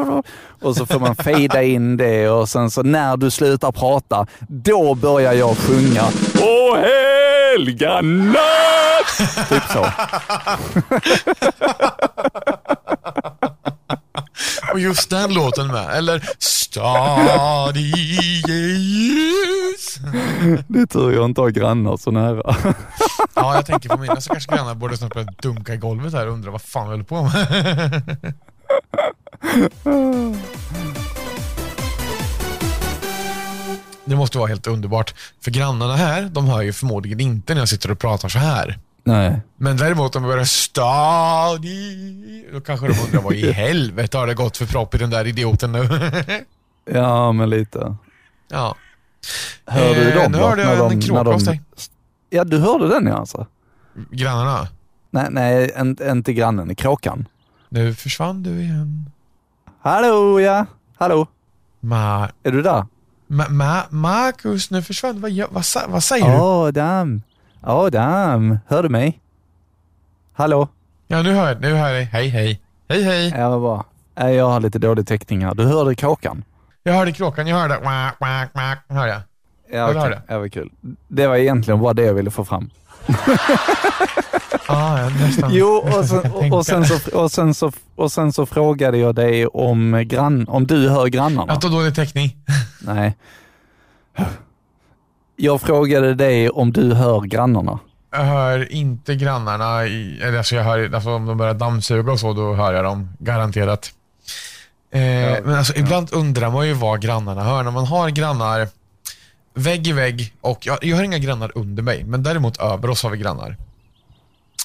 Och 0.62 0.76
så 0.76 0.86
får 0.86 1.00
man 1.00 1.16
fejda 1.16 1.64
in 1.64 1.98
det 1.98 2.30
och 2.30 2.50
sen 2.50 2.72
så 2.72 2.84
när 2.84 3.18
du 3.18 3.32
slutar 3.32 3.72
prata, 3.72 4.28
då 4.48 4.96
börjar 4.96 5.34
jag 5.34 5.58
sjunga. 5.58 6.04
Åh 6.42 6.78
helga 7.50 8.02
natt! 8.02 9.18
Typ 9.50 9.64
så. 9.64 9.86
Och 14.74 14.80
just 14.80 15.10
den 15.10 15.34
låten 15.34 15.68
med. 15.68 15.98
Eller 15.98 16.30
Stadige 16.40 18.12
ljus. 18.62 19.96
Det 20.68 20.80
är 20.80 20.86
tur 20.86 21.12
jag 21.12 21.26
inte 21.26 21.42
har 21.42 21.50
grannar 21.50 21.98
så 21.98 22.12
nära. 22.12 22.56
Ja, 23.34 23.56
jag 23.56 23.66
tänker 23.66 23.90
på 23.90 23.98
mina 23.98 24.22
så 24.22 24.32
kanske 24.32 24.56
grannar 24.56 24.76
borde 24.76 24.98
snart 24.98 25.14
börja 25.14 25.28
dunka 25.42 25.74
i 25.74 25.78
golvet 25.78 26.14
här 26.14 26.28
och 26.28 26.34
undra 26.34 26.52
vad 26.52 26.62
fan 26.62 26.88
vi 26.88 26.92
håller 26.92 27.04
på 27.04 27.24
med. 27.24 28.34
Det 34.06 34.16
måste 34.16 34.38
vara 34.38 34.48
helt 34.48 34.68
underbart. 34.68 35.14
För 35.44 35.52
grannarna 35.52 35.96
här, 35.96 36.22
de 36.22 36.46
hör 36.48 36.62
ju 36.62 36.74
förmodligen 36.74 37.20
inte 37.20 37.54
när 37.54 37.62
jag 37.62 37.70
sitter 37.70 37.92
och 37.92 38.00
pratar 38.00 38.30
så 38.30 38.40
här. 38.40 38.80
Nej. 39.04 39.40
Men 39.58 39.78
däremot 39.78 40.16
om 40.16 40.24
vi 40.24 40.30
börjar 40.30 40.46
stadig, 40.46 41.70
då 42.54 42.62
kanske 42.62 42.88
de 42.88 43.00
undrar 43.06 43.22
vad 43.22 43.34
i 43.34 43.52
helvete 43.52 44.18
har 44.18 44.28
det 44.28 44.34
gått 44.34 44.58
för 44.58 44.66
propp 44.66 44.96
i 44.96 44.98
den 44.98 45.10
där 45.10 45.28
idioten 45.28 45.72
nu? 45.72 45.90
Ja, 46.94 47.32
men 47.32 47.50
lite. 47.50 47.96
ja. 48.48 48.76
Hör 49.66 49.96
du 49.96 50.10
Eh, 50.12 50.16
dem 50.24 50.32
Nu 50.32 50.38
då? 50.38 50.44
hörde 50.48 50.62
jag 50.62 50.78
de- 50.78 50.92
en 50.92 51.00
när 51.00 51.08
kråka 51.08 51.24
de-. 51.24 51.60
Ja, 52.30 52.44
du 52.44 52.58
hörde 52.58 52.88
den 52.88 53.06
ja 53.08 53.18
alltså? 53.18 53.48
Grannarna. 54.12 54.68
Nej, 55.12 55.28
nej 55.32 55.72
inte, 55.80 56.10
inte 56.10 56.34
grannen, 56.34 56.76
kråkan. 56.76 57.28
Nu 57.70 57.94
försvann 57.94 58.44
du 58.44 58.62
igen. 58.62 59.12
Hallå 59.82 60.40
ja, 60.40 60.66
hallå. 60.98 61.28
Ma, 61.80 62.30
Är 62.44 62.52
du 62.52 62.62
där? 62.62 62.86
ma, 63.28 63.46
ma, 63.50 63.84
Marcus, 63.90 64.72
nu 64.72 64.82
försvann. 64.82 65.22
Vad, 65.22 65.32
vad, 65.52 65.66
vad 65.88 66.04
säger 66.04 66.26
du? 66.26 66.38
Adam, 66.38 67.22
Adam, 67.62 68.60
hör 68.68 68.84
du 68.84 68.90
mig? 68.90 69.20
Hallå? 70.34 70.68
Ja, 71.08 71.22
nu 71.22 71.34
hör 71.34 71.48
jag, 71.48 71.62
nu 71.62 71.74
hör 71.74 71.88
jag 71.88 71.96
dig. 71.96 72.04
Hej, 72.06 72.30
hej. 72.30 72.62
Hej, 72.90 73.04
hej. 73.04 73.34
Ja, 73.38 73.50
vad 73.50 73.62
bra. 73.62 73.86
Jag 74.30 74.50
har 74.50 74.60
lite 74.60 74.80
dålig 74.80 75.08
täckning 75.08 75.46
här. 75.46 75.56
Du 75.56 75.66
hörde 75.66 75.96
kråkan? 75.96 76.44
Jag 76.84 76.94
hörde 76.94 77.12
kråkan, 77.12 77.48
jag 77.48 77.58
hörde 77.58 77.76
quack, 77.76 78.18
quack, 78.18 78.54
quack, 78.54 78.80
hörde 78.88 79.12
jag. 79.12 79.22
Ja, 79.72 79.90
okej. 79.90 80.02
hörde 80.02 80.22
ja, 80.28 80.40
vad 80.40 80.54
kul. 80.54 80.72
Det 81.08 81.28
var 81.28 81.36
egentligen 81.36 81.80
bara 81.80 81.94
det 81.94 82.04
jag 82.04 82.14
ville 82.14 82.32
få 82.32 82.46
fram. 82.46 82.70
Ah, 84.72 85.00
ja, 85.00 85.10
nästan. 85.10 85.50
Jo, 85.54 85.68
och 85.68 86.06
sen, 86.06 86.32
och, 86.32 86.52
och, 86.52 86.66
sen 86.66 86.86
så, 86.86 87.18
och, 87.18 87.32
sen 87.32 87.54
så, 87.54 87.72
och 87.96 88.12
sen 88.12 88.34
så 88.34 88.46
frågade 88.46 88.98
jag 88.98 89.16
dig 89.16 89.48
om, 89.48 90.04
grann, 90.08 90.48
om 90.48 90.68
du 90.68 90.90
hör 90.90 91.08
grannarna. 91.08 91.54
Att 91.54 91.64
ha 91.64 91.70
dålig 91.70 91.96
täckning. 91.96 92.38
Nej. 92.82 93.18
Jag 95.36 95.62
frågade 95.62 96.16
dig 96.16 96.50
om 96.50 96.72
du 96.72 96.94
hör 96.94 97.22
grannarna. 97.22 97.80
Jag 98.12 98.24
hör 98.24 98.72
inte 98.72 99.16
grannarna, 99.16 99.86
i, 99.86 100.22
eller 100.22 100.38
alltså 100.38 100.56
jag 100.56 100.64
hör, 100.64 100.94
alltså 100.94 101.10
om 101.10 101.26
de 101.26 101.38
börjar 101.38 101.54
dammsuga 101.54 102.12
och 102.12 102.20
så, 102.20 102.34
då 102.34 102.54
hör 102.54 102.74
jag 102.74 102.84
dem 102.84 103.10
garanterat. 103.20 103.92
Eh, 104.92 105.00
men 105.44 105.54
alltså 105.56 105.76
ibland 105.76 106.14
undrar 106.14 106.50
man 106.50 106.68
ju 106.68 106.74
vad 106.74 107.02
grannarna 107.02 107.44
hör. 107.44 107.64
När 107.64 107.72
man 107.72 107.86
har 107.86 108.10
grannar 108.10 108.68
vägg 109.54 109.88
i 109.88 109.92
vägg 109.92 110.34
och 110.42 110.66
jag, 110.66 110.78
jag 110.82 110.96
har 110.96 111.04
inga 111.04 111.18
grannar 111.18 111.52
under 111.56 111.84
mig, 111.84 112.04
men 112.04 112.24
däremot 112.24 112.58
över 112.58 112.90
oss 112.90 113.04
har 113.04 113.10
vi 113.10 113.18
grannar. 113.18 113.58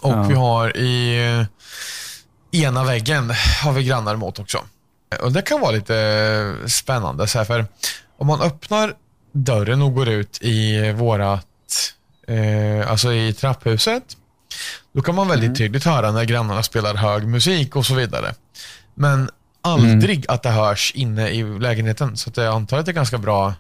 Och 0.05 0.12
Ja. 0.12 0.23
vi 0.23 0.35
har 0.35 0.77
i 0.77 1.47
ena 2.53 2.85
väggen 2.85 3.33
har 3.62 3.73
vi 3.73 3.85
grannar 3.85 4.17
mot 4.17 4.38
också. 4.38 4.59
Och 5.23 5.33
det 5.33 5.43
kan 5.43 5.61
vara 5.61 5.71
lite 5.71 6.57
spännande, 6.67 7.27
så 7.27 7.38
här, 7.38 7.45
för 7.45 7.67
om 8.19 8.27
man 8.27 8.40
öppnar 8.40 8.95
dörren 9.33 9.83
och 9.83 9.95
går 9.95 10.09
ut 10.09 10.38
i 10.43 10.93
vårat, 10.93 11.47
eh, 12.29 12.90
alltså 12.90 13.12
i 13.12 13.33
trapphuset, 13.33 14.03
då 14.93 15.03
kan 15.03 15.14
man 15.14 15.29
väldigt 15.29 15.57
tydligt 15.59 15.85
höra 15.85 16.12
när 16.12 16.25
grannarna 16.25 16.62
spelar 16.62 16.95
hög 16.95 17.27
musik 17.27 17.77
och 17.77 17.87
så 17.87 17.95
vidare. 17.95 18.35
Men 18.95 19.31
aldrig 19.62 20.25
att 20.29 20.43
det 20.43 20.51
hörs 20.51 20.93
inne 20.95 21.29
i 21.31 21.43
lägenheten, 21.59 22.17
så 22.17 22.31
att 22.31 22.37
jag 22.37 22.55
antar 22.55 22.79
att 22.79 22.87
det 22.87 22.90
är 22.90 22.95
ganska 22.95 23.19
bra 23.19 23.55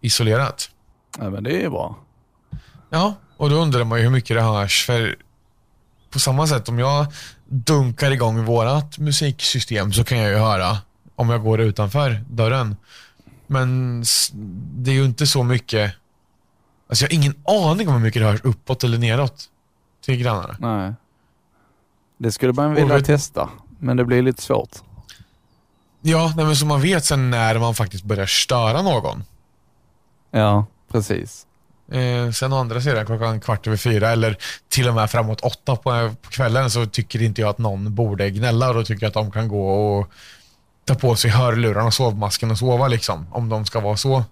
isolerat. 0.00 0.70
Ja, 1.18 1.30
men 1.30 1.44
det 1.44 1.64
är 1.64 1.70
bra. 1.70 1.98
Ja, 2.90 3.14
och 3.36 3.50
då 3.50 3.56
undrar 3.56 3.84
man 3.84 3.98
ju 3.98 4.04
hur 4.04 4.10
mycket 4.10 4.36
det 4.36 4.42
hörs. 4.42 4.86
För 4.86 5.16
på 6.16 6.20
samma 6.20 6.46
sätt, 6.46 6.68
om 6.68 6.78
jag 6.78 7.06
dunkar 7.48 8.10
igång 8.10 8.44
vårat 8.44 8.98
musiksystem 8.98 9.92
så 9.92 10.04
kan 10.04 10.18
jag 10.18 10.30
ju 10.30 10.36
höra 10.36 10.76
om 11.16 11.30
jag 11.30 11.42
går 11.42 11.60
utanför 11.60 12.24
dörren. 12.30 12.76
Men 13.46 14.00
det 14.76 14.90
är 14.90 14.94
ju 14.94 15.04
inte 15.04 15.26
så 15.26 15.42
mycket. 15.42 15.92
Alltså 16.88 17.04
jag 17.04 17.10
har 17.10 17.14
ingen 17.14 17.34
aning 17.44 17.88
om 17.88 17.94
hur 17.94 18.00
mycket 18.00 18.22
det 18.22 18.26
hörs 18.26 18.40
uppåt 18.44 18.84
eller 18.84 18.98
neråt 18.98 19.44
till 20.04 20.16
grannarna. 20.16 20.56
Nej. 20.60 20.94
Det 22.18 22.32
skulle 22.32 22.52
man 22.52 22.74
vilja 22.74 22.94
vet- 22.96 23.06
testa, 23.06 23.48
men 23.78 23.96
det 23.96 24.04
blir 24.04 24.22
lite 24.22 24.42
svårt. 24.42 24.70
Ja, 26.02 26.32
nej, 26.36 26.46
men 26.46 26.56
så 26.56 26.66
man 26.66 26.80
vet 26.80 27.04
sen 27.04 27.30
när 27.30 27.58
man 27.58 27.74
faktiskt 27.74 28.04
börjar 28.04 28.26
störa 28.26 28.82
någon. 28.82 29.24
Ja, 30.30 30.66
precis. 30.92 31.46
Eh, 31.92 32.30
sen 32.30 32.52
å 32.52 32.58
andra 32.58 32.80
sidan 32.80 33.06
klockan 33.06 33.40
kvart 33.40 33.66
över 33.66 33.76
fyra 33.76 34.10
eller 34.10 34.36
till 34.68 34.88
och 34.88 34.94
med 34.94 35.10
framåt 35.10 35.40
åtta 35.40 35.76
på, 35.76 36.14
på 36.22 36.30
kvällen 36.30 36.70
så 36.70 36.86
tycker 36.86 37.22
inte 37.22 37.40
jag 37.40 37.50
att 37.50 37.58
någon 37.58 37.94
borde 37.94 38.30
gnälla 38.30 38.72
då 38.72 38.84
tycker 38.84 39.04
jag 39.04 39.08
att 39.08 39.14
de 39.14 39.30
kan 39.30 39.48
gå 39.48 39.70
och 39.70 40.10
ta 40.84 40.94
på 40.94 41.16
sig 41.16 41.30
hörlurarna 41.30 41.86
och 41.86 41.94
sovmasken 41.94 42.50
och 42.50 42.58
sova 42.58 42.88
liksom. 42.88 43.26
Om 43.30 43.48
de 43.48 43.66
ska 43.66 43.80
vara 43.80 43.96
så. 43.96 44.24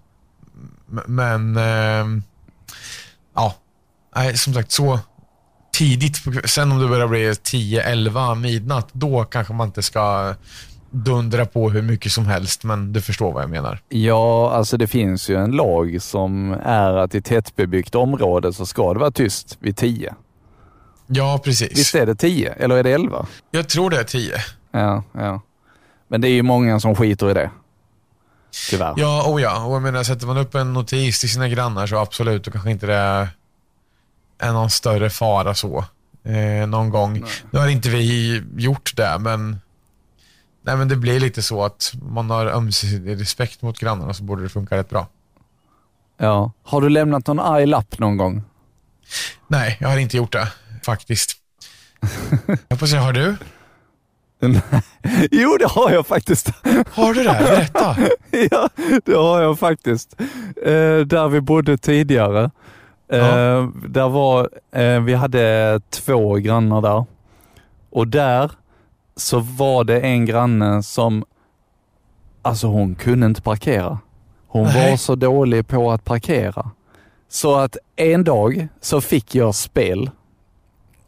Men, 1.05 1.57
eh, 1.57 2.23
ja. 3.35 3.55
Nej, 4.15 4.37
som 4.37 4.53
sagt 4.53 4.71
så 4.71 4.99
tidigt. 5.73 6.23
På, 6.23 6.47
sen 6.47 6.71
om 6.71 6.79
det 6.79 6.87
börjar 6.87 7.07
bli 7.07 7.35
10, 7.43 7.83
11, 7.83 8.35
midnatt, 8.35 8.87
då 8.91 9.25
kanske 9.25 9.53
man 9.53 9.67
inte 9.67 9.83
ska 9.83 10.35
dundra 10.91 11.45
på 11.45 11.69
hur 11.69 11.81
mycket 11.81 12.11
som 12.11 12.25
helst. 12.25 12.63
Men 12.63 12.93
du 12.93 13.01
förstår 13.01 13.31
vad 13.31 13.43
jag 13.43 13.49
menar. 13.49 13.79
Ja, 13.89 14.51
alltså 14.51 14.77
det 14.77 14.87
finns 14.87 15.29
ju 15.29 15.35
en 15.35 15.51
lag 15.51 16.01
som 16.01 16.51
är 16.63 16.97
att 16.97 17.15
i 17.15 17.21
tättbebyggt 17.21 17.95
område 17.95 18.53
så 18.53 18.65
ska 18.65 18.93
det 18.93 18.99
vara 18.99 19.11
tyst 19.11 19.57
vid 19.59 19.77
10. 19.77 20.15
Ja, 21.07 21.41
precis. 21.43 21.79
Visst 21.79 21.95
är 21.95 22.05
det 22.05 22.15
10 22.15 22.53
eller 22.53 22.75
är 22.75 22.83
det 22.83 22.91
11? 22.91 23.25
Jag 23.51 23.69
tror 23.69 23.89
det 23.89 23.99
är 23.99 24.03
10. 24.03 24.33
Ja, 24.71 25.03
ja. 25.11 25.41
Men 26.07 26.21
det 26.21 26.27
är 26.27 26.33
ju 26.33 26.43
många 26.43 26.79
som 26.79 26.95
skiter 26.95 27.31
i 27.31 27.33
det. 27.33 27.51
Tyvärr. 28.69 28.93
Ja, 28.97 29.23
oh 29.27 29.41
ja. 29.41 29.65
Och 29.65 29.75
jag 29.75 29.81
menar, 29.81 30.03
sätter 30.03 30.27
man 30.27 30.37
upp 30.37 30.55
en 30.55 30.73
notis 30.73 31.19
till 31.19 31.29
sina 31.29 31.47
grannar 31.47 31.87
så 31.87 31.97
absolut, 31.97 32.43
då 32.43 32.51
kanske 32.51 32.71
inte 32.71 32.85
det 32.85 33.27
är 34.39 34.53
någon 34.53 34.69
större 34.69 35.09
fara 35.09 35.53
så. 35.53 35.85
Eh, 36.23 36.67
någon 36.67 36.89
gång. 36.89 37.23
Nu 37.51 37.59
har 37.59 37.67
inte 37.67 37.89
vi 37.89 38.43
gjort 38.57 38.95
det, 38.95 39.17
men, 39.19 39.59
nej, 40.65 40.75
men 40.77 40.87
det 40.87 40.95
blir 40.95 41.19
lite 41.19 41.41
så 41.41 41.63
att 41.63 41.93
man 42.11 42.29
har 42.29 42.45
ömsesidig 42.45 43.21
respekt 43.21 43.61
mot 43.61 43.79
grannarna 43.79 44.13
så 44.13 44.23
borde 44.23 44.43
det 44.43 44.49
funka 44.49 44.77
rätt 44.77 44.89
bra. 44.89 45.07
Ja. 46.17 46.51
Har 46.63 46.81
du 46.81 46.89
lämnat 46.89 47.27
någon 47.27 47.39
arg 47.39 47.65
lapp 47.65 47.99
någon 47.99 48.17
gång? 48.17 48.43
Nej, 49.47 49.77
jag 49.81 49.89
har 49.89 49.97
inte 49.97 50.17
gjort 50.17 50.31
det 50.31 50.47
faktiskt. 50.85 51.37
jag 52.67 52.79
får 52.79 52.87
se, 52.87 52.97
har 52.97 53.13
du? 53.13 53.35
jo, 55.31 55.57
det 55.59 55.67
har 55.69 55.91
jag 55.91 56.07
faktiskt. 56.07 56.49
Har 56.91 57.13
du 57.13 57.23
det? 57.23 57.37
Berätta. 57.39 57.97
ja, 58.51 58.69
det 59.05 59.13
har 59.15 59.41
jag 59.41 59.59
faktiskt. 59.59 60.15
Eh, 60.65 60.97
där 61.05 61.27
vi 61.27 61.41
bodde 61.41 61.77
tidigare. 61.77 62.51
Eh, 63.11 63.17
Ja. 63.17 63.71
där 63.87 64.09
var, 64.09 64.49
eh, 64.71 64.99
vi 65.01 65.13
hade 65.13 65.81
två 65.89 66.35
grannar 66.35 66.81
där. 66.81 67.05
Och 67.91 68.07
där 68.07 68.51
så 69.17 69.39
var 69.39 69.83
det 69.83 69.99
en 69.99 70.25
granne 70.25 70.83
som, 70.83 71.25
alltså 72.41 72.67
hon 72.67 72.95
kunde 72.95 73.25
inte 73.25 73.41
parkera. 73.41 73.99
Hon 74.47 74.63
var 74.65 74.97
så 74.97 75.15
dålig 75.15 75.67
på 75.67 75.91
att 75.91 76.03
parkera. 76.03 76.71
Så 77.29 77.55
att 77.55 77.77
en 77.95 78.23
dag 78.23 78.67
så 78.81 79.01
fick 79.01 79.35
jag 79.35 79.55
spel. 79.55 80.09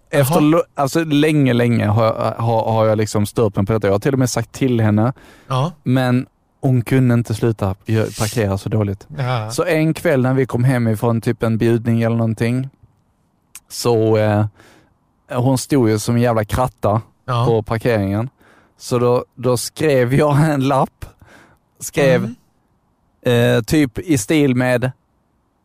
Efter 0.10 0.42
alltså 0.76 1.04
länge, 1.04 1.54
länge 1.54 1.86
har 1.88 2.04
jag, 2.06 2.14
har, 2.44 2.72
har 2.72 2.86
jag 2.86 2.98
liksom 2.98 3.26
stört 3.26 3.56
mig 3.56 3.66
på 3.66 3.74
detta. 3.74 3.88
Jag 3.88 3.94
har 3.94 4.00
till 4.00 4.14
och 4.14 4.20
med 4.20 4.30
sagt 4.30 4.52
till 4.52 4.82
henne, 4.82 5.14
Ja. 5.48 5.72
men 5.84 6.26
hon 6.62 6.82
kunde 6.82 7.14
inte 7.14 7.34
sluta 7.34 7.74
parkera 8.20 8.58
så 8.58 8.70
dåligt. 8.70 9.08
ja. 9.18 9.52
Så 9.52 9.64
en 9.66 9.94
kväll 9.94 10.22
när 10.22 10.34
vi 10.34 10.46
kom 10.46 10.64
hem 10.64 10.88
ifrån 10.88 11.22
typ 11.22 11.44
en 11.44 11.58
bjudning 11.58 12.02
eller 12.02 12.16
någonting, 12.16 12.70
så 13.70 14.18
eh, 14.18 14.46
hon 15.32 15.58
stod 15.58 15.90
ju 15.90 16.00
som 16.00 16.16
en 16.16 16.22
jävla 16.22 16.46
kratta 16.46 17.02
ja. 17.28 17.46
på 17.46 17.62
parkeringen. 17.64 18.30
Så 18.78 19.00
då, 19.00 19.26
då 19.36 19.58
skrev 19.58 20.14
jag 20.14 20.38
en 20.54 20.62
lapp, 20.68 21.06
skrev 21.80 22.36
Mm. 23.26 23.56
eh, 23.58 23.62
typ 23.64 24.00
i 24.00 24.18
stil 24.18 24.56
med 24.56 24.92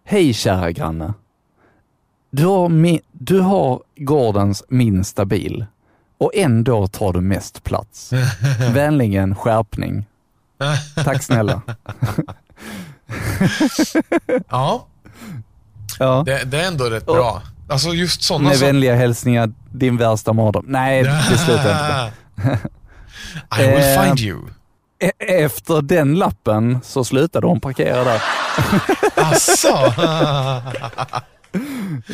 Hej 0.05 0.33
kära 0.35 0.72
granne. 0.72 1.14
Du 2.31 2.46
har, 2.46 2.68
mi- 2.68 3.01
du 3.12 3.40
har 3.40 3.83
gårdens 3.96 4.64
minsta 4.68 5.25
bil 5.25 5.66
och 6.18 6.31
ändå 6.35 6.87
tar 6.87 7.12
du 7.12 7.20
mest 7.20 7.64
plats. 7.64 8.12
Vänligen 8.75 9.35
skärpning. 9.37 10.05
Tack 11.05 11.22
snälla. 11.22 11.62
ja, 14.48 14.87
Ja. 15.98 16.22
det, 16.27 16.44
det 16.44 16.61
är 16.61 16.68
ändå 16.68 16.85
rätt 16.85 17.07
bra. 17.07 17.42
Alltså 17.72 17.88
just 17.94 18.22
sådana 18.22 18.48
Med 18.48 18.58
vänliga 18.58 18.94
hälsningar, 18.96 19.52
din 19.72 19.96
värsta 19.96 20.32
mardröm. 20.32 20.64
Nej, 20.68 21.02
det 21.30 21.38
slutar 21.38 22.11
inte. 22.37 22.58
I 23.61 23.66
will 23.66 23.80
Eh, 23.98 24.02
find 24.04 24.20
you. 24.20 24.38
E- 24.98 25.12
Efter 25.44 25.82
den 25.82 26.14
lappen 26.14 26.80
så 26.85 27.04
slutade 27.04 27.46
hon 27.46 27.61
parkera 27.61 28.04
där. 28.04 28.22
Asså? 29.16 29.92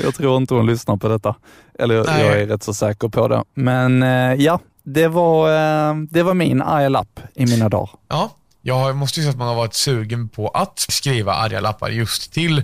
Jag 0.04 0.14
tror 0.14 0.36
inte 0.36 0.54
hon 0.54 0.66
lyssnar 0.66 0.96
på 0.96 1.08
detta. 1.08 1.34
Eller 1.78 2.04
Nej. 2.04 2.26
jag 2.26 2.40
är 2.40 2.46
rätt 2.46 2.62
så 2.62 2.74
säker 2.74 3.08
på 3.08 3.28
det. 3.28 3.44
Men 3.54 4.02
eh, 4.02 4.34
ja, 4.34 4.60
det 4.82 5.08
var, 5.08 5.48
eh, 5.90 5.94
det 6.10 6.22
var 6.22 6.34
min 6.34 6.62
arga 6.62 6.88
lapp 6.88 7.20
i 7.34 7.46
mina 7.46 7.68
dagar. 7.68 7.90
ja, 8.08 8.30
jag 8.62 8.96
måste 8.96 9.20
ju 9.20 9.24
säga 9.24 9.30
att 9.30 9.38
man 9.38 9.48
har 9.48 9.54
varit 9.54 9.74
sugen 9.74 10.28
på 10.28 10.48
att 10.48 10.78
skriva 10.78 11.34
arga 11.34 11.60
lappar 11.60 11.88
just 11.88 12.32
till 12.32 12.62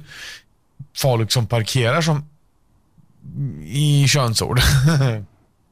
folk 0.96 1.33
som 1.33 1.46
parkerar 1.46 2.00
som 2.00 2.24
i 3.65 4.07
könsord. 4.09 4.61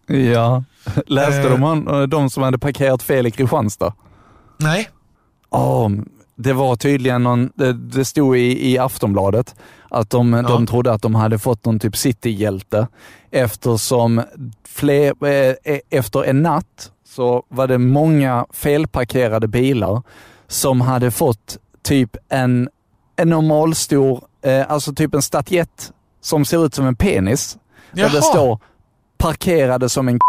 Ja. 0.06 0.64
Läste 1.06 1.40
Eh. 1.42 1.50
de 1.50 1.62
om 1.62 2.06
de 2.10 2.30
som 2.30 2.42
hade 2.42 2.58
parkerat 2.58 3.02
fel 3.02 3.26
i 3.26 3.30
Kristianstad? 3.30 3.92
Nej. 4.58 4.88
Ja, 5.50 5.90
det 6.36 6.52
var 6.52 6.76
tydligen 6.76 7.22
någon, 7.22 7.50
det, 7.54 7.72
det 7.72 8.04
stod 8.04 8.36
i, 8.36 8.70
i 8.72 8.78
Aftonbladet 8.78 9.54
att 9.90 10.10
de, 10.10 10.32
Ja. 10.32 10.42
de 10.42 10.66
trodde 10.66 10.92
att 10.92 11.02
de 11.02 11.14
hade 11.14 11.38
fått 11.38 11.64
någon 11.64 11.78
typ 11.78 11.96
cityhjälte 11.96 12.88
eftersom 13.30 14.22
fler, 14.68 15.26
eh, 15.26 15.78
efter 15.90 16.24
en 16.24 16.42
natt 16.42 16.90
så 17.08 17.42
var 17.48 17.66
det 17.68 17.78
många 17.78 18.46
felparkerade 18.52 19.48
bilar 19.48 20.02
som 20.48 20.80
hade 20.80 21.10
fått 21.10 21.58
typ 21.82 22.16
en, 22.28 22.68
en 23.16 23.28
normalstor, 23.28 24.24
eh, 24.42 24.70
alltså 24.70 24.92
typ 24.94 25.14
en 25.14 25.22
statyett 25.22 25.92
som 26.22 26.44
ser 26.44 26.66
ut 26.66 26.74
som 26.74 26.86
en 26.86 26.96
penis. 26.96 27.58
Där 27.92 28.02
det 28.02 28.10
Jaha. 28.14 28.22
står 28.22 28.58
parkerade 29.18 29.88
som 29.88 30.08
en 30.08 30.18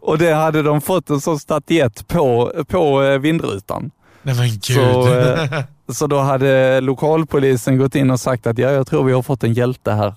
Och 0.00 0.18
det 0.18 0.34
hade 0.34 0.62
de 0.62 0.80
fått 0.80 1.10
en 1.10 1.20
sån 1.20 1.38
statyett 1.38 2.08
på, 2.08 2.52
på 2.68 3.02
eh, 3.02 3.18
vindrutan. 3.18 3.90
Nej 4.22 4.34
men 4.34 4.48
gud. 4.48 4.62
Så, 4.62 5.18
eh, 5.18 5.62
så 5.92 6.06
då 6.06 6.18
hade 6.18 6.80
lokalpolisen 6.80 7.78
gått 7.78 7.94
in 7.94 8.10
och 8.10 8.20
sagt 8.20 8.46
att 8.46 8.58
ja, 8.58 8.70
jag 8.70 8.86
tror 8.86 9.04
vi 9.04 9.12
har 9.12 9.22
fått 9.22 9.44
en 9.44 9.52
hjälte 9.52 9.92
här 9.92 10.14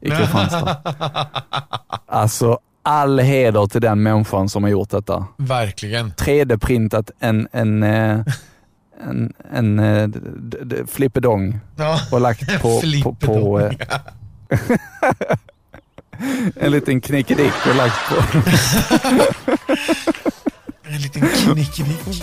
i 0.00 0.10
Kristianstad. 0.10 0.76
Alltså 2.06 2.58
all 2.82 3.18
heder 3.18 3.66
till 3.66 3.80
den 3.80 4.02
människan 4.02 4.48
som 4.48 4.62
har 4.62 4.70
gjort 4.70 4.90
detta. 4.90 5.26
Verkligen. 5.36 6.12
3D-printat 6.12 7.10
en, 7.18 7.48
en, 7.52 7.82
eh, 7.82 8.20
en, 9.00 9.32
en, 9.52 9.78
eh, 9.78 10.08
flippedong 10.86 11.60
Ja. 11.76 12.00
och 12.12 12.20
lagt 12.20 12.60
på, 12.62 12.82
på, 13.02 13.14
på 13.14 13.60
eh, 13.60 13.72
en 16.56 16.72
liten 16.72 17.00
knickedick 17.00 17.52
och 17.68 17.74
lagt 17.76 18.08
på. 18.08 18.38
En 20.90 20.98
liten 21.02 21.28
knickedick. 21.28 22.22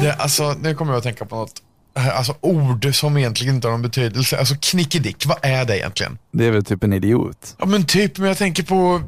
Det, 0.00 0.12
alltså, 0.12 0.54
nu 0.60 0.74
kommer 0.74 0.92
jag 0.92 0.98
att 0.98 1.04
tänka 1.04 1.24
på 1.24 1.36
något. 1.36 1.62
Alltså 1.94 2.34
ord 2.40 2.94
som 2.94 3.16
egentligen 3.16 3.54
inte 3.54 3.68
har 3.68 3.72
någon 3.72 3.82
betydelse. 3.82 4.38
Alltså 4.38 4.54
knickedick, 4.60 5.26
vad 5.26 5.38
är 5.42 5.64
det 5.64 5.78
egentligen? 5.78 6.18
Det 6.32 6.46
är 6.46 6.50
väl 6.50 6.64
typ 6.64 6.84
en 6.84 6.92
idiot. 6.92 7.56
Ja 7.58 7.66
men 7.66 7.84
typ, 7.84 8.18
men 8.18 8.28
jag 8.28 8.36
tänker 8.38 8.62
på 8.62 9.02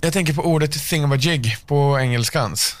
Jag 0.00 0.12
tänker 0.12 0.32
på 0.32 0.42
ordet 0.42 0.72
thingamajig 0.72 1.56
på 1.66 1.98
engelskans. 2.00 2.76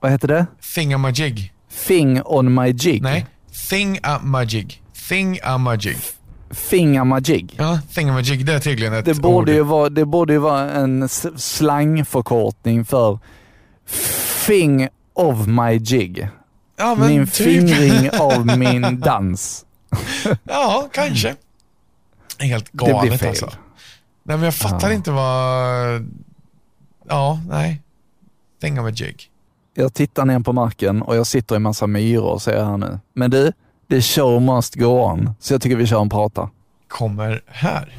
Vad 0.00 0.10
heter 0.12 0.28
det? 0.28 0.46
Thingamajig. 0.74 1.52
Thing 1.86 2.22
on 2.24 2.54
my 2.54 2.68
jig. 2.70 3.02
Nej, 3.02 3.26
thingamajig. 3.70 4.82
Thingamajig. 5.08 5.96
Thingamajig. 6.70 7.54
Ja, 7.58 7.80
thingamajig, 7.94 8.46
det 8.46 8.52
är 8.52 8.60
tydligen 8.60 8.94
ett 8.94 9.04
Det 9.04 9.14
borde, 9.14 9.52
ord. 9.52 9.56
ju 9.56 9.62
vara, 9.62 9.88
det 9.88 10.04
borde 10.04 10.32
ju 10.32 10.38
vara 10.38 10.70
en 10.70 11.08
slangförkortning 11.36 12.84
för 12.84 13.18
Thing 14.46 14.88
of 15.14 15.46
my 15.46 15.72
jig. 15.76 16.28
ja, 16.76 16.94
Min 16.94 17.26
typ. 17.26 17.34
fingring 17.34 18.10
av 18.20 18.46
min 18.58 19.00
dans. 19.00 19.64
Ja, 20.44 20.88
kanske. 20.92 21.34
Helt 22.38 22.64
Det 22.72 22.76
blir 22.84 22.92
galet 22.94 23.20
fel. 23.20 23.28
alltså. 23.28 23.46
Nej, 24.22 24.36
men 24.36 24.42
jag 24.42 24.54
fattar 24.54 24.88
Ja. 24.88 24.94
inte 24.94 25.10
vad... 25.10 26.08
Ja, 27.08 27.40
nej. 27.48 27.82
Thingamajig. 28.60 29.26
Jag 29.74 29.94
tittar 29.94 30.24
ner 30.24 30.40
på 30.40 30.52
marken 30.52 31.02
och 31.02 31.16
jag 31.16 31.26
sitter 31.26 31.56
i 31.56 31.58
massa 31.58 31.86
myror 31.86 32.38
ser 32.38 32.56
jag 32.56 32.66
här 32.66 32.76
nu. 32.76 32.98
Men 33.14 33.30
du, 33.30 33.52
the 33.90 34.02
show 34.02 34.42
must 34.42 34.74
go 34.74 34.86
on. 34.86 35.34
Så 35.40 35.54
jag 35.54 35.62
tycker 35.62 35.76
vi 35.76 35.86
kör 35.86 36.00
en 36.00 36.08
prata. 36.08 36.48
Kommer 36.88 37.42
här. 37.46 37.96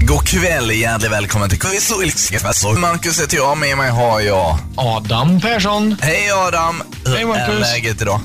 God 0.00 0.26
kväll, 0.26 0.70
hjärtligt 0.70 1.12
välkommen 1.12 1.48
till 1.48 1.58
Quiz 1.58 1.90
och. 1.90 2.78
Marcus 2.78 3.20
heter 3.20 3.36
jag, 3.36 3.58
med 3.58 3.76
mig 3.76 3.90
har 3.90 4.20
jag... 4.20 4.58
Adam 4.76 5.40
Persson. 5.40 5.96
Hej 6.00 6.30
Adam! 6.32 6.82
Hur 7.06 7.14
Hej, 7.14 7.24
Marcus. 7.24 7.54
är 7.54 7.60
läget 7.60 8.02
idag? 8.02 8.20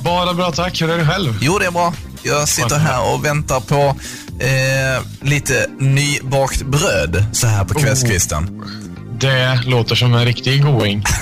Bara 0.00 0.34
bra 0.34 0.52
tack. 0.52 0.82
Hur 0.82 0.90
är 0.90 0.98
det 0.98 1.06
själv? 1.06 1.38
Jo, 1.40 1.58
det 1.58 1.66
är 1.66 1.70
bra. 1.70 1.92
Jag 2.22 2.48
sitter 2.48 2.78
här 2.78 3.14
och 3.14 3.24
väntar 3.24 3.60
på 3.60 3.96
eh, 4.44 5.28
lite 5.28 5.66
nybakt 5.78 6.62
bröd 6.62 7.24
så 7.32 7.46
här 7.46 7.64
på 7.64 7.74
kvällskvisten. 7.74 8.64
Det 9.20 9.60
låter 9.64 9.94
som 9.94 10.14
en 10.14 10.24
riktig 10.24 10.62
going. 10.62 11.04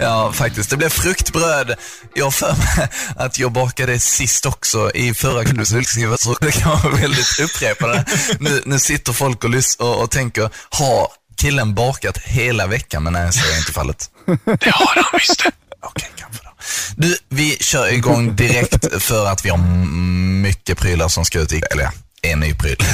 Ja, 0.00 0.32
faktiskt. 0.32 0.70
Det 0.70 0.76
blev 0.76 0.88
fruktbröd. 0.88 1.74
Jag 2.14 2.34
för 2.34 2.52
mig 2.52 2.88
att 3.16 3.38
jag 3.38 3.52
bakade 3.52 3.98
sist 3.98 4.46
också 4.46 4.90
i 4.94 5.14
förra 5.14 5.44
kundens 5.44 5.74
så 6.18 6.36
det 6.40 6.52
kan 6.52 6.82
vara 6.82 6.96
väldigt 6.96 7.40
upprepande. 7.40 8.04
Nu, 8.40 8.62
nu 8.66 8.78
sitter 8.78 9.12
folk 9.12 9.44
och, 9.44 9.50
och, 9.78 10.02
och 10.02 10.10
tänker, 10.10 10.50
har 10.70 11.08
killen 11.36 11.74
bakat 11.74 12.18
hela 12.18 12.66
veckan? 12.66 13.02
Men 13.02 13.12
nej, 13.12 13.32
så 13.32 13.52
är 13.52 13.58
inte 13.58 13.72
fallet. 13.72 14.10
Det 14.44 14.70
har 14.70 14.94
han 14.94 15.20
visst. 15.20 15.44
Okej, 15.82 16.08
kanske 16.16 16.42
då. 16.44 16.50
Du, 16.96 17.16
vi 17.28 17.56
kör 17.60 17.92
igång 17.92 18.36
direkt 18.36 19.02
för 19.02 19.26
att 19.26 19.44
vi 19.44 19.50
har 19.50 19.58
mycket 20.42 20.78
prylar 20.78 21.08
som 21.08 21.24
ska 21.24 21.38
ut 21.38 21.52
i, 21.52 21.62
eller 21.70 21.82
ja, 21.82 21.92
en 22.22 22.40
ny 22.40 22.54
pryl. 22.54 22.76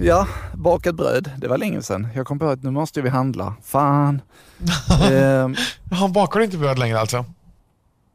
Ja, 0.00 0.26
bakat 0.54 0.94
bröd. 0.94 1.30
Det 1.38 1.48
var 1.48 1.58
länge 1.58 1.82
sedan. 1.82 2.08
Jag 2.14 2.26
kom 2.26 2.38
på 2.38 2.46
att 2.48 2.62
nu 2.62 2.70
måste 2.70 3.02
vi 3.02 3.08
handla. 3.08 3.54
Fan. 3.64 4.22
Ehm, 5.12 5.56
Han 5.90 6.12
bakar 6.12 6.40
inte 6.40 6.56
bröd 6.58 6.78
längre 6.78 7.00
alltså? 7.00 7.24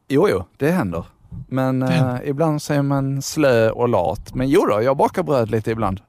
jo, 0.08 0.28
jo, 0.28 0.44
det 0.56 0.70
händer. 0.70 1.04
Men 1.48 1.82
eh, 1.82 2.14
ibland 2.24 2.62
så 2.62 2.74
är 2.74 2.82
man 2.82 3.22
slö 3.22 3.70
och 3.70 3.88
lat. 3.88 4.34
Men 4.34 4.48
jo 4.48 4.66
då, 4.66 4.82
jag 4.82 4.96
bakar 4.96 5.22
bröd 5.22 5.50
lite 5.50 5.70
ibland. 5.70 6.00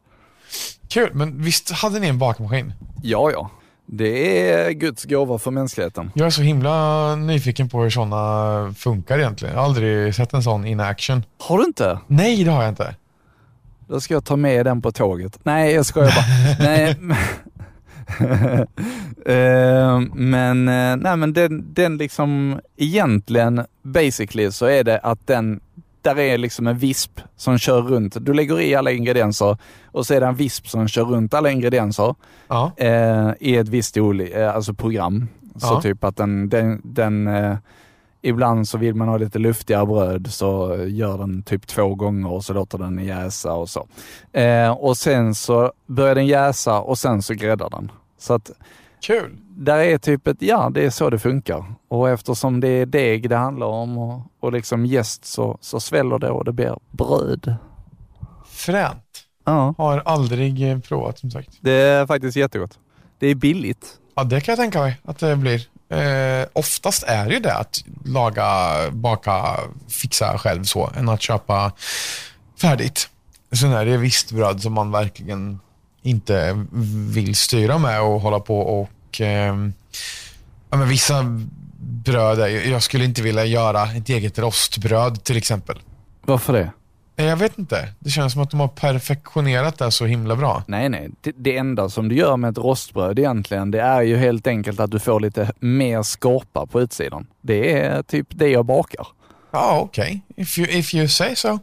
Kul, 0.90 1.10
men 1.14 1.42
visst 1.42 1.72
hade 1.72 2.00
ni 2.00 2.08
en 2.08 2.18
bakmaskin? 2.20 2.74
Ja, 3.04 3.32
ja. 3.32 3.50
Det 3.86 4.50
är 4.52 4.72
Guds 4.72 5.06
gåva 5.06 5.38
för 5.40 5.52
mänskligheten. 5.52 6.12
Jag 6.16 6.26
är 6.26 6.30
så 6.30 6.42
himla 6.42 7.16
nyfiken 7.16 7.70
på 7.70 7.82
hur 7.84 7.90
sådana 7.90 8.74
funkar 8.78 9.20
egentligen. 9.20 9.54
Jag 9.56 9.62
har 9.62 9.68
aldrig 9.68 10.16
sett 10.16 10.34
en 10.34 10.44
sån 10.44 10.66
in 10.66 10.80
action. 10.80 11.24
Har 11.40 11.58
du 11.58 11.64
inte? 11.64 12.00
Nej, 12.08 12.44
det 12.44 12.52
har 12.52 12.62
jag 12.64 12.72
inte. 12.72 12.96
Då 13.90 14.00
ska 14.00 14.14
jag 14.14 14.26
ta 14.26 14.36
med 14.36 14.66
den 14.66 14.82
på 14.82 14.92
tåget. 14.92 15.40
Nej, 15.44 15.74
jag 15.74 15.86
skojar 15.86 16.08
bara. 16.16 16.66
nej, 16.68 16.96
men- 17.00 17.18
Eh, 19.26 20.00
men, 20.14 20.68
eh, 20.68 20.96
nej, 20.98 21.18
men 21.18 21.34
den, 21.34 21.74
den 21.74 21.98
liksom 21.98 22.60
egentligen, 22.78 23.66
basically 23.84 24.52
så 24.52 24.66
är 24.66 24.84
det 24.84 25.00
att 25.00 25.28
den, 25.28 25.60
där 26.02 26.20
är 26.20 26.38
liksom 26.38 26.68
en 26.68 26.78
visp 26.78 27.20
som 27.36 27.58
kör 27.58 27.82
runt. 27.82 28.26
Du 28.26 28.34
lägger 28.34 28.60
i 28.62 28.76
alla 28.76 28.92
ingredienser 28.92 29.58
och 29.86 30.06
så 30.08 30.14
är 30.14 30.20
det 30.20 30.28
en 30.28 30.36
visp 30.36 30.68
som 30.68 30.88
kör 30.88 31.04
runt 31.04 31.34
alla 31.34 31.52
ingredienser 31.52 32.16
Ja. 32.48 32.72
eh, 32.78 33.30
i 33.40 33.56
ett 33.56 33.68
visst 33.68 33.98
eh, 33.98 34.56
alltså 34.56 34.74
program. 34.74 35.28
Så 35.56 35.68
Ja. 35.68 35.82
typ 35.82 36.04
att 36.04 36.18
den, 36.18 36.50
den, 36.50 36.82
den 36.84 37.28
eh, 37.28 37.56
ibland 38.22 38.68
så 38.68 38.78
vill 38.78 38.96
man 38.96 39.08
ha 39.08 39.18
lite 39.18 39.40
luftigare 39.40 39.86
bröd 39.86 40.28
så 40.34 40.76
gör 40.88 41.18
den 41.18 41.44
typ 41.44 41.68
två 41.68 41.96
gånger 41.96 42.32
och 42.32 42.46
så 42.46 42.54
låter 42.54 42.78
den 42.78 43.00
jäsa 43.06 43.54
och 43.54 43.70
så. 43.70 43.88
Eh, 44.40 44.72
och 44.72 44.98
sen 44.98 45.36
så 45.36 45.72
börjar 45.88 46.16
den 46.16 46.28
jäsa 46.28 46.80
och 46.80 46.98
sen 46.98 47.22
så 47.22 47.34
gräddar 47.34 47.70
den. 47.70 47.92
Så 48.18 48.34
att 48.34 48.52
Kul. 49.02 49.38
där 49.50 49.78
är 49.80 49.98
typ 49.98 50.28
ett, 50.28 50.42
ja 50.42 50.70
det 50.74 50.86
är 50.86 50.90
så 50.90 51.10
det 51.10 51.20
funkar. 51.20 51.66
Och 51.88 52.10
eftersom 52.10 52.60
det 52.60 52.68
är 52.68 52.86
deg 52.86 53.30
det 53.30 53.36
handlar 53.36 53.68
om 53.68 53.98
och, 53.98 54.22
och 54.40 54.52
liksom 54.54 54.86
jäst 54.86 55.26
så, 55.26 55.58
så 55.62 55.80
sväller 55.80 56.20
det 56.20 56.30
och 56.30 56.46
det 56.46 56.52
blir 56.52 56.76
bröd. 56.92 57.56
Fränt. 58.48 59.04
Ja, 59.46 59.74
Har 59.78 60.02
aldrig 60.06 60.84
provat 60.84 61.20
som 61.20 61.32
sagt. 61.32 61.50
det 61.62 61.72
är 61.72 62.08
faktiskt 62.08 62.38
jättegott. 62.38 62.80
Det 63.20 63.28
är 63.28 63.36
billigt. 63.36 63.86
Ja, 64.16 64.24
det 64.24 64.42
kan 64.42 64.52
jag 64.52 64.60
tänka 64.60 64.80
mig 64.82 64.98
att 65.04 65.20
det 65.20 65.36
blir. 65.36 65.62
Eh, 65.90 66.48
oftast 66.54 67.04
är 67.04 67.26
det 67.26 67.34
ju 67.34 67.40
det 67.40 67.54
att 67.54 67.84
laga, 68.06 68.70
baka, 68.92 69.60
fixa 69.88 70.38
själv 70.38 70.64
så, 70.64 70.92
än 70.98 71.10
att 71.10 71.22
köpa 71.22 71.72
färdigt. 72.62 73.10
Sen 73.52 73.72
är 73.74 73.86
det 73.86 73.98
visst 73.98 74.32
bröd 74.32 74.62
som 74.62 74.74
man 74.74 74.92
verkligen 74.92 75.60
inte 76.02 76.66
vill 77.10 77.36
styra 77.36 77.78
med 77.78 78.02
och 78.02 78.22
hålla 78.22 78.40
på 78.40 78.60
och 78.60 79.22
eh, 79.22 79.56
ja, 80.70 80.78
men 80.78 80.90
vissa 80.90 81.24
bröd, 81.82 82.40
är, 82.40 82.48
ju- 82.48 82.70
jag 82.72 82.84
skulle 82.84 83.06
inte 83.06 83.22
vilja 83.22 83.46
göra 83.46 83.84
ett 83.92 84.10
eget 84.10 84.40
rostbröd 84.40 85.24
till 85.24 85.38
exempel. 85.38 85.80
Varför 86.26 86.54
det? 86.54 86.72
Eh, 87.20 87.26
Jag 87.26 87.38
vet 87.38 87.58
inte. 87.58 87.88
Det 88.00 88.10
känns 88.10 88.34
som 88.34 88.42
att 88.42 88.52
de 88.52 88.60
har 88.60 88.68
perfektionerat 88.68 89.78
det 89.78 89.92
så 89.92 90.06
himla 90.06 90.36
bra. 90.36 90.64
Nej, 90.68 90.90
nej. 90.90 91.10
Det, 91.22 91.32
det 91.38 91.58
enda 91.58 91.90
som 91.90 92.10
du 92.10 92.16
gör 92.16 92.38
med 92.38 92.50
ett 92.52 92.58
rostbröd 92.58 93.20
egentligen, 93.20 93.72
det 93.72 93.82
är 93.82 94.02
ju 94.02 94.18
helt 94.18 94.48
enkelt 94.48 94.80
att 94.80 94.92
du 94.92 95.00
får 95.00 95.20
lite 95.20 95.52
mer 95.60 96.04
skorpa 96.04 96.66
på 96.66 96.82
utsidan. 96.82 97.28
Det 97.42 97.74
är 97.74 98.04
typ 98.04 98.28
det 98.30 98.48
jag 98.50 98.66
bakar. 98.66 99.08
Ja, 99.52 99.80
okej. 99.84 100.22
If, 100.36 100.58
you, 100.60 100.68
if 100.70 100.94
you 100.94 101.08
say 101.08 101.36
so. 101.36 101.60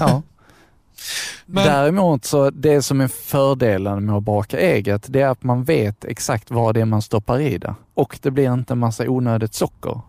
Ja. 0.00 0.22
Men- 1.46 1.64
Däremot 1.66 2.24
så 2.24 2.50
det 2.50 2.82
som 2.82 3.00
är 3.00 3.08
fördelen 3.08 4.04
med 4.06 4.14
att 4.14 4.22
baka 4.22 4.60
eget, 4.60 5.04
det 5.08 5.20
är 5.20 5.28
att 5.28 5.42
man 5.42 5.64
vet 5.64 6.04
exakt 6.04 6.50
vad 6.50 6.74
det 6.74 6.80
är 6.80 6.84
man 6.84 7.02
stoppar 7.02 7.40
i 7.40 7.58
det. 7.58 7.74
Och 7.94 8.18
det 8.22 8.30
blir 8.30 8.52
inte 8.54 8.72
en 8.72 8.78
massa 8.78 9.04
onödigt 9.08 9.54
socker. 9.54 10.00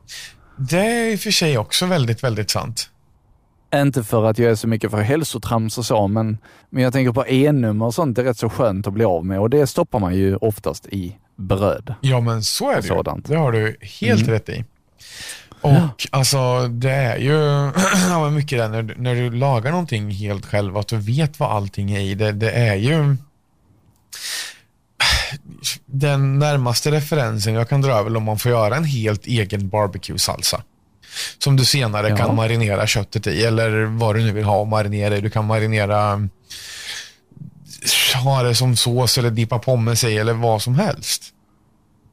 Det 0.58 0.80
är 0.80 1.08
i 1.12 1.16
och 1.16 1.20
för 1.20 1.32
sig 1.32 1.58
också 1.58 1.86
väldigt, 1.86 2.24
väldigt 2.24 2.50
sant. 2.50 2.90
Inte 3.76 4.04
för 4.04 4.26
att 4.26 4.40
jag 4.40 4.52
är 4.52 4.56
så 4.56 4.68
mycket 4.68 4.92
för 4.92 5.02
hälsotrams 5.02 5.78
och 5.78 5.86
så, 5.86 6.08
men, 6.08 6.38
men 6.70 6.84
jag 6.84 6.94
tänker 6.94 7.12
på 7.12 7.28
E-nummer 7.28 7.86
och 7.86 7.94
sånt 7.94 8.18
är 8.18 8.24
rätt 8.24 8.38
så 8.38 8.50
skönt 8.50 8.88
att 8.88 8.94
bli 8.94 9.04
av 9.06 9.26
med 9.26 9.40
och 9.40 9.50
det 9.50 9.68
stoppar 9.68 10.00
man 10.00 10.16
ju 10.16 10.36
oftast 10.36 10.88
i 10.88 11.16
bröd. 11.36 11.94
Ja, 12.02 12.20
men 12.22 12.44
så 12.44 12.72
är 12.72 12.76
det. 12.76 12.84
Sådant. 12.88 13.28
Det 13.28 13.36
har 13.36 13.52
du 13.52 13.78
helt 13.82 14.22
Mm. 14.22 14.34
rätt 14.34 14.50
i. 14.50 14.66
Och 15.62 16.08
alltså, 16.12 16.68
det 16.68 16.92
är 16.92 17.18
ju 17.18 17.72
ja, 18.10 18.30
mycket 18.30 18.60
det 18.60 18.68
när, 18.68 18.96
när 18.98 19.16
du 19.16 19.32
lagar 19.32 19.72
någonting 19.72 20.12
helt 20.12 20.46
själv, 20.46 20.78
att 20.78 20.88
du 20.88 20.98
vet 20.98 21.40
vad 21.40 21.52
allting 21.52 21.92
är 21.92 22.00
i. 22.00 22.16
Det, 22.16 22.32
det 22.32 22.52
är 22.52 22.76
ju 22.76 23.16
den 25.86 26.40
närmaste 26.40 26.92
referensen 26.92 27.54
jag 27.54 27.70
kan 27.70 27.82
dra 27.82 28.00
är 28.00 28.04
väl 28.04 28.18
om 28.18 28.24
man 28.24 28.40
får 28.40 28.52
göra 28.52 28.76
en 28.76 28.84
helt 28.84 29.26
egen 29.28 29.70
barbecue-salsa. 29.70 30.62
Som 31.44 31.56
du 31.56 31.66
senare 31.66 32.10
Ja. 32.10 32.18
kan 32.18 32.36
marinera 32.36 32.88
köttet 32.88 33.28
i, 33.28 33.46
eller 33.46 33.86
vad 33.86 34.16
du 34.16 34.22
nu 34.24 34.32
vill 34.32 34.44
ha 34.44 34.58
och 34.60 34.68
marinera 34.68 35.18
i. 35.18 35.22
Du 35.22 35.30
kan 35.30 35.46
marinera, 35.46 36.28
ha 38.24 38.44
det 38.44 38.56
som 38.56 38.76
sås 38.76 39.18
eller 39.18 39.30
dippa 39.30 39.60
pommes 39.60 40.04
i 40.04 40.18
eller 40.18 40.34
vad 40.34 40.62
som 40.62 40.76
helst. 40.76 41.24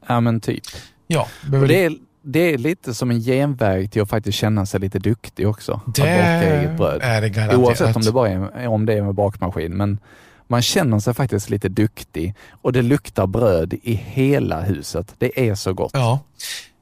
Ja 0.07 0.19
men 0.19 0.39
typ. 0.41 0.63
Ja, 1.07 1.27
behöver 1.45 1.67
det, 1.67 1.85
är, 1.85 1.93
det 2.23 2.39
är 2.39 2.57
lite 2.57 2.93
som 2.93 3.11
en 3.11 3.19
genväg 3.19 3.91
till 3.91 4.01
att 4.01 4.09
faktiskt 4.09 4.37
känna 4.37 4.65
sig 4.65 4.79
lite 4.79 4.99
duktig 4.99 5.47
också. 5.47 5.81
att 5.87 5.95
Det 5.95 6.01
baka 6.01 6.59
eget 6.59 6.77
bröd. 6.77 6.99
är 7.03 7.21
det 7.21 7.29
garanterat. 7.29 7.59
Oavsett 7.61 7.95
om 7.95 8.01
det 8.01 8.11
bara 8.11 8.29
är, 8.29 8.67
om 8.67 8.85
det 8.85 8.93
är 8.93 9.01
med 9.01 9.13
bakmaskin. 9.15 9.77
Men 9.77 9.99
man 10.47 10.61
känner 10.61 10.99
sig 10.99 11.13
faktiskt 11.13 11.49
lite 11.49 11.69
duktig 11.69 12.35
och 12.61 12.73
det 12.73 12.81
luktar 12.81 13.27
bröd 13.27 13.73
i 13.83 13.93
hela 13.93 14.61
huset. 14.61 15.15
Det 15.17 15.49
är 15.49 15.55
så 15.55 15.73
gott. 15.73 15.91
Ja. 15.93 16.19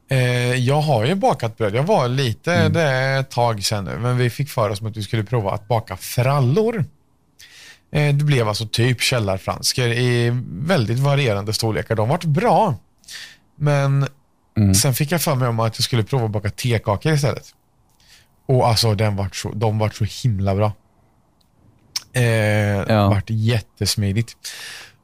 Eh, 0.09 0.53
jag 0.55 0.81
har 0.81 1.05
ju 1.05 1.15
bakat 1.15 1.57
bröd. 1.57 1.75
Jag 1.75 1.83
var 1.83 2.07
lite, 2.07 2.53
Mm. 2.53 2.73
det 2.73 2.89
ett 3.19 3.29
tag 3.31 3.63
sedan 3.63 3.83
nu, 3.85 3.97
men 3.99 4.17
vi 4.17 4.29
fick 4.29 4.49
för 4.49 4.69
oss 4.69 4.81
att 4.81 4.97
vi 4.97 5.03
skulle 5.03 5.23
prova 5.23 5.51
att 5.51 5.67
baka 5.67 5.97
frallor. 5.97 6.85
Eh, 7.91 8.15
det 8.15 8.23
blev 8.25 8.47
alltså 8.47 8.67
typ 8.67 9.01
källarfransker 9.01 9.87
i 9.87 10.31
väldigt 10.47 10.99
varierande 10.99 11.53
storlekar. 11.53 11.95
De 11.95 12.09
vart 12.09 12.23
bra, 12.23 12.75
men 13.55 14.07
Mm. 14.57 14.75
sen 14.75 14.93
fick 14.93 15.11
jag 15.11 15.21
för 15.21 15.35
mig 15.35 15.47
om 15.47 15.59
att 15.59 15.77
jag 15.77 15.83
skulle 15.83 16.03
prova 16.03 16.25
att 16.25 16.31
baka 16.31 16.49
tekakor 16.49 17.13
istället. 17.13 17.45
Och 18.47 18.67
alltså 18.67 18.95
den 18.95 19.15
vart 19.15 19.35
så, 19.35 19.51
de 19.53 19.77
vart 19.79 19.95
så 19.95 20.05
himla 20.23 20.55
bra. 20.55 20.71
Eh, 22.13 22.23
Ja. 22.23 23.07
vart 23.09 23.29
jättesmidigt. 23.29 24.37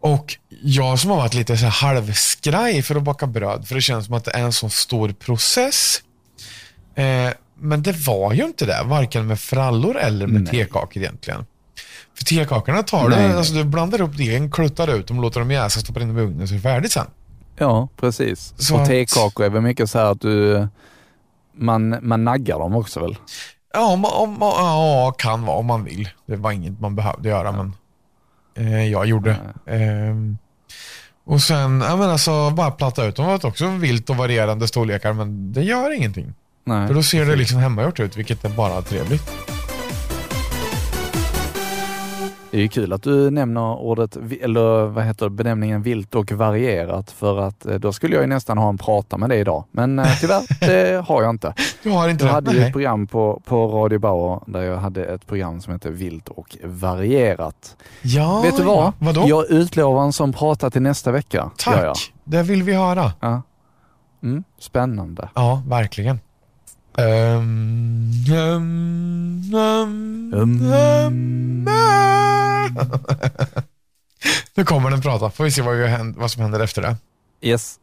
Och 0.02 0.38
jag 0.62 1.00
som 1.00 1.10
har 1.10 1.18
varit 1.18 1.34
lite 1.34 1.58
så 1.58 1.66
halvskraj 1.66 2.82
för 2.82 2.96
att 2.96 3.04
baka 3.04 3.28
bröd, 3.28 3.68
för 3.68 3.76
det 3.76 3.82
känns 3.82 4.06
som 4.06 4.14
att 4.16 4.26
det 4.26 4.32
är 4.32 4.44
en 4.44 4.54
så 4.54 4.70
stor 4.70 5.10
process. 5.10 6.02
Eh, 6.96 7.30
men 7.60 7.84
det 7.84 7.92
var 7.92 8.34
ju 8.34 8.44
inte 8.44 8.66
det, 8.66 8.84
varken 8.86 9.28
med 9.28 9.40
frallor 9.40 9.98
eller 9.98 10.28
med 10.28 10.42
Nej. 10.42 10.52
tekakor 10.52 11.04
egentligen. 11.04 11.46
För 12.18 12.26
tekakorna 12.26 12.84
tar 12.84 13.10
Nej, 13.10 13.30
du, 13.30 13.38
alltså 13.38 13.54
du 13.54 13.64
blandar 13.64 14.02
upp 14.02 14.18
degen, 14.18 14.52
kluttar 14.52 14.88
ut 14.88 15.08
dem, 15.08 15.22
låter 15.22 15.40
dem 15.40 15.52
jäsa, 15.52 15.80
stoppar 15.80 16.02
in 16.02 16.08
dem 16.08 16.18
i 16.18 16.22
ugnen 16.22 16.48
så 16.48 16.54
är 16.54 16.56
det 16.56 16.62
färdigt 16.62 16.92
sen. 16.92 17.08
Ja, 17.58 17.88
precis. 17.98 18.54
Så 18.58 18.80
och 18.80 18.88
tekakor 18.88 19.46
är 19.46 19.50
väl 19.50 19.62
mycket 19.62 19.90
så 19.90 19.98
här 19.98 20.06
att 20.06 20.22
du, 20.22 20.68
man, 21.54 21.98
man 22.02 22.24
naggar 22.24 22.60
dem 22.60 22.76
också 22.76 23.00
väl? 23.00 23.18
Ja, 23.74 23.94
om, 23.94 24.06
om, 24.06 24.38
ja, 24.40 25.16
kan 25.18 25.46
vara 25.46 25.58
om 25.58 25.66
man 25.66 25.84
vill. 25.84 26.10
Det 26.26 26.36
var 26.36 26.52
inget 26.52 26.80
man 26.80 26.96
behövde 26.96 27.30
göra, 27.30 27.52
men 27.52 27.74
eh, 28.56 28.86
jag 28.86 29.06
gjorde. 29.06 29.38
Ehm, 29.68 30.38
och 31.26 31.42
sen, 31.42 31.82
ja 31.82 31.96
men 31.96 32.10
alltså 32.10 32.50
bara 32.50 32.72
platta 32.72 33.06
ut. 33.06 33.16
Det 33.16 33.22
var 33.22 33.46
också 33.46 33.68
vilt 33.68 34.10
och 34.10 34.18
varierande 34.18 34.68
storlekar, 34.68 35.14
men 35.14 35.54
det 35.54 35.64
gör 35.64 35.96
ingenting. 35.96 36.34
Nej. 36.66 36.88
För 36.88 36.94
då 36.94 37.04
ser 37.04 37.26
det 37.26 37.36
liksom 37.36 37.58
hemmagjort 37.58 38.00
ut, 38.00 38.18
vilket 38.18 38.46
är 38.46 38.50
bara 38.50 38.82
trevligt. 38.82 39.32
Det 42.52 42.58
är 42.58 42.62
ju 42.62 42.68
kul 42.68 42.94
att 42.94 43.04
du 43.04 43.30
nämner 43.32 43.80
ordet, 43.80 44.18
eller 44.42 44.86
vad 44.86 45.04
heter 45.04 45.30
benämningen 45.30 45.82
vilt 45.82 46.16
och 46.16 46.32
varierat 46.32 47.12
för 47.12 47.40
att 47.40 47.66
eh, 47.66 47.76
då 47.76 47.94
skulle 47.94 48.16
jag 48.16 48.22
ju 48.22 48.28
nästan 48.28 48.58
ha 48.58 48.70
en 48.70 48.78
prata 48.78 49.18
med 49.18 49.30
dig 49.30 49.40
idag. 49.40 49.64
Men 49.72 50.00
eh, 50.00 50.06
tyvärr, 50.22 50.42
det 50.60 51.06
har 51.08 51.22
jag 51.22 51.30
inte. 51.30 51.54
Du 51.84 51.90
har 51.90 52.10
inte 52.10 52.26
Jag 52.26 52.32
hade 52.32 52.52
ju 52.52 52.60
ett 52.60 52.72
program 52.72 53.08
på, 53.08 53.42
på 53.46 53.68
Radio 53.68 54.00
Bauer 54.00 54.40
där 54.48 54.62
jag 54.62 54.78
hade 54.78 55.06
ett 55.06 55.28
program 55.28 55.62
som 55.62 55.74
hette 55.74 55.90
Vilt 55.90 56.30
och 56.30 56.58
varierat. 56.64 57.78
Ja, 58.02 58.42
Vet 58.42 58.58
du 58.58 58.64
vad? 58.64 58.78
ja. 58.78 58.94
Vadå? 59.00 59.24
Jag 59.28 59.52
utlovar 59.52 60.04
en 60.04 60.14
sån 60.14 60.34
prata 60.34 60.70
till 60.70 60.82
nästa 60.82 61.12
vecka. 61.12 61.52
Tack. 61.58 62.14
Det 62.24 62.44
vill 62.44 62.64
vi 62.64 62.74
höra. 62.74 63.12
Ja. 63.20 63.42
Mm, 64.24 64.44
spännande. 64.60 65.30
Ja, 65.36 65.64
verkligen. 65.68 66.20
Um, 66.98 68.12
um, 68.30 69.54
um, 69.54 70.34
Um. 70.34 71.68
nu 74.56 74.66
kommer 74.66 74.92
den 74.92 75.02
prata. 75.02 75.30
Får 75.30 75.44
vi 75.44 75.52
se 75.52 75.62
vad, 75.62 75.76
händer, 75.76 76.20
vad 76.20 76.32
som 76.32 76.42
händer 76.42 76.60
efter 76.60 76.82
det. 76.82 76.96
Yes. 77.42 77.80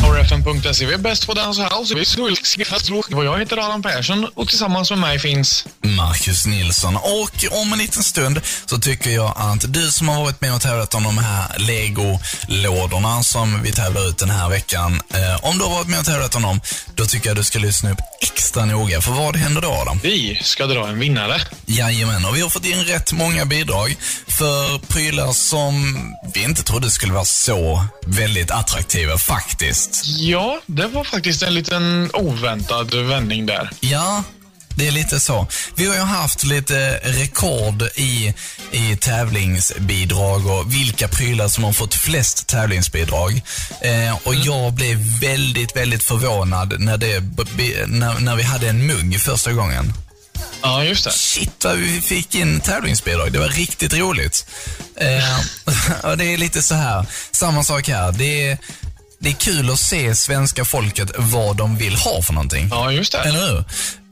Powerfm.se. 0.00 0.86
Vi 0.86 0.94
är 0.94 0.98
bäst 0.98 1.26
på 1.26 1.34
dans 1.34 1.58
och 1.58 1.64
house. 1.64 1.94
Vi 1.94 2.00
är 2.00 3.16
Och 3.16 3.24
jag 3.24 3.38
heter 3.38 3.58
Adam 3.58 3.82
Persson 3.82 4.28
och 4.34 4.48
tillsammans 4.48 4.90
med 4.90 4.98
mig 4.98 5.18
finns... 5.18 5.66
Marcus 5.82 6.46
Nilsson. 6.46 6.96
Och 6.96 7.60
om 7.62 7.72
en 7.72 7.78
liten 7.78 8.02
stund 8.02 8.40
så 8.66 8.78
tycker 8.78 9.10
jag 9.10 9.34
att 9.36 9.72
du 9.72 9.90
som 9.90 10.08
har 10.08 10.22
varit 10.24 10.40
med 10.40 10.54
och 10.54 10.60
tävlat 10.60 10.94
om 10.94 11.02
de 11.02 11.18
här 11.18 11.58
Lego-lådorna 11.58 13.22
som 13.22 13.62
vi 13.62 13.72
tävlar 13.72 14.08
ut 14.08 14.18
den 14.18 14.30
här 14.30 14.48
veckan. 14.48 15.00
Eh, 15.14 15.44
om 15.44 15.58
du 15.58 15.64
har 15.64 15.70
varit 15.70 15.88
med 15.88 15.98
och 15.98 16.06
tävlat 16.06 16.34
om 16.34 16.42
dem, 16.42 16.60
då 16.94 17.06
tycker 17.06 17.30
jag 17.30 17.36
du 17.36 17.44
ska 17.44 17.58
lyssna 17.58 17.92
upp 17.92 18.00
extra 18.22 18.64
noga. 18.64 19.00
För 19.00 19.12
vad 19.12 19.36
händer 19.36 19.60
då 19.60 19.68
Adam? 19.68 20.00
Vi 20.02 20.40
ska 20.42 20.66
dra 20.66 20.88
en 20.88 20.98
vinnare. 20.98 21.40
Jajamän, 21.66 22.24
och 22.24 22.36
vi 22.36 22.40
har 22.40 22.48
fått 22.48 22.66
in 22.66 22.84
rätt 22.84 23.12
många 23.12 23.44
bidrag 23.44 23.96
för 24.26 24.78
prylar 24.78 25.32
som 25.32 25.96
vi 26.34 26.42
inte 26.42 26.62
trodde 26.62 26.90
skulle 26.90 27.12
vara 27.12 27.24
så 27.24 27.84
väldigt 28.06 28.50
attraktiva 28.50 29.18
faktiskt. 29.26 30.02
Ja, 30.06 30.60
det 30.66 30.86
var 30.86 31.04
faktiskt 31.04 31.42
en 31.42 31.54
liten 31.54 32.10
oväntad 32.12 32.94
vändning 32.94 33.46
där. 33.46 33.70
Ja, 33.80 34.24
det 34.76 34.86
är 34.86 34.90
lite 34.90 35.20
så. 35.20 35.46
Vi 35.74 35.86
har 35.86 35.94
ju 35.94 36.00
haft 36.00 36.44
lite 36.44 37.00
rekord 37.02 37.82
i, 37.94 38.34
i 38.72 38.96
tävlingsbidrag 38.96 40.46
och 40.46 40.74
vilka 40.74 41.08
prylar 41.08 41.48
som 41.48 41.64
har 41.64 41.72
fått 41.72 41.94
flest 41.94 42.46
tävlingsbidrag. 42.46 43.42
Eh, 43.80 44.18
och 44.24 44.34
jag 44.34 44.72
blev 44.72 44.98
väldigt, 45.20 45.76
väldigt 45.76 46.02
förvånad 46.02 46.80
när, 46.80 46.98
det, 46.98 47.20
när, 47.86 48.20
när 48.20 48.36
vi 48.36 48.42
hade 48.42 48.68
en 48.68 48.86
mugg 48.86 49.20
första 49.20 49.52
gången. 49.52 49.92
Ja, 50.62 50.84
just 50.84 51.04
det. 51.04 51.10
Shit 51.10 51.64
vad 51.64 51.76
vi 51.76 52.00
fick 52.00 52.34
in 52.34 52.60
tävlingsbidrag. 52.60 53.32
Det 53.32 53.38
var 53.38 53.48
riktigt 53.48 53.94
roligt. 53.94 54.46
Eh, 54.96 55.38
och 56.10 56.18
det 56.18 56.24
är 56.24 56.36
lite 56.36 56.62
så 56.62 56.74
här, 56.74 57.06
samma 57.30 57.64
sak 57.64 57.88
här. 57.88 58.12
Det 58.12 58.50
är, 58.50 58.58
det 59.26 59.30
är 59.30 59.34
kul 59.34 59.70
att 59.70 59.78
se 59.78 60.14
svenska 60.14 60.64
folket 60.64 61.10
vad 61.16 61.56
de 61.56 61.76
vill 61.76 61.96
ha 61.96 62.22
för 62.22 62.32
någonting. 62.32 62.68
Ja, 62.70 62.92
just 62.92 63.12
det. 63.12 63.18
Eller 63.18 63.48
hur? 63.48 63.64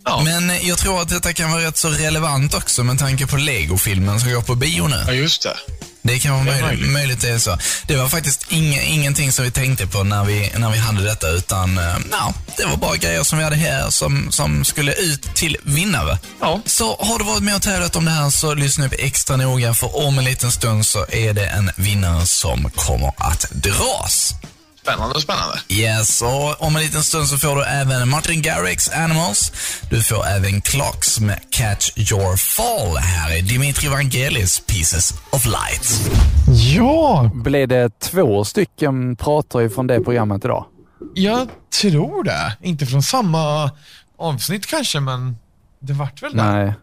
Ja. 0.04 0.22
Men 0.24 0.66
jag 0.66 0.78
tror 0.78 1.00
att 1.02 1.08
detta 1.08 1.32
kan 1.32 1.52
vara 1.52 1.64
rätt 1.64 1.76
så 1.76 1.88
relevant 1.88 2.54
också 2.54 2.84
med 2.84 2.98
tanke 2.98 3.26
på 3.26 3.36
Lego-filmen 3.36 4.20
som 4.20 4.32
går 4.32 4.42
på 4.42 4.54
bio 4.54 4.86
nu. 4.86 5.02
Ja, 5.06 5.12
just 5.12 5.42
det. 5.42 5.56
Det 6.02 6.18
kan 6.18 6.32
vara 6.32 6.44
Det 6.44 6.50
möjligt, 6.50 6.66
möjligt. 6.68 6.92
möjligt 6.92 7.20
det 7.20 7.28
är 7.28 7.38
så. 7.38 7.58
Det 7.86 7.96
var 7.96 8.08
faktiskt 8.08 8.46
inga, 8.48 8.82
ingenting 8.82 9.32
som 9.32 9.44
vi 9.44 9.50
tänkte 9.50 9.86
på 9.86 10.04
när 10.04 10.24
vi, 10.24 10.52
när 10.56 10.70
vi 10.70 10.78
hade 10.78 11.04
detta 11.04 11.28
utan 11.28 11.78
eh, 11.78 11.96
ja, 12.12 12.34
det 12.56 12.64
var 12.64 12.76
bara 12.76 12.96
grejer 12.96 13.22
som 13.22 13.38
vi 13.38 13.44
hade 13.44 13.56
här 13.56 13.90
som, 13.90 14.32
som 14.32 14.64
skulle 14.64 14.92
ut 14.92 15.34
till 15.34 15.56
vinnare. 15.62 16.18
Ja. 16.40 16.60
Så 16.66 16.96
har 17.00 17.18
du 17.18 17.24
varit 17.24 17.42
med 17.42 17.56
och 17.56 17.62
tävlat 17.62 17.96
om 17.96 18.04
det 18.04 18.10
här 18.10 18.30
så 18.30 18.54
lyssna 18.54 18.86
upp 18.86 18.94
extra 18.98 19.36
noga 19.36 19.74
för 19.74 19.96
om 20.06 20.18
en 20.18 20.24
liten 20.24 20.52
stund 20.52 20.86
så 20.86 21.06
är 21.08 21.32
det 21.32 21.46
en 21.46 21.70
vinnare 21.76 22.26
som 22.26 22.70
kommer 22.76 23.12
att 23.16 23.46
dras. 23.50 24.34
Spännande, 24.84 25.20
spännande. 25.20 25.54
Yes, 25.68 26.22
och 26.22 26.62
om 26.66 26.76
en 26.76 26.82
liten 26.82 27.02
stund 27.02 27.26
så 27.28 27.36
får 27.38 27.56
du 27.56 27.64
även 27.64 28.08
Martin 28.08 28.42
Garrix 28.42 28.88
Animals. 28.88 29.52
Du 29.90 30.02
får 30.02 30.26
även 30.26 30.60
Clocks 30.60 31.20
med 31.20 31.40
Catch 31.50 31.90
Your 32.12 32.36
Fall. 32.36 32.96
Här 32.96 33.38
är 33.38 33.42
Dimitri 33.42 33.88
Vangelis 33.88 34.60
Pieces 34.66 35.14
of 35.32 35.44
Light. 35.46 36.10
Ja, 36.76 37.30
Blev 37.34 37.68
det 37.68 37.98
två 38.00 38.44
stycken 38.44 39.16
pratar 39.16 39.62
ifrån 39.62 39.86
det 39.86 40.00
programmet 40.00 40.44
idag? 40.44 40.64
jag 41.14 41.48
tror 41.80 42.24
det. 42.24 42.56
Inte 42.62 42.86
från 42.86 43.02
samma 43.02 43.70
avsnitt 44.18 44.66
kanske, 44.66 45.00
men 45.00 45.36
det 45.80 45.92
vart 45.92 46.22
väl 46.22 46.36
det. 46.36 46.42
Nej. 46.52 46.74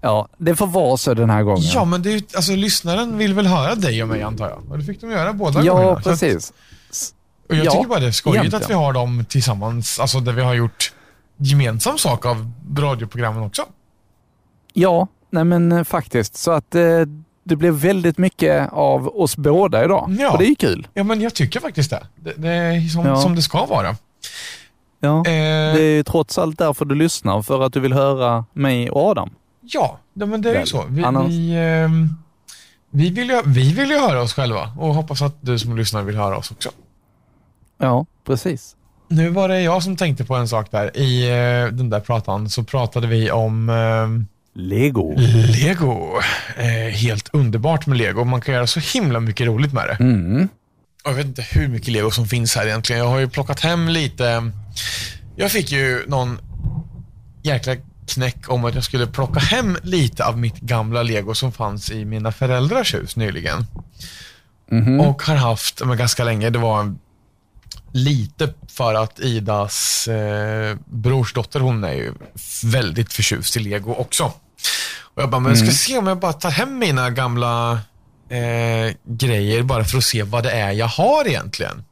Ja, 0.00 0.28
det 0.38 0.56
får 0.56 0.66
vara 0.66 0.96
så 0.96 1.14
den 1.14 1.30
här 1.30 1.42
gången. 1.42 1.62
Ja, 1.74 1.84
men 1.84 2.02
det 2.02 2.12
är, 2.12 2.22
alltså, 2.36 2.52
lyssnaren 2.56 3.18
vill 3.18 3.34
väl 3.34 3.46
höra 3.46 3.74
dig 3.74 4.02
och 4.02 4.08
mig 4.08 4.22
antar 4.22 4.48
jag. 4.48 4.70
Och 4.70 4.78
det 4.78 4.84
fick 4.84 5.00
de 5.00 5.10
göra 5.10 5.32
båda 5.32 5.62
ja 5.64 5.72
gångerna. 5.74 5.92
Så 6.02 6.10
att- 6.10 6.20
precis. 6.20 6.52
Och 7.50 7.56
jag 7.56 7.66
Ja, 7.66 7.70
tycker 7.72 7.88
bara 7.88 8.00
det 8.00 8.06
är 8.06 8.10
skojigt 8.10 8.38
egentligen. 8.40 8.64
att 8.64 8.70
vi 8.70 8.74
har 8.74 8.92
dem 8.92 9.24
tillsammans, 9.28 10.00
alltså 10.00 10.20
där 10.20 10.32
vi 10.32 10.42
har 10.42 10.54
gjort 10.54 10.92
gemensam 11.36 11.98
sak 11.98 12.26
av 12.26 12.50
radioprogrammen 12.78 13.42
också. 13.42 13.62
Ja, 14.72 15.08
nej 15.30 15.44
men 15.44 15.72
eh, 15.72 15.84
faktiskt. 15.84 16.36
Så 16.36 16.50
att 16.50 16.74
eh, 16.74 16.82
det 17.44 17.56
blev 17.56 17.74
väldigt 17.74 18.18
mycket 18.18 18.72
av 18.72 19.08
oss 19.20 19.36
båda 19.36 19.84
idag. 19.84 20.16
Ja. 20.20 20.30
Och 20.32 20.38
det 20.38 20.44
är 20.44 20.48
ju 20.48 20.54
kul. 20.54 20.88
Ja, 20.94 21.04
men 21.04 21.20
jag 21.20 21.34
tycker 21.34 21.60
faktiskt 21.60 21.90
det. 21.90 22.06
Det, 22.16 22.32
det 22.36 22.48
är 22.48 22.88
som, 22.88 23.06
Ja. 23.06 23.16
som 23.16 23.34
det 23.34 23.42
ska 23.42 23.66
vara. 23.66 23.96
Ja. 25.00 25.18
Eh, 25.18 25.22
Det 25.24 25.82
är 25.82 25.96
ju 25.96 26.02
trots 26.02 26.38
allt 26.38 26.58
därför 26.58 26.84
du 26.84 26.94
lyssnar, 26.94 27.42
för 27.42 27.62
att 27.62 27.72
du 27.72 27.80
vill 27.80 27.92
höra 27.92 28.44
mig 28.52 28.90
och 28.90 29.10
Adam. 29.10 29.30
Ja, 29.62 29.98
det, 30.14 30.26
men 30.26 30.42
det 30.42 30.54
är 30.54 30.60
ju 30.60 30.66
så. 30.66 30.84
Vi, 30.88 31.04
annars- 31.04 31.28
vi, 31.28 31.54
ehm, 31.56 32.08
vi, 32.90 33.10
vill 33.10 33.28
ju, 33.30 33.42
vi 33.46 33.72
vill 33.72 33.90
ju 33.90 33.98
höra 33.98 34.22
oss 34.22 34.32
själva 34.34 34.72
och 34.78 34.94
hoppas 34.94 35.22
att 35.22 35.36
du 35.40 35.58
som 35.58 35.76
lyssnar 35.76 36.02
vill 36.02 36.16
höra 36.16 36.36
oss 36.36 36.50
också. 36.50 36.70
Ja, 37.80 38.06
precis. 38.26 38.76
Nu 39.08 39.28
var 39.28 39.48
det 39.48 39.60
jag 39.60 39.82
som 39.82 39.96
tänkte 39.96 40.24
på 40.24 40.34
en 40.34 40.48
sak 40.48 40.70
där. 40.70 40.96
I 40.96 41.28
eh, 41.28 41.72
den 41.72 41.90
där 41.90 42.00
pratan 42.00 42.48
så 42.50 42.64
pratade 42.64 43.06
vi 43.06 43.30
om 43.30 43.68
ehm, 43.68 44.26
Lego. 44.54 45.14
Lego. 45.62 46.20
Eh, 46.56 46.94
helt 46.94 47.28
underbart 47.32 47.86
med 47.86 47.98
Lego. 47.98 48.24
Man 48.24 48.40
kan 48.40 48.54
göra 48.54 48.66
så 48.66 48.80
himla 48.80 49.20
mycket 49.20 49.46
roligt 49.46 49.72
med 49.72 49.88
det. 49.88 49.96
Mm. 50.04 50.48
Jag 51.04 51.14
vet 51.14 51.26
inte 51.26 51.42
hur 51.42 51.68
mycket 51.68 51.88
Lego 51.88 52.10
som 52.10 52.26
finns 52.26 52.56
här 52.56 52.66
egentligen. 52.66 53.02
Jag 53.02 53.08
har 53.08 53.18
ju 53.18 53.28
plockat 53.28 53.60
hem 53.60 53.88
lite. 53.88 54.50
Jag 55.36 55.52
fick 55.52 55.72
ju 55.72 56.04
någon 56.06 56.38
jäkla 57.42 57.76
knäck 58.06 58.50
om 58.50 58.64
att 58.64 58.74
jag 58.74 58.84
skulle 58.84 59.06
plocka 59.06 59.40
hem 59.40 59.76
lite 59.82 60.24
av 60.24 60.38
mitt 60.38 60.60
gamla 60.60 61.02
Lego 61.02 61.34
som 61.34 61.52
fanns 61.52 61.90
i 61.90 62.04
mina 62.04 62.32
föräldrars 62.32 62.94
hus 62.94 63.16
nyligen. 63.16 63.66
Mhm. 64.70 65.00
Och 65.00 65.22
har 65.22 65.36
haft 65.36 65.84
men 65.84 65.96
ganska 65.98 66.24
länge. 66.24 66.50
Det 66.50 66.58
var 66.58 66.94
lite 67.92 68.54
för 68.68 68.94
att 68.94 69.20
Idas 69.20 70.08
eh, 70.08 70.76
brorsdotter, 70.84 71.60
hon 71.60 71.84
är 71.84 71.92
ju 71.92 72.14
väldigt 72.64 73.12
förtjust 73.12 73.56
i 73.56 73.60
Lego 73.60 73.94
också. 73.94 74.32
Och 75.14 75.22
jag 75.22 75.30
bara, 75.30 75.40
men 75.40 75.50
jag 75.50 75.58
ska 75.58 75.70
se 75.70 75.98
om 75.98 76.06
jag 76.06 76.18
bara 76.18 76.32
tar 76.32 76.50
hem 76.50 76.78
mina 76.78 77.10
gamla 77.10 77.72
eh, 78.28 78.94
grejer 79.04 79.62
bara 79.62 79.84
för 79.84 79.98
att 79.98 80.04
se 80.04 80.22
vad 80.22 80.42
det 80.42 80.50
är 80.50 80.72
jag 80.72 80.86
har 80.86 81.28
egentligen. 81.28 81.84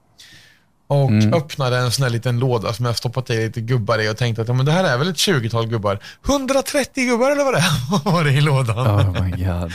Och 0.86 1.10
öppnade 1.36 1.78
en 1.78 1.92
sån 1.92 2.02
här 2.02 2.10
liten 2.10 2.38
låda 2.38 2.72
som 2.72 2.84
jag 2.84 2.96
stoppat 2.96 3.30
i 3.30 3.36
lite 3.46 3.60
gubbar 3.60 3.98
i 3.98 4.08
och 4.08 4.16
tänkte 4.16 4.42
att 4.42 4.48
ja, 4.48 4.54
men 4.54 4.66
det 4.66 4.72
här 4.72 4.84
är 4.84 4.98
väl 4.98 5.08
ett 5.08 5.16
20-tal 5.16 5.66
gubbar. 5.66 5.98
130 6.28 7.04
gubbar 7.04 7.30
eller 7.30 7.44
vad 7.44 7.54
det 7.54 7.64
var 8.10 8.24
det 8.24 8.32
i 8.32 8.40
lådan. 8.40 8.86
Oh 8.86 9.22
my 9.22 9.30
god. 9.30 9.72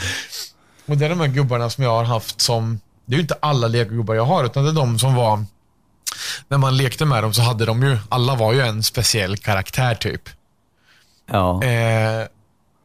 Och 0.86 0.96
det 0.96 1.04
är 1.04 1.08
de 1.08 1.20
här 1.20 1.28
gubbarna 1.28 1.70
som 1.70 1.84
jag 1.84 1.90
har 1.90 2.04
haft 2.04 2.40
som, 2.40 2.80
det 3.06 3.14
är 3.14 3.16
ju 3.16 3.22
inte 3.22 3.36
alla 3.40 3.68
legogubbar 3.68 4.14
jag 4.14 4.24
har, 4.24 4.44
utan 4.44 4.64
det 4.64 4.70
är 4.70 4.74
de 4.74 4.98
som 4.98 5.14
var, 5.14 5.44
när 6.48 6.58
man 6.58 6.76
lekte 6.76 7.04
med 7.04 7.22
dem 7.22 7.34
så 7.34 7.42
hade 7.42 7.64
de 7.64 7.82
ju, 7.82 7.98
alla 8.08 8.34
var 8.34 8.52
ju 8.52 8.60
en 8.60 8.82
speciell 8.82 9.36
karaktär 9.36 9.94
typ. 9.94 10.22
Ja. 11.26 11.62
Eh, 11.62 12.26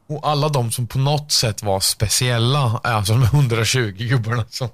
och 0.08 0.28
alla 0.28 0.50
de 0.50 0.72
som 0.72 0.88
på 0.88 0.98
något 0.98 1.32
sätt 1.32 1.64
var 1.64 1.80
speciella, 1.80 2.80
alltså 2.84 3.14
de 3.14 3.24
120 3.24 3.94
gubbarna. 3.98 4.46
Som, 4.50 4.70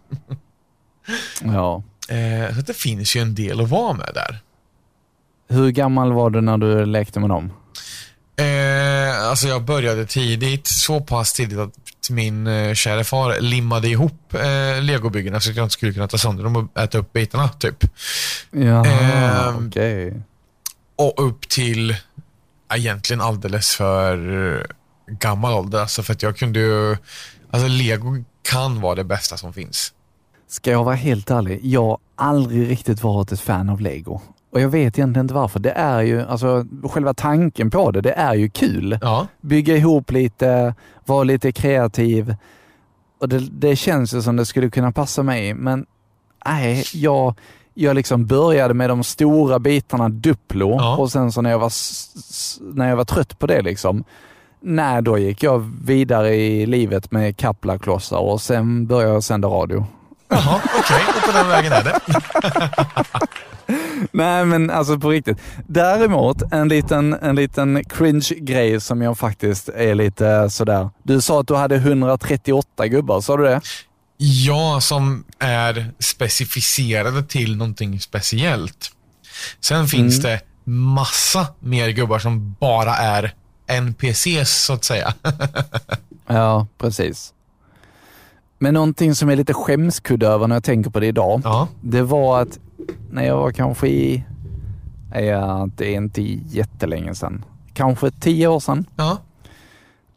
ja. 1.43 1.83
eh, 2.09 2.55
så 2.55 2.61
det 2.61 2.73
finns 2.73 3.15
ju 3.15 3.21
en 3.21 3.35
del 3.35 3.61
att 3.61 3.69
vara 3.69 3.93
med 3.93 4.11
där. 4.13 4.39
Hur 5.47 5.71
gammal 5.71 6.13
var 6.13 6.29
du 6.29 6.41
när 6.41 6.57
du 6.57 6.85
lekte 6.85 7.19
med 7.19 7.29
dem? 7.29 7.51
Eh, 8.37 9.27
alltså 9.29 9.47
jag 9.47 9.63
började 9.63 10.05
tidigt, 10.05 10.67
så 10.67 10.99
pass 11.01 11.33
tidigt 11.33 11.59
att 11.59 11.73
min 12.09 12.47
eh, 12.47 12.73
kära 12.73 13.03
far 13.03 13.39
limmade 13.39 13.87
ihop 13.87 14.33
eh, 14.33 14.81
legobyggena 14.81 15.39
så 15.39 15.49
att 15.49 15.55
jag 15.55 15.65
inte 15.65 15.73
skulle 15.73 15.93
kunna 15.93 16.07
ta 16.07 16.17
sönder 16.17 16.43
dem 16.43 16.55
och 16.55 16.81
äta 16.81 16.97
upp 16.97 17.13
bitarna 17.13 17.49
typ. 17.49 17.83
Ja, 18.51 18.85
Ehm, 18.85 19.67
okej. 19.67 20.21
Och 20.95 21.27
upp 21.27 21.49
till 21.49 21.95
egentligen 22.73 23.21
alldeles 23.21 23.75
för 23.75 24.17
eh, 24.55 24.61
gammal 25.07 25.53
ålder. 25.53 25.79
Alltså 25.79 26.03
för 26.03 26.13
att 26.13 26.23
jag 26.23 26.37
kunde 26.37 26.59
ju... 26.59 26.97
Alltså 27.51 27.67
lego 27.67 28.23
kan 28.41 28.81
vara 28.81 28.95
det 28.95 29.03
bästa 29.03 29.37
som 29.37 29.53
finns. 29.53 29.93
Ska 30.47 30.71
jag 30.71 30.83
vara 30.83 30.95
helt 30.95 31.31
ärlig, 31.31 31.59
jag 31.63 31.83
har 31.85 31.97
aldrig 32.15 32.69
riktigt 32.69 33.03
varit 33.03 33.31
ett 33.31 33.41
fan 33.41 33.69
av 33.69 33.81
lego. 33.81 34.21
Och 34.55 34.61
jag 34.61 34.69
vet 34.69 34.97
egentligen 34.97 35.25
inte 35.25 35.33
varför. 35.33 35.59
Det 35.59 35.71
är 35.71 36.01
ju, 36.01 36.21
alltså 36.21 36.65
själva 36.83 37.13
tanken 37.13 37.71
på 37.71 37.91
det, 37.91 38.01
det 38.01 38.11
är 38.11 38.33
ju 38.33 38.49
kul. 38.49 38.97
Ja. 39.01 39.27
Bygga 39.41 39.77
ihop 39.77 40.11
lite, 40.11 40.75
vara 41.05 41.23
lite 41.23 41.51
kreativ. 41.51 42.35
och 43.21 43.29
det, 43.29 43.39
det 43.39 43.75
känns 43.75 44.13
ju 44.13 44.21
som 44.21 44.35
det 44.35 44.45
skulle 44.45 44.69
kunna 44.69 44.91
passa 44.91 45.23
mig, 45.23 45.53
men 45.53 45.85
nej, 46.45 46.83
jag, 46.93 47.33
jag 47.73 47.95
liksom 47.95 48.25
började 48.25 48.73
med 48.73 48.89
de 48.89 49.03
stora 49.03 49.59
bitarna 49.59 50.09
Duplo 50.09 50.69
Ja. 50.79 50.97
och 50.97 51.11
sen 51.11 51.31
så 51.31 51.41
när 51.41 51.49
jag, 51.49 51.59
var, 51.59 51.71
när 52.75 52.89
jag 52.89 52.95
var 52.95 53.05
trött 53.05 53.39
på 53.39 53.47
det 53.47 53.61
liksom, 53.61 54.03
nej 54.61 55.01
då 55.01 55.17
gick 55.17 55.43
jag 55.43 55.71
vidare 55.85 56.35
i 56.35 56.65
livet 56.65 57.11
med 57.11 57.37
kaplaklossar 57.37 58.17
och 58.17 58.41
sen 58.41 58.87
började 58.87 59.13
jag 59.13 59.23
sända 59.23 59.47
radio. 59.47 59.85
Jaha, 60.29 60.61
okej. 60.79 61.01
Och 61.17 61.31
på 61.31 61.37
den 61.37 61.47
vägen 61.49 61.73
är 61.73 61.83
det. 61.83 61.99
Nej 64.11 64.45
men 64.45 64.69
alltså 64.69 64.99
på 64.99 65.09
riktigt. 65.09 65.37
Däremot 65.67 66.41
en 66.51 66.67
liten, 66.69 67.13
en 67.13 67.35
liten 67.35 67.83
cringe-grej 67.83 68.81
som 68.81 69.01
jag 69.01 69.17
faktiskt 69.17 69.69
är 69.69 69.95
lite 69.95 70.49
sådär. 70.49 70.89
Du 71.03 71.21
sa 71.21 71.39
att 71.39 71.47
du 71.47 71.55
hade 71.55 71.75
138 71.75 72.87
gubbar, 72.87 73.21
sa 73.21 73.37
du 73.37 73.43
det? 73.43 73.61
Ja, 74.17 74.79
som 74.81 75.23
är 75.39 75.91
specificerade 75.99 77.23
till 77.23 77.57
någonting 77.57 77.99
speciellt. 77.99 78.91
Sen 79.59 79.87
finns 79.87 80.21
det 80.21 80.41
massa 80.63 81.47
mer 81.59 81.89
gubbar 81.89 82.19
som 82.19 82.55
bara 82.59 82.95
är 82.95 83.33
NPCs, 83.67 84.63
så 84.65 84.73
att 84.73 84.83
säga. 84.83 85.13
Ja, 86.27 86.67
precis. 86.77 87.33
Men 88.59 88.73
någonting 88.73 89.15
som 89.15 89.29
är 89.29 89.35
lite 89.35 89.53
skämskudde 89.53 90.27
över 90.27 90.47
när 90.47 90.55
jag 90.55 90.63
tänker 90.63 90.89
på 90.89 90.99
det 90.99 91.07
idag, 91.07 91.41
Ja. 91.43 91.67
det 91.81 92.01
var 92.01 92.41
att 92.41 92.59
när 93.11 93.23
jag 93.25 93.37
var 93.37 93.51
kanske 93.51 93.87
i, 93.87 94.23
ja, 95.13 95.69
det 95.75 95.85
är 95.93 95.97
inte 95.97 96.21
jättelänge 96.49 97.15
sedan, 97.15 97.45
kanske 97.73 98.11
tio 98.11 98.47
år 98.47 98.59
sedan, 98.59 98.85
Ja. 98.95 99.17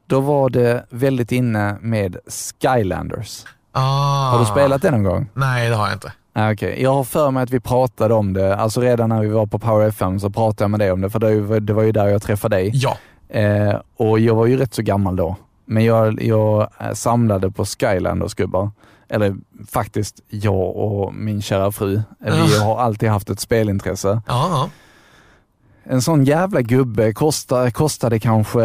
då 0.07 0.21
var 0.21 0.51
det 0.51 0.85
väldigt 0.91 1.33
inne 1.33 1.77
med 1.81 2.17
Skylanders. 2.63 3.45
Ah. 3.73 4.31
Har 4.31 4.39
du 4.39 4.45
spelat 4.47 4.83
det 4.83 4.91
någon 4.91 5.03
gång? 5.03 5.29
Nej, 5.35 5.69
det 5.69 5.75
har 5.77 5.87
jag 5.87 5.95
inte. 5.97 6.13
Ah, 6.33 6.53
Okej, 6.53 6.83
jag 6.83 6.95
har 6.95 7.05
för 7.05 7.31
mig 7.31 7.43
att 7.43 7.51
vi 7.51 7.61
pratade 7.61 8.15
om 8.15 8.33
det, 8.33 8.57
alltså 8.57 8.81
redan 8.81 9.09
när 9.09 9.21
vi 9.23 9.29
var 9.29 9.47
på 9.47 9.59
Power 9.59 9.89
FM 9.89 10.21
så 10.21 10.31
pratade 10.31 10.65
jag 10.65 10.71
med 10.71 10.81
dig 10.81 10.93
om 10.93 11.01
det, 11.01 11.11
för 11.11 11.19
det 11.19 11.41
var- 11.41 11.61
det 11.61 11.73
var 11.73 11.83
ju 11.83 11.93
där 11.93 12.07
jag 12.09 12.23
träffade 12.23 12.57
dig. 12.57 12.71
Ja. 12.75 12.97
Eh, 13.29 13.75
och 13.97 14.21
jag 14.21 14.35
var 14.35 14.47
ju 14.47 14.57
rätt 14.57 14.75
så 14.75 14.83
gammal 14.83 15.17
då. 15.17 15.37
Men 15.65 15.85
jag, 15.85 16.23
jag 16.23 16.69
eh, 16.81 16.93
samlade 16.93 17.51
på 17.51 17.65
Skylanders-gubbar. 17.65 18.71
Eller 19.09 19.37
faktiskt 19.69 20.21
jag 20.29 20.77
och 20.77 21.15
min 21.15 21.43
kära 21.43 21.73
fru. 21.73 22.03
Vi 22.19 22.59
har 22.59 22.79
alltid 22.79 23.09
haft 23.09 23.31
ett 23.31 23.41
spelintresse. 23.41 24.23
Ja. 24.27 24.71
En 25.85 26.03
sån 26.03 26.25
jävla 26.25 26.63
gubbe 26.63 27.13
kostade, 27.13 27.71
kostade 27.71 28.21
kanske 28.21 28.61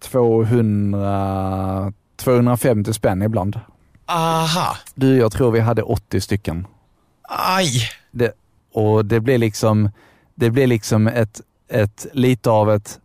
200, 0.00 1.92
250 2.16 2.92
spänn 2.92 3.22
ibland. 3.22 3.60
Aha. 4.06 4.76
Du, 4.94 5.16
jag 5.16 5.32
tror 5.32 5.50
vi 5.50 5.60
hade 5.60 5.82
80 5.82 6.20
stycken. 6.20 6.66
Aj. 7.28 7.68
Det, 8.10 8.32
och 8.72 9.04
det 9.04 9.20
blev 9.20 9.38
liksom, 9.38 9.90
det 10.34 10.50
blev 10.50 10.68
liksom 10.68 11.06
ett, 11.06 11.40
ett 11.68 12.06
lite 12.12 12.50
av 12.50 12.70
ett, 12.70 13.00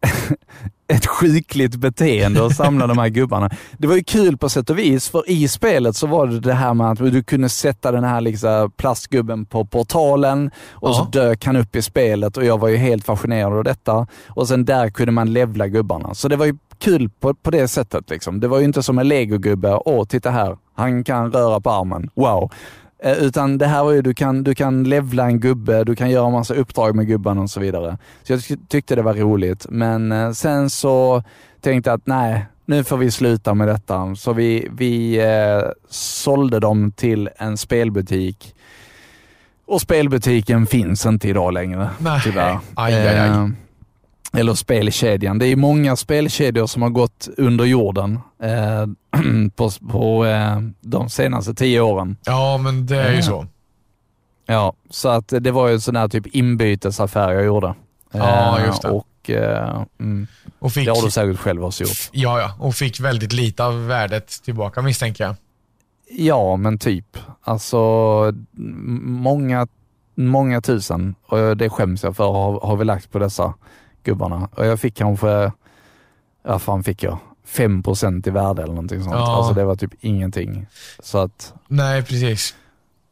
ett 0.92 1.06
sjukligt 1.06 1.76
beteende 1.76 2.46
att 2.46 2.56
samla 2.56 2.86
de 2.86 2.98
här 2.98 3.08
gubbarna. 3.08 3.50
Det 3.78 3.86
var 3.86 3.94
ju 3.96 4.04
kul 4.04 4.36
på 4.36 4.48
sätt 4.48 4.70
och 4.70 4.78
vis, 4.78 5.08
för 5.08 5.30
i 5.30 5.48
spelet 5.48 5.96
så 5.96 6.06
var 6.06 6.26
det 6.26 6.40
det 6.40 6.52
här 6.54 6.74
med 6.74 6.90
att 6.90 6.98
du 6.98 7.22
kunde 7.22 7.48
sätta 7.48 7.92
den 7.92 8.04
här 8.04 8.20
liksom 8.20 8.70
plastgubben 8.76 9.46
på 9.46 9.64
portalen 9.64 10.50
och 10.70 10.94
så 10.94 11.08
Ja. 11.12 11.20
dök 11.20 11.44
han 11.44 11.56
upp 11.56 11.76
i 11.76 11.82
spelet 11.82 12.36
och 12.36 12.44
jag 12.44 12.58
var 12.58 12.68
ju 12.68 12.76
helt 12.76 13.04
fascinerad 13.04 13.52
av 13.52 13.64
detta. 13.64 14.06
Och 14.28 14.48
sen 14.48 14.64
där 14.64 14.90
kunde 14.90 15.12
man 15.12 15.32
levla 15.32 15.68
gubbarna. 15.68 16.14
Så 16.14 16.28
det 16.28 16.36
var 16.36 16.46
ju 16.46 16.56
kul 16.78 17.10
på, 17.20 17.34
på 17.34 17.50
det 17.50 17.68
sättet. 17.68 18.10
Liksom. 18.10 18.40
Det 18.40 18.48
var 18.48 18.58
ju 18.58 18.64
inte 18.64 18.82
som 18.82 18.98
en 18.98 19.08
legogubbe, 19.08 19.74
åh 19.84 20.04
titta 20.04 20.30
här, 20.30 20.56
han 20.74 21.04
kan 21.04 21.32
röra 21.32 21.60
på 21.60 21.70
armen, 21.70 22.10
wow. 22.14 22.50
Eh, 23.04 23.12
Utan 23.12 23.58
det 23.58 23.66
här 23.66 23.84
var 23.84 23.92
ju, 23.92 24.02
du 24.02 24.14
kan, 24.14 24.44
du 24.44 24.54
kan 24.54 24.84
levla 24.84 25.24
en 25.26 25.40
gubbe, 25.40 25.84
du 25.84 25.96
kan 25.96 26.10
göra 26.10 26.30
massa 26.30 26.54
uppdrag 26.54 26.94
med 26.96 27.06
gubbarna 27.06 27.40
och 27.40 27.50
så 27.50 27.60
vidare. 27.60 27.98
Så 28.22 28.32
jag 28.32 28.44
ty- 28.44 28.56
tyckte 28.68 28.94
det 28.94 29.02
var 29.02 29.14
roligt. 29.14 29.66
Men 29.68 30.12
eh, 30.12 30.30
sen 30.32 30.70
så 30.70 31.22
tänkte 31.60 31.90
jag 31.90 31.96
att 31.96 32.06
nej, 32.06 32.46
nu 32.66 32.84
får 32.84 32.96
vi 32.96 33.10
sluta 33.10 33.54
med 33.54 33.68
detta. 33.68 34.14
Så 34.16 34.32
vi, 34.32 34.68
vi 34.72 35.16
eh, 35.20 35.70
sålde 35.90 36.60
dem 36.60 36.92
till 36.92 37.28
en 37.36 37.56
spelbutik. 37.56 38.54
Och 39.66 39.80
spelbutiken 39.80 40.66
finns 40.66 41.06
inte 41.06 41.28
idag 41.28 41.52
längre, 41.52 41.88
Nej. 41.98 42.20
tyvärr. 42.24 42.58
Aj, 42.74 42.94
aj, 42.94 43.18
aj. 43.18 43.50
Eh, 44.34 44.40
eller 44.40 44.54
spelkedjan. 44.54 45.38
Det 45.38 45.46
är 45.46 45.56
många 45.56 45.96
spelkedjor 45.96 46.66
som 46.66 46.82
har 46.82 46.90
gått 46.90 47.28
under 47.36 47.64
jorden 47.64 48.20
eh, 48.42 48.86
på, 49.56 49.70
på 49.90 50.26
eh, 50.26 50.58
de 50.80 51.08
senaste 51.08 51.54
tio 51.54 51.80
åren. 51.80 52.16
Ja, 52.24 52.58
men 52.58 52.86
det 52.86 52.96
är 52.96 53.10
ju 53.10 53.16
Ja. 53.16 53.22
så. 53.22 53.46
Ja, 54.46 54.72
så 54.90 55.08
att 55.08 55.32
det 55.40 55.50
var 55.50 55.68
ju 55.68 55.74
en 55.74 55.80
sån 55.80 55.96
här 55.96 56.08
typ 56.08 56.26
inbytesaffär 56.26 57.32
jag 57.32 57.44
gjorde. 57.44 57.74
Ja, 58.12 58.58
Eh, 58.58 58.66
just 58.66 58.82
det. 58.82 58.88
Och 58.90 59.30
eh, 59.30 59.82
mm, 60.00 60.26
Och 60.58 60.72
fick, 60.72 60.86
det 60.86 60.92
har 60.92 61.02
du 61.04 61.10
säkert 61.10 61.38
själv 61.38 61.64
också 61.64 61.84
gjort. 61.84 62.08
ja, 62.12 62.40
ja, 62.40 62.54
och 62.58 62.74
fick 62.74 63.00
väldigt 63.00 63.32
lite 63.32 63.64
av 63.64 63.86
värdet 63.86 64.28
tillbaka 64.44 64.82
misstänker 64.82 65.24
jag. 65.24 65.34
Ja, 66.10 66.56
men 66.56 66.78
typ. 66.78 67.18
Alltså 67.42 67.78
många, 69.02 69.66
många 70.14 70.60
tusen 70.60 71.14
och 71.26 71.56
det 71.56 71.70
skäms 71.70 72.02
jag 72.02 72.16
för 72.16 72.24
har, 72.32 72.60
har 72.60 72.76
vi 72.76 72.84
lagt 72.84 73.10
på 73.12 73.18
dessa 73.18 73.54
gubbarna. 74.02 74.48
Och 74.54 74.66
jag 74.66 74.80
fick 74.80 74.94
kanske, 74.96 75.52
ja 76.44 76.58
fan 76.58 76.84
fick 76.84 77.02
jag, 77.02 77.18
5% 77.48 78.28
i 78.28 78.30
värde 78.30 78.62
eller 78.62 78.72
någonting 78.74 79.02
sånt. 79.02 79.14
Ja. 79.16 79.36
Alltså 79.36 79.54
det 79.54 79.64
var 79.64 79.76
typ 79.76 79.92
ingenting. 80.00 80.66
Så 81.02 81.18
att, 81.18 81.54
Nej, 81.68 82.02
precis. 82.02 82.54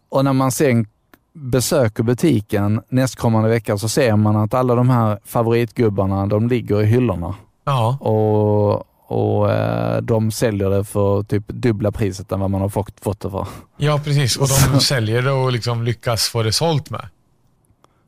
och 0.08 0.24
när 0.24 0.32
man 0.32 0.52
sen 0.52 0.86
besöker 1.32 2.02
butiken 2.02 2.82
nästkommande 2.88 3.48
vecka 3.48 3.78
så 3.78 3.88
ser 3.88 4.16
man 4.16 4.36
att 4.36 4.54
alla 4.54 4.74
de 4.74 4.88
här 4.90 5.18
favoritgubbarna, 5.24 6.26
de 6.26 6.48
ligger 6.48 6.82
i 6.82 6.86
hyllorna. 6.86 7.34
Ja, 7.64 7.96
Och, 8.00 8.86
och 9.12 9.50
eh, 9.52 10.00
de 10.02 10.30
säljer 10.30 10.70
det 10.70 10.84
för 10.84 11.22
typ 11.22 11.44
dubbla 11.48 11.92
priset 11.92 12.32
än 12.32 12.40
vad 12.40 12.50
man 12.50 12.60
har 12.60 12.68
fått, 12.68 13.00
fått 13.00 13.20
det 13.20 13.30
för. 13.30 13.46
ja 13.76 14.00
precis. 14.04 14.36
Och 14.36 14.46
de 14.72 14.80
säljer 14.80 15.22
det 15.22 15.32
och 15.32 15.52
liksom 15.52 15.82
lyckas 15.82 16.28
få 16.28 16.42
det 16.42 16.52
sålt 16.52 16.90
med. 16.90 17.08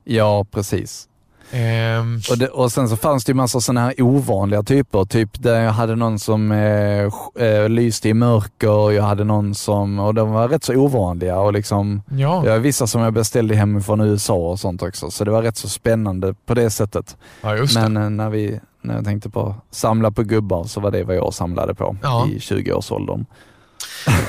Ja, 0.04 0.44
precis. 0.50 1.08
Ehm, 1.54 2.20
Och, 2.30 2.38
det, 2.38 2.48
och 2.48 2.72
sen 2.72 2.88
så 2.88 2.96
fanns 2.96 3.24
det 3.24 3.30
ju 3.30 3.34
massa 3.34 3.60
sådana 3.60 3.80
här 3.80 3.94
ovanliga 4.02 4.62
typer. 4.62 5.04
Typ 5.04 5.42
där 5.42 5.60
jag 5.60 5.72
hade 5.72 5.96
någon 5.96 6.18
som 6.18 6.52
eh, 6.52 7.08
eh, 7.46 7.68
lyste 7.68 8.08
i 8.08 8.14
mörker, 8.14 8.90
jag 8.92 9.02
hade 9.02 9.24
någon 9.24 9.54
som, 9.54 9.98
och 9.98 10.14
de 10.14 10.30
var 10.32 10.48
rätt 10.48 10.64
så 10.64 10.74
ovanliga 10.74 11.38
och 11.38 11.52
liksom, 11.52 12.02
ja, 12.10 12.46
jag 12.46 12.58
vissa 12.58 12.86
som 12.86 13.00
jag 13.02 13.12
beställde 13.12 13.54
hemifrån 13.54 14.00
USA 14.00 14.34
och 14.34 14.60
sånt 14.60 14.82
också. 14.82 15.10
Så 15.10 15.24
det 15.24 15.30
var 15.30 15.42
rätt 15.42 15.56
så 15.56 15.68
spännande 15.68 16.34
på 16.46 16.54
det 16.54 16.70
sättet. 16.70 17.16
ja, 17.42 17.66
Men 17.74 17.94
det. 17.94 18.00
eh, 18.00 18.10
när, 18.10 18.30
vi, 18.30 18.60
när 18.82 18.94
jag 18.94 19.04
tänkte 19.04 19.30
på 19.30 19.54
samla 19.70 20.10
på 20.10 20.22
gubbar 20.22 20.64
så 20.64 20.80
var 20.80 20.90
det 20.90 21.04
vad 21.04 21.16
jag 21.16 21.34
samlade 21.34 21.74
på 21.74 21.96
Ja. 22.02 22.26
i 22.28 22.38
20-årsåldern. 22.38 23.26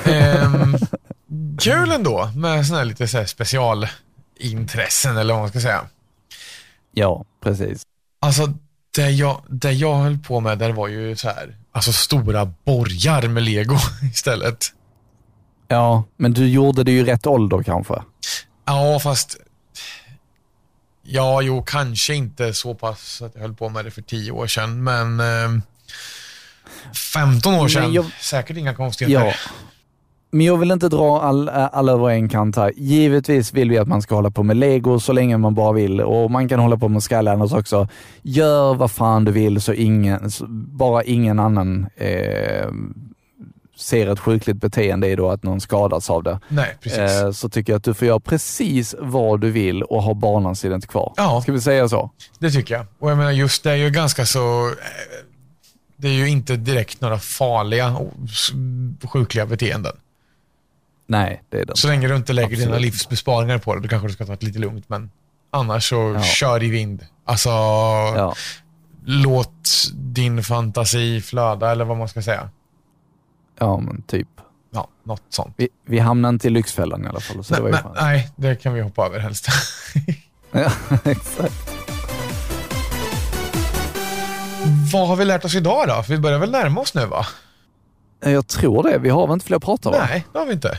Ehm, 0.04 0.76
kul 1.60 1.90
ändå 1.92 2.28
med 2.36 2.66
sådana 2.66 2.78
här 2.78 2.84
lite 2.88 3.08
så 3.08 3.18
här 3.18 3.24
specialintressen 3.24 5.16
eller 5.16 5.34
vad 5.34 5.42
man 5.42 5.48
ska 5.50 5.60
säga. 5.60 5.80
Ja, 6.94 7.24
precis. 7.42 7.82
Alltså, 8.20 8.52
det 8.96 9.10
jag, 9.10 9.42
det 9.48 9.72
jag 9.72 9.94
höll 9.96 10.18
på 10.18 10.40
med 10.40 10.58
där 10.58 10.70
var 10.72 10.88
ju 10.88 11.16
så 11.16 11.28
här, 11.28 11.56
alltså 11.72 11.92
stora 11.92 12.44
borgar 12.64 13.28
med 13.28 13.42
lego 13.42 13.76
istället. 14.12 14.66
Ja, 15.68 16.04
men 16.16 16.32
du 16.32 16.48
gjorde 16.48 16.84
det 16.84 16.92
ju 16.92 17.04
rätt 17.04 17.26
ålder 17.26 17.62
kanske. 17.62 17.94
Ja, 18.64 19.00
fast... 19.02 19.36
Ja, 21.06 21.42
jo, 21.42 21.62
kanske 21.62 22.14
inte 22.14 22.54
så 22.54 22.74
pass 22.74 23.22
att 23.22 23.34
jag 23.34 23.42
höll 23.42 23.54
på 23.54 23.68
med 23.68 23.84
det 23.84 23.90
för 23.90 24.02
tio 24.02 24.30
år 24.32 24.46
sedan, 24.46 24.84
men... 24.84 25.20
Eh, 25.20 25.60
15 27.12 27.54
år 27.54 27.68
sedan. 27.68 27.92
jag- 27.92 28.10
Säkert 28.20 28.56
inga 28.56 28.74
konstigheter. 28.74 29.26
Ja. 29.26 29.32
Men 30.34 30.46
jag 30.46 30.56
vill 30.56 30.70
inte 30.70 30.88
dra 30.88 31.20
all, 31.20 31.48
all 31.48 31.88
över 31.88 32.10
en 32.10 32.28
kant 32.28 32.56
här. 32.56 32.72
Givetvis 32.76 33.52
vill 33.52 33.70
vi 33.70 33.78
att 33.78 33.88
man 33.88 34.02
ska 34.02 34.14
hålla 34.14 34.30
på 34.30 34.42
med 34.42 34.56
lego 34.56 35.00
så 35.00 35.12
länge 35.12 35.38
man 35.38 35.54
bara 35.54 35.72
vill 35.72 36.00
och 36.00 36.30
man 36.30 36.48
kan 36.48 36.60
hålla 36.60 36.76
på 36.76 36.88
med 36.88 37.02
Skylanders 37.02 37.52
också. 37.52 37.88
Gör 38.22 38.74
vad 38.74 38.90
fan 38.90 39.24
du 39.24 39.32
vill 39.32 39.60
så 39.60 39.72
ingen, 39.72 40.30
så 40.30 40.46
bara 40.48 41.02
ingen 41.04 41.38
annan 41.38 41.86
eh, 41.96 42.68
ser 43.78 44.06
ett 44.12 44.18
sjukligt 44.20 44.60
beteende 44.60 45.08
i 45.08 45.16
då 45.16 45.30
att 45.30 45.42
någon 45.42 45.60
skadas 45.60 46.10
av 46.10 46.22
det. 46.22 46.40
Nej, 46.48 46.76
precis. 46.82 46.98
Eh, 46.98 47.30
så 47.30 47.48
tycker 47.48 47.72
jag 47.72 47.78
att 47.78 47.84
du 47.84 47.94
får 47.94 48.08
göra 48.08 48.20
precis 48.20 48.94
vad 48.98 49.40
du 49.40 49.50
vill 49.50 49.82
och 49.82 50.02
ha 50.02 50.14
barnansidan 50.14 50.80
kvar. 50.80 51.12
Ja. 51.16 51.40
Ska 51.42 51.52
vi 51.52 51.60
säga 51.60 51.88
så? 51.88 52.10
Det 52.38 52.50
tycker 52.50 52.74
jag. 52.74 52.86
Och 52.98 53.10
jag 53.10 53.16
menar, 53.18 53.30
just 53.32 53.62
det 53.64 53.70
är 53.70 53.76
ju 53.76 53.90
ganska 53.90 54.26
så... 54.26 54.66
eh, 54.68 54.74
Det 55.96 56.08
är 56.08 56.12
ju 56.12 56.28
inte 56.28 56.56
direkt 56.56 57.00
några 57.00 57.18
farliga 57.18 57.96
sjukliga 59.12 59.46
beteenden. 59.46 59.92
Nej, 61.06 61.42
det 61.48 61.58
är 61.60 61.64
det 61.64 61.76
Så 61.76 61.88
länge 61.88 62.08
du 62.08 62.16
inte 62.16 62.32
lägger 62.32 62.48
dina 62.56 62.62
Absolut. 62.62 62.80
livsbesparingar 62.82 63.58
på 63.58 63.74
det, 63.74 63.80
då 63.80 63.88
kanske 63.88 64.08
du 64.08 64.12
ska 64.14 64.26
ta 64.26 64.36
det 64.36 64.46
lite 64.46 64.58
lugnt. 64.58 64.88
Men 64.88 65.10
annars 65.50 65.88
så 65.88 66.12
Ja. 66.16 66.22
kör 66.22 66.62
i 66.62 66.70
vind. 66.70 67.06
Alltså, 67.24 67.48
Ja. 67.48 68.34
låt 69.04 69.84
din 69.94 70.42
fantasi 70.44 71.20
flöda, 71.20 71.70
eller 71.72 71.84
vad 71.84 71.96
man 71.96 72.08
ska 72.08 72.22
säga. 72.22 72.48
ja, 73.58 73.78
men 73.80 74.02
typ. 74.02 74.28
Ja, 74.70 74.88
något 75.04 75.22
sånt. 75.28 75.54
Vi, 75.56 75.68
vi 75.86 75.98
hamnar 75.98 76.28
inte 76.28 76.46
i 76.46 76.50
Lyxfällan 76.50 77.04
i 77.04 77.08
alla 77.08 77.20
fall. 77.20 77.44
Så 77.44 77.54
Nej, 77.62 77.72
det 77.72 77.78
skönt. 77.78 77.94
nej, 78.00 78.30
det 78.36 78.56
kan 78.62 78.74
vi 78.74 78.80
hoppa 78.80 79.06
över 79.06 79.18
helst. 79.18 79.46
Ja, 80.52 80.70
exakt. 81.04 81.70
Vad 84.92 85.08
har 85.08 85.16
vi 85.16 85.24
lärt 85.24 85.44
oss 85.44 85.54
idag 85.54 85.88
då? 85.88 86.02
För 86.02 86.14
vi 86.14 86.18
börjar 86.20 86.38
väl 86.38 86.50
närma 86.50 86.80
oss 86.80 86.94
nu 86.94 87.06
va? 87.06 87.26
Jag 88.20 88.46
tror 88.46 88.82
det. 88.82 88.98
Vi 88.98 89.08
har 89.10 89.26
väl 89.26 89.34
inte 89.34 89.46
fler 89.46 89.56
att 89.56 89.62
prata 89.62 89.88
om? 89.88 89.94
Nej, 89.98 90.24
det 90.32 90.38
har 90.38 90.46
vi 90.46 90.52
inte. 90.52 90.78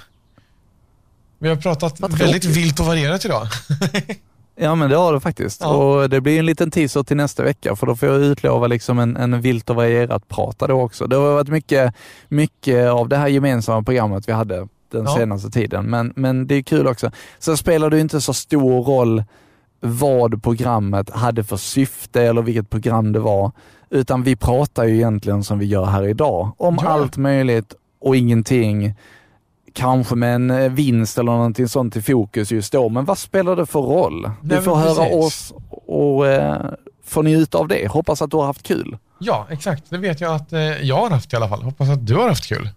Vi 1.46 1.50
har 1.50 1.56
pratat 1.56 2.00
Vad 2.00 2.12
väldigt 2.12 2.42
tråkigt. 2.44 2.58
vilt 2.58 2.80
och 2.80 2.86
varierat 2.86 3.26
idag. 3.26 3.48
Ja, 4.58 4.76
men 4.76 4.90
det 4.90 4.96
har 4.96 5.14
det 5.14 5.20
faktiskt. 5.20 5.62
Ja. 5.62 5.68
Och 5.74 6.10
det 6.10 6.22
blir 6.22 6.40
en 6.40 6.46
liten 6.46 6.72
teaser 6.72 7.04
till 7.04 7.18
nästa 7.18 7.44
vecka, 7.44 7.76
för 7.76 7.88
då 7.88 7.96
får 7.96 8.10
jag 8.10 8.18
utlova 8.22 8.68
liksom 8.68 9.00
en, 9.00 9.18
en 9.18 9.42
vilt 9.42 9.70
och 9.70 9.76
varierat 9.76 10.28
prata 10.28 10.68
då 10.68 10.82
också. 10.82 11.08
Det 11.08 11.16
har 11.16 11.34
varit 11.34 11.48
mycket, 11.48 11.94
mycket 12.30 12.90
av 12.90 13.10
det 13.10 13.18
här 13.18 13.28
gemensamma 13.28 13.84
programmet 13.84 14.28
vi 14.28 14.32
hade 14.34 14.56
den 14.92 15.04
Ja. 15.06 15.16
senaste 15.18 15.50
tiden, 15.50 15.86
men, 15.86 16.14
men 16.16 16.48
det 16.48 16.56
är 16.56 16.62
kul 16.62 16.88
också. 16.88 17.12
Sen 17.40 17.58
spelar 17.58 17.90
det 17.90 18.00
inte 18.00 18.22
så 18.22 18.34
stor 18.34 18.84
roll 18.84 19.24
vad 19.80 20.44
programmet 20.44 21.10
hade 21.10 21.44
för 21.44 21.58
syfte 21.58 22.22
eller 22.24 22.42
vilket 22.42 22.70
program 22.70 23.12
det 23.12 23.20
var, 23.20 23.52
utan 23.90 24.24
vi 24.24 24.36
pratar 24.36 24.84
ju 24.84 24.96
egentligen 24.96 25.44
som 25.44 25.60
vi 25.60 25.66
gör 25.66 25.86
här 25.86 26.04
idag, 26.08 26.52
om 26.58 26.80
Ja. 26.84 26.90
allt 26.90 27.18
möjligt 27.18 27.74
och 28.02 28.16
ingenting 28.16 28.94
kanske 29.76 30.16
med 30.16 30.36
en 30.36 30.52
eh, 30.52 30.72
vinst 30.72 31.18
eller 31.18 31.32
någonting 31.32 31.68
sånt 31.68 31.96
i 31.96 32.02
fokus 32.02 32.52
just 32.52 32.72
då. 32.74 32.90
Men 32.90 33.06
vad 33.06 33.18
spelar 33.18 33.56
det 33.56 33.66
för 33.66 33.80
roll? 33.82 34.32
Du 34.42 34.62
får 34.62 34.76
höra 34.76 34.96
precis. 35.06 35.16
oss 35.16 35.54
och 35.88 36.28
eh, 36.28 36.72
får 37.06 37.24
njuta 37.24 37.58
av 37.58 37.68
det. 37.68 37.88
Hoppas 37.92 38.22
att 38.22 38.32
du 38.32 38.38
har 38.38 38.46
haft 38.46 38.64
kul. 38.64 38.98
Ja, 39.20 39.48
exakt. 39.50 39.84
Det 39.90 39.98
vet 39.98 40.22
jag 40.22 40.36
att 40.36 40.54
eh, 40.54 40.60
jag 40.62 40.96
har 40.96 41.10
haft 41.10 41.34
i 41.34 41.36
alla 41.36 41.50
fall. 41.50 41.64
Hoppas 41.64 41.90
att 41.90 42.08
du 42.08 42.16
har 42.16 42.30
haft 42.30 42.46
kul. 42.46 42.70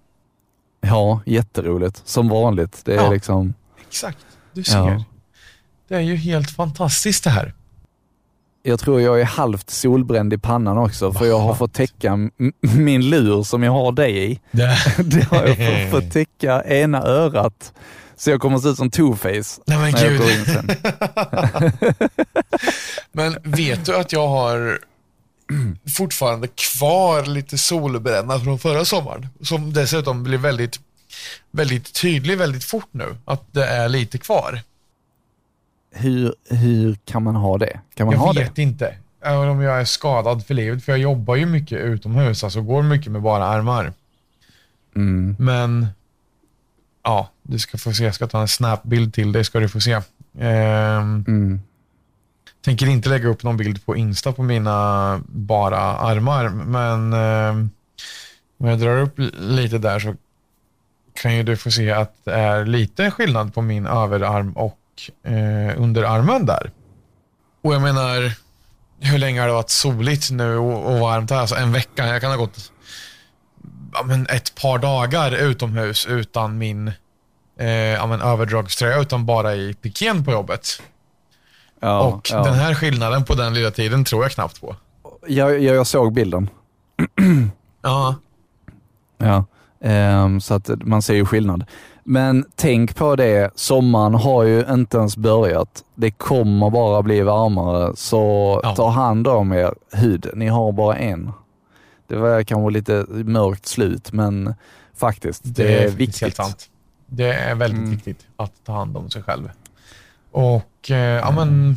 Ja, 0.80 1.20
jätteroligt. 1.26 2.03
Som 2.09 2.28
vanligt. 2.28 2.80
Det 2.84 2.92
är 2.92 2.96
Ja. 3.05 3.11
liksom... 3.11 3.55
Exakt. 3.88 4.26
Du 4.53 4.64
ser. 4.64 4.78
Ja. 4.78 5.05
Det 5.88 5.94
är 5.96 6.01
ju 6.01 6.16
helt 6.16 6.51
fantastiskt 6.51 7.24
det 7.24 7.30
här. 7.30 7.55
Jag 8.62 8.80
tror 8.80 9.00
jag 9.00 9.20
är 9.20 9.24
halvt 9.24 9.70
solbränd 9.70 10.32
i 10.32 10.38
pannan 10.38 10.78
också, 10.78 11.12
för 11.12 11.26
jag 11.26 11.38
har 11.38 11.54
fått 11.54 11.72
täcka 11.72 12.30
min 12.61 13.11
lur 13.11 13.42
som 13.42 13.62
jag 13.62 13.72
har 13.72 13.92
dig 13.92 14.32
i. 14.32 14.40
Det... 14.50 14.66
Har 15.30 15.46
jag 15.46 15.90
fått, 15.90 16.12
täcka 16.12 16.62
ena 16.62 17.02
örat. 17.02 17.72
Så 18.16 18.30
jag 18.30 18.40
kommer 18.40 18.59
se 18.59 18.68
ut 18.68 18.76
som 18.76 18.90
two-face 18.90 19.61
Nej 19.66 19.78
men 19.78 19.92
när 19.92 20.04
jag 20.04 20.11
gud. 20.12 20.20
går 20.20 20.30
in 20.30 20.44
sen. 20.44 20.70
Men 23.12 23.36
vet 23.42 23.86
du 23.86 23.96
att 23.96 24.12
jag 24.12 24.28
har 24.28 24.78
fortfarande 25.96 26.48
kvar 26.48 27.26
lite 27.26 27.59
solbränna 27.59 28.40
från 28.40 28.59
förra 28.59 28.84
sommaren? 28.84 29.26
Som 29.42 29.72
dessutom 29.72 30.22
blir 30.22 30.38
väldigt, 30.38 30.80
väldigt 31.50 31.92
tydlig 31.92 32.38
väldigt 32.38 32.64
fort 32.64 32.88
nu. 32.90 33.16
Att 33.24 33.52
det 33.52 33.66
är 33.66 33.88
lite 33.88 34.18
kvar. 34.18 34.61
Hur, 35.91 36.34
hur 36.51 36.97
kan 37.05 37.22
man 37.22 37.36
ha 37.36 37.59
det? 37.59 37.80
Kan 37.95 38.07
man 38.07 38.12
jag 38.14 38.20
ha 38.20 38.32
vet 38.32 38.55
det? 38.57 38.62
inte. 38.62 38.95
Även 39.22 39.49
om 39.49 39.61
jag 39.61 39.80
är 39.80 39.84
skadad 39.84 40.47
för 40.47 40.55
livet. 40.55 40.84
För 40.84 40.93
jag 40.93 40.99
jobbar 40.99 41.36
ju 41.36 41.47
mycket 41.47 41.80
utomhus. 41.80 42.45
Alltså 42.45 42.62
går 42.62 42.82
mycket 42.82 43.12
med 43.12 43.22
bara 43.22 43.45
armar. 43.45 43.93
Mm. 44.97 45.36
Men 45.39 45.86
ja, 47.03 47.28
du 47.43 47.59
ska 47.59 47.78
få 47.78 47.93
se. 47.93 48.05
Jag 48.05 48.14
ska 48.14 48.26
ta 48.26 48.41
en 48.41 48.49
snapbild 48.49 49.14
till 49.14 49.32
dig 49.32 49.45
ska 49.45 49.61
du 49.61 49.68
få 49.68 49.80
se. 49.80 49.93
Ehm, 50.39 51.24
Mm. 51.28 51.61
tänker 52.64 52.86
inte 52.86 53.09
lägga 53.09 53.28
upp 53.28 53.43
någon 53.43 53.57
bild 53.57 53.86
på 53.86 53.97
Insta 53.97 54.32
på 54.32 54.43
mina 54.43 55.20
bara 55.26 55.78
armar, 55.80 56.49
men 56.49 57.12
ehm, 57.12 57.70
om 58.59 58.66
jag 58.68 58.78
drar 58.80 58.99
upp 59.01 59.14
lite 59.39 59.78
där 59.78 59.99
så 59.99 60.14
kan 61.22 61.36
ju 61.36 61.43
du 61.43 61.57
få 61.57 61.70
se 61.70 61.91
att 61.91 62.24
det 62.24 62.34
är 62.34 62.64
lite 62.64 63.11
skillnad 63.11 63.55
på 63.55 63.62
min 63.62 63.86
överarm 63.86 64.53
och 64.53 64.78
eh, 65.22 65.82
underarmen 65.82 66.46
där. 66.46 66.70
Och 67.62 67.74
jag 67.74 67.82
menar, 67.82 68.32
hur 69.01 69.18
länge 69.18 69.40
har 69.40 69.46
det 69.46 69.55
varit 69.55 69.70
soligt 69.70 70.30
nu 70.30 70.57
och, 70.57 70.92
och 70.92 70.99
varmt 71.01 71.30
här? 71.30 71.38
Alltså 71.38 71.55
en 71.55 71.72
vecka. 71.72 72.07
Jag 72.07 72.20
kan 72.20 72.30
ha 72.30 72.36
gått 72.36 72.72
ja, 73.92 74.03
men 74.05 74.26
ett 74.26 74.55
par 74.55 74.78
dagar 74.78 75.32
utomhus 75.32 76.07
utan 76.07 76.59
min 76.59 76.92
eh, 77.59 77.68
ja, 77.68 78.07
men 78.07 78.20
överdragströja, 78.20 79.01
utan 79.01 79.26
bara 79.26 79.55
i 79.55 79.74
pikén 79.74 80.24
på 80.24 80.32
jobbet. 80.32 80.82
Ja, 81.80 82.01
och 82.01 82.28
ja. 82.32 82.42
den 82.42 82.55
här 82.55 82.74
skillnaden 82.74 83.24
på 83.24 83.34
den 83.34 83.55
lilla 83.55 83.70
tiden 83.70 84.05
tror 84.05 84.22
jag 84.22 84.32
knappt 84.32 84.61
på. 84.61 84.76
Jag, 85.26 85.62
jag, 85.62 85.76
jag 85.76 85.86
såg 85.86 86.12
bilden. 86.12 86.51
Ja, 87.82 88.14
Ja. 89.18 89.44
Ehm, 89.80 90.40
så 90.40 90.55
att 90.55 90.70
man 90.82 91.03
ser 91.03 91.14
ju 91.14 91.26
skillnad. 91.26 91.64
Men 92.11 92.44
tänk 92.56 92.94
på 92.96 93.16
det, 93.16 93.50
sommaren 93.54 94.14
har 94.14 94.42
ju 94.44 94.64
inte 94.70 94.96
ens 94.96 95.16
börjat. 95.16 95.84
Det 95.94 96.11
kommer 96.11 96.70
bara 96.70 97.02
bli 97.02 97.20
varmare, 97.20 97.96
så 97.96 98.61
Ja. 98.62 98.74
ta 98.74 98.88
hand 98.88 99.26
om 99.28 99.52
er 99.52 99.74
hud. 99.92 100.30
Ni 100.34 100.46
har 100.46 100.72
bara 100.72 100.96
en. 100.96 101.32
Det 102.06 102.16
var 102.16 102.42
kanske 102.42 102.70
lite 102.70 103.06
mörkt 103.09 103.66
slut, 103.66 104.12
men 104.12 104.54
faktiskt, 104.94 105.40
det, 105.44 105.62
är 105.74 105.78
faktiskt 105.78 106.00
viktigt. 106.00 106.22
helt 106.22 106.36
sant. 106.36 106.70
Det 107.06 107.32
är 107.32 107.54
väldigt 107.54 107.78
Mm. 107.78 107.90
viktigt 107.90 108.26
att 108.36 108.52
ta 108.64 108.72
hand 108.72 108.96
om 108.96 109.11
sig 109.11 109.22
själv. 109.22 109.50
Och 110.30 110.90
eh, 110.90 110.96
ja, 110.96 111.30
men 111.30 111.76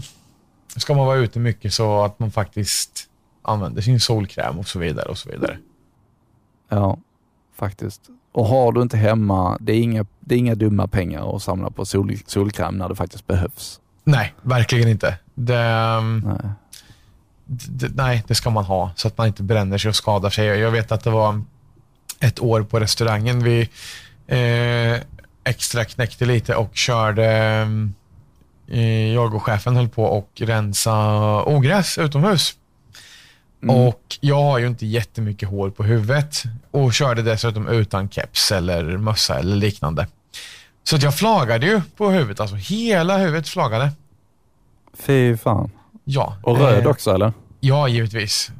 ska 0.77 0.93
man 0.93 1.05
vara 1.07 1.17
ute 1.17 1.39
mycket 1.39 1.73
så 1.73 2.03
att 2.03 2.19
man 2.19 2.31
faktiskt 2.31 3.07
använder 3.41 3.81
sin 3.81 3.99
solkräm 3.99 4.59
och 4.59 4.67
så 4.67 4.79
vidare 4.79 5.09
och 5.09 5.17
så 5.17 5.29
vidare. 5.29 5.57
Ja, 6.69 6.97
faktiskt. 7.55 8.01
Och 8.31 8.45
har 8.45 8.71
du 8.71 8.81
inte 8.81 8.97
hemma, 8.97 9.57
det 9.59 9.73
är 9.73 9.81
inga, 9.81 10.05
det 10.19 10.35
är 10.35 10.39
inga 10.39 10.55
dumma 10.55 10.87
pengar 10.87 11.35
att 11.35 11.41
samla 11.43 11.69
på 11.69 11.85
sol, 11.85 12.17
solkräm 12.25 12.77
när 12.77 12.89
det 12.89 12.95
faktiskt 12.95 13.27
behövs. 13.27 13.79
Nej, 14.03 14.33
verkligen 14.41 14.87
inte. 14.89 15.17
Det, 15.35 15.57
ehm, 15.57 16.23
Nej. 16.27 16.51
d- 17.45 17.87
nej, 17.95 18.23
det 18.27 18.35
ska 18.35 18.49
man 18.49 18.65
ha 18.65 18.91
så 18.95 19.07
att 19.07 19.17
man 19.17 19.27
inte 19.27 19.43
bränner 19.43 19.77
sig 19.77 19.89
och 19.89 19.95
skadar 19.95 20.29
sig. 20.29 20.45
Jag 20.45 20.71
vet 20.71 20.91
att 20.91 21.03
det 21.03 21.09
var 21.09 21.41
ett 22.19 22.39
år 22.39 22.63
på 22.63 22.79
restaurangen 22.79 23.43
vi 23.43 23.69
eh, 24.27 25.01
extra 25.43 25.85
knäckte 25.85 26.25
lite 26.25 26.55
och 26.55 26.75
körde 26.75 27.25
eh, 28.67 29.13
jag 29.13 29.33
och 29.35 29.43
chefen 29.43 29.75
höll 29.75 29.89
på 29.89 30.03
och 30.03 30.29
rensa 30.35 30.93
ogräs 31.43 31.97
utomhus. 31.97 32.53
Mm. 33.63 33.75
Och 33.75 34.17
jag 34.21 34.43
har 34.43 34.59
ju 34.59 34.67
inte 34.67 34.85
jättemycket 34.85 35.49
hår 35.49 35.69
på 35.69 35.83
huvudet 35.83 36.43
och 36.71 36.93
körde 36.93 37.21
dessutom 37.21 37.67
utan 37.67 38.09
keps 38.09 38.51
eller 38.51 38.97
mössa 38.97 39.39
eller 39.39 39.55
liknande. 39.55 40.07
Så 40.83 40.95
att 40.95 41.03
jag 41.03 41.17
flagade 41.17 41.65
ju 41.65 41.81
på 41.97 42.09
huvudet, 42.09 42.39
alltså 42.39 42.55
hela 42.55 43.17
huvudet 43.17 43.49
flagade. 43.49 43.91
Fy 44.93 45.37
fan. 45.37 45.71
Ja. 46.03 46.37
Och 46.43 46.57
röd 46.57 46.83
eh, 46.83 46.89
också 46.89 47.13
eller? 47.13 47.33
Ja, 47.59 47.87
givetvis. 47.87 48.51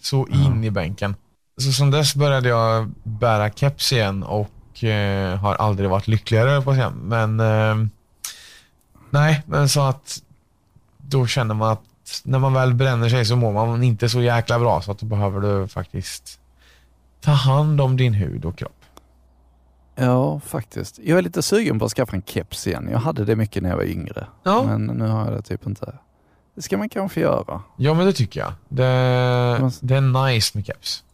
Så 0.00 0.26
in 0.28 0.64
i 0.64 0.70
bänken. 0.70 1.16
Så 1.60 1.72
som 1.72 1.90
dess 1.90 2.14
började 2.14 2.48
jag 2.48 2.92
bära 3.02 3.50
keps 3.50 3.92
igen 3.92 4.22
och 4.22 4.84
eh, 4.84 5.36
har 5.36 5.54
aldrig 5.54 5.90
varit 5.90 6.08
lyckligare, 6.08 6.62
på 6.62 6.74
att. 6.74 7.08
Men 7.08 7.40
eh, 7.40 7.76
nej, 9.10 9.42
men 9.46 9.68
så 9.68 9.80
att 9.80 10.22
då 10.96 11.26
känner 11.26 11.54
man 11.54 11.72
att 11.72 11.82
när 12.24 12.38
man 12.38 12.52
väl 12.52 12.74
bränner 12.74 13.08
sig 13.08 13.24
så 13.24 13.36
mår 13.36 13.52
man 13.52 13.82
inte 13.82 14.08
så 14.08 14.22
jäkla 14.22 14.58
bra 14.58 14.82
så 14.82 14.92
att 14.92 14.98
då 14.98 15.06
behöver 15.06 15.40
du 15.40 15.68
faktiskt 15.68 16.40
ta 17.20 17.30
hand 17.30 17.80
om 17.80 17.96
din 17.96 18.14
hud 18.14 18.44
och 18.44 18.58
kropp. 18.58 18.72
Ja, 19.94 20.40
faktiskt. 20.40 20.98
Jag 20.98 21.18
är 21.18 21.22
lite 21.22 21.42
sugen 21.42 21.78
på 21.78 21.84
att 21.84 21.90
skaffa 21.92 22.16
en 22.16 22.22
keps 22.22 22.66
igen. 22.66 22.88
Jag 22.92 22.98
hade 22.98 23.24
det 23.24 23.36
mycket 23.36 23.62
när 23.62 23.70
jag 23.70 23.76
var 23.76 23.84
yngre. 23.84 24.26
Ja, 24.42 24.62
Men 24.62 24.86
nu 24.86 25.08
har 25.08 25.24
jag 25.24 25.32
det 25.34 25.42
typ 25.42 25.66
inte. 25.66 25.94
Det 26.54 26.62
ska 26.62 26.76
man 26.78 26.88
kanske 26.88 27.20
göra. 27.20 27.62
ja 27.76 27.94
men 27.94 28.06
det 28.06 28.12
tycker 28.12 28.40
jag. 28.40 28.52
Det, 28.68 28.84
det 29.80 29.94
är 29.96 30.26
nice 30.26 30.58
med 30.58 30.66
keps. 30.66 31.04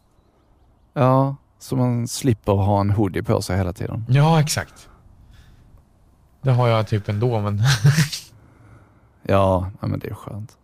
Ja, 0.93 1.35
så 1.59 1.75
man 1.75 2.07
slipper 2.07 2.51
ha 2.51 2.81
en 2.81 2.89
hoodie 2.91 3.23
på 3.23 3.41
sig 3.41 3.57
hela 3.57 3.73
tiden. 3.73 4.05
Ja, 4.09 4.39
exakt. 4.41 4.89
Det 6.41 6.51
har 6.51 6.67
jag 6.67 6.87
typ 6.87 7.09
ändå, 7.09 7.41
men 7.41 7.61
Ja, 9.27 9.71
ja 9.81 9.87
men 9.87 9.99
det 9.99 10.07
är 10.07 10.13
skönt. 10.13 10.57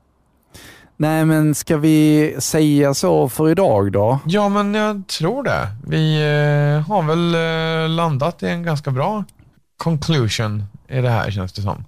Nej, 1.01 1.25
men 1.25 1.55
ska 1.55 1.77
vi 1.77 2.35
säga 2.39 2.93
så 2.93 3.29
för 3.29 3.49
idag 3.49 3.91
då? 3.91 4.19
Ja, 4.25 4.49
men 4.49 4.73
jag 4.73 5.07
tror 5.07 5.43
det. 5.43 5.67
Vi 5.87 6.15
eh, 6.15 6.87
har 6.87 7.03
väl 7.03 7.35
eh, 7.35 7.89
landat 7.89 8.43
i 8.43 8.47
en 8.47 8.63
ganska 8.63 8.91
bra 8.91 9.23
conclusion 9.77 10.63
i 10.87 11.01
det 11.01 11.09
här 11.09 11.31
känns 11.31 11.53
det 11.53 11.61
som. 11.61 11.85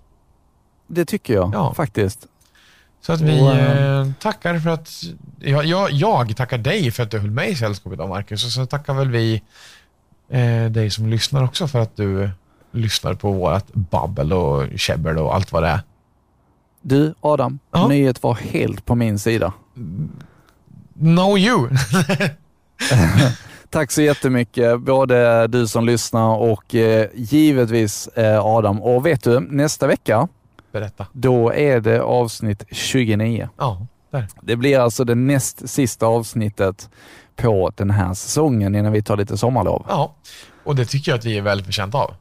Det 0.87 1.05
tycker 1.05 1.33
jag 1.33 1.51
Ja. 1.53 1.73
faktiskt. 1.73 2.27
Så 3.01 3.13
att 3.13 3.21
vi 3.21 3.39
eh, 3.39 3.99
eh, 3.99 4.07
tackar 4.19 4.59
för 4.59 4.69
att, 4.69 5.03
jag, 5.39 5.65
jag, 5.65 5.91
jag 5.91 6.37
tackar 6.37 6.57
dig 6.57 6.91
för 6.91 7.03
att 7.03 7.11
du 7.11 7.19
höll 7.19 7.31
mig 7.31 7.51
i 7.51 7.55
sällskap 7.55 7.93
idag 7.93 8.09
Marcus 8.09 8.45
och 8.45 8.51
så 8.51 8.65
tackar 8.65 8.93
väl 8.93 9.09
vi 9.11 9.41
dig 10.69 10.89
som 10.89 11.07
lyssnar 11.07 11.43
också 11.43 11.67
för 11.67 11.79
att 11.79 11.95
du 11.95 12.29
lyssnar 12.71 13.13
på 13.13 13.31
vårat 13.31 13.73
babbel 13.73 14.33
och 14.33 14.63
käbbel 14.75 15.17
och 15.17 15.35
allt 15.35 15.51
vad 15.51 15.63
det 15.63 15.69
är. 15.69 15.79
Du 16.85 17.13
Adam, 17.21 17.59
Ja. 17.71 17.87
nyhet 17.87 18.23
var 18.23 18.33
helt 18.33 18.85
på 18.85 18.95
min 18.95 19.19
sida. 19.19 19.53
No 20.93 21.37
you! 21.37 21.69
Tack 23.69 23.91
så 23.91 24.01
jättemycket, 24.01 24.79
både 24.81 25.47
du 25.47 25.67
som 25.67 25.85
lyssnar 25.85 26.35
och 26.37 26.75
eh, 26.75 27.07
givetvis 27.13 28.07
eh, 28.07 28.45
Adam. 28.45 28.81
Och 28.81 29.05
vet 29.05 29.23
du, 29.23 29.39
nästa 29.39 29.87
vecka, 29.87 30.27
Berätta. 30.71 31.05
då 31.11 31.53
är 31.53 31.79
det 31.79 32.01
avsnitt 32.01 32.63
29. 32.71 33.49
Ja, 33.57 33.85
där. 34.11 34.27
Det 34.41 34.55
blir 34.55 34.79
alltså 34.79 35.03
det 35.03 35.15
näst 35.15 35.69
sista 35.69 36.05
avsnittet 36.05 36.89
på 37.35 37.71
den 37.75 37.89
här 37.91 38.13
säsongen 38.13 38.75
innan 38.75 38.91
vi 38.91 39.03
tar 39.03 39.17
lite 39.17 39.37
sommarlov. 39.37 39.85
Ja, 39.89 40.15
och 40.63 40.75
det 40.75 40.85
tycker 40.85 41.11
jag 41.11 41.17
att 41.19 41.25
vi 41.25 41.37
är 41.37 41.41
välförtjänta 41.41 41.97
av. 41.97 42.13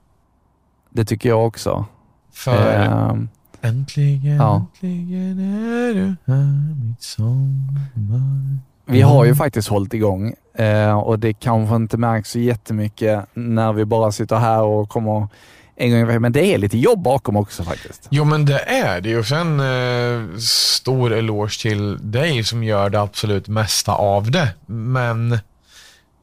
Det 0.91 1.05
tycker 1.05 1.29
jag 1.29 1.47
också. 1.47 1.87
För 2.33 2.73
Ehm, 2.73 3.29
äntligen, 3.63 4.37
ja. 4.37 4.57
äntligen 4.57 5.39
är 5.39 5.95
du 5.95 6.15
här, 6.33 6.85
mitt 6.85 7.03
sommar. 7.03 8.59
Vi 8.87 9.01
har 9.01 9.25
ju 9.25 9.35
faktiskt 9.35 9.69
hållit 9.69 9.95
igång 9.95 10.35
eh, 10.55 10.99
och 10.99 11.19
det 11.19 11.33
kanske 11.33 11.77
inte 11.77 11.97
märks 11.97 12.31
så 12.31 12.39
jättemycket 12.39 13.27
när 13.35 13.73
vi 13.73 13.85
bara 13.85 14.13
sitter 14.13 14.37
här 14.37 14.63
och 14.63 14.89
kommer 14.89 15.29
en 15.77 15.91
gång 15.91 16.01
i 16.01 16.05
veckan. 16.05 16.23
Men 16.23 16.33
det 16.33 16.55
är 16.55 16.59
lite 16.59 16.79
jobb 16.79 17.03
bakom 17.03 17.37
också 17.37 17.65
faktiskt. 17.65 18.09
Jo, 18.11 18.25
men 18.25 18.45
det 18.45 18.61
är 18.61 19.01
det. 19.01 19.17
Och 19.17 19.27
sen 19.27 19.61
eh, 19.61 20.37
stor 20.39 21.13
eloge 21.13 21.63
till 21.63 22.11
dig 22.11 22.45
som 22.45 22.65
gör 22.65 22.91
det 22.91 23.01
absolut 23.01 23.49
mesta 23.49 23.93
av 23.93 24.31
det. 24.31 24.49
Men 24.67 25.39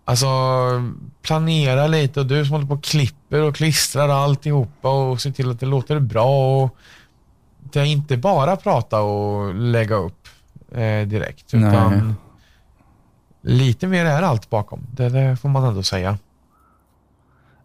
alltså, 0.06 0.28
planera 1.22 1.88
lite 1.88 2.20
och 2.20 2.26
du 2.26 2.46
som 2.46 2.54
håller 2.54 2.68
på 2.68 2.74
och 2.74 2.84
klipper 2.84 3.42
och 3.42 3.56
klistrar 3.56 4.10
alltihopa 4.10 4.90
och 4.90 5.22
ser 5.22 5.32
till 5.32 5.52
att 5.52 5.60
det 5.60 5.66
låter 5.66 6.00
bra. 6.00 6.64
Och 6.64 6.78
det 7.74 7.80
är 7.80 7.86
inte 7.86 8.18
bara 8.18 8.56
prata 8.56 9.02
och 9.02 9.56
lägga 9.56 9.96
upp 9.96 10.28
eh, 10.72 11.08
direkt. 11.08 11.54
Nej. 11.54 11.70
Utan 11.70 12.16
lite 13.42 13.88
mer 13.88 14.06
är 14.06 14.22
allt 14.22 14.50
bakom. 14.50 14.88
Det, 14.92 15.10
det 15.10 15.38
får 15.38 15.50
man 15.50 15.64
ändå 15.64 15.84
säga. 15.84 16.18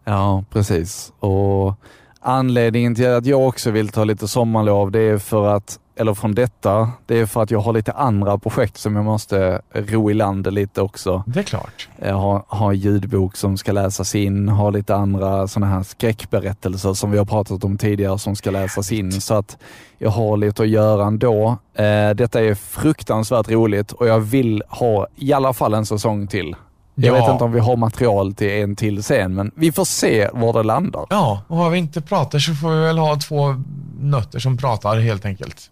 Ja, 0.03 0.43
precis. 0.51 1.13
Och 1.19 1.73
anledningen 2.19 2.95
till 2.95 3.09
att 3.09 3.25
jag 3.25 3.47
också 3.47 3.71
vill 3.71 3.89
ta 3.89 4.03
lite 4.03 4.27
sommarlov, 4.27 4.91
det 4.91 4.99
är 4.99 5.17
för 5.17 5.47
att, 5.55 5.79
eller 5.97 6.13
från 6.13 6.35
detta, 6.35 6.91
det 7.05 7.19
är 7.19 7.25
för 7.25 7.43
att 7.43 7.51
jag 7.51 7.59
har 7.59 7.73
lite 7.73 7.91
andra 7.91 8.37
projekt 8.37 8.77
som 8.77 8.95
jag 8.95 9.05
måste 9.05 9.61
ro 9.73 10.11
i 10.11 10.13
land 10.13 10.53
lite 10.53 10.81
också. 10.81 11.23
Det 11.27 11.39
är 11.39 11.43
klart. 11.43 11.87
Jag 12.01 12.15
har, 12.15 12.43
har 12.47 12.71
en 12.71 12.77
ljudbok 12.79 13.35
som 13.37 13.57
ska 13.57 13.71
läsas 13.71 14.15
in, 14.15 14.49
har 14.49 14.71
lite 14.71 14.95
andra 14.95 15.47
sådana 15.47 15.73
här 15.73 15.83
skräckberättelser 15.83 16.93
som 16.93 17.11
vi 17.11 17.17
har 17.17 17.25
pratat 17.25 17.63
om 17.63 17.77
tidigare 17.77 18.19
som 18.19 18.35
ska 18.35 18.51
läsas 18.51 18.91
in. 18.91 19.11
Så 19.11 19.33
att 19.33 19.57
jag 19.97 20.09
har 20.09 20.37
lite 20.37 20.63
att 20.63 20.69
göra 20.69 21.05
ändå. 21.05 21.57
Eh, 21.73 22.09
detta 22.15 22.41
är 22.41 22.55
fruktansvärt 22.55 23.49
roligt 23.49 23.91
och 23.91 24.07
jag 24.07 24.19
vill 24.19 24.63
ha 24.69 25.07
i 25.15 25.33
alla 25.33 25.53
fall 25.53 25.73
en 25.73 25.85
säsong 25.85 26.27
till. 26.27 26.55
Jag 26.97 27.17
Ja. 27.17 27.21
vet 27.21 27.31
inte 27.31 27.43
om 27.43 27.51
vi 27.51 27.59
har 27.59 27.75
material 27.77 28.33
till 28.33 28.49
en 28.51 28.75
till 28.75 29.03
sen, 29.03 29.35
men 29.35 29.51
vi 29.55 29.71
får 29.71 29.85
se 29.85 30.29
var 30.33 30.53
det 30.53 30.63
landar. 30.63 31.05
Ja, 31.09 31.41
och 31.47 31.57
har 31.57 31.69
vi 31.69 31.77
inte 31.77 32.01
pratat 32.01 32.41
så 32.41 32.53
får 32.53 32.69
vi 32.69 32.81
väl 32.81 32.97
ha 32.97 33.15
två 33.19 33.55
nötter 33.99 34.39
som 34.39 34.57
pratar 34.57 34.99
helt 34.99 35.25
enkelt. 35.25 35.71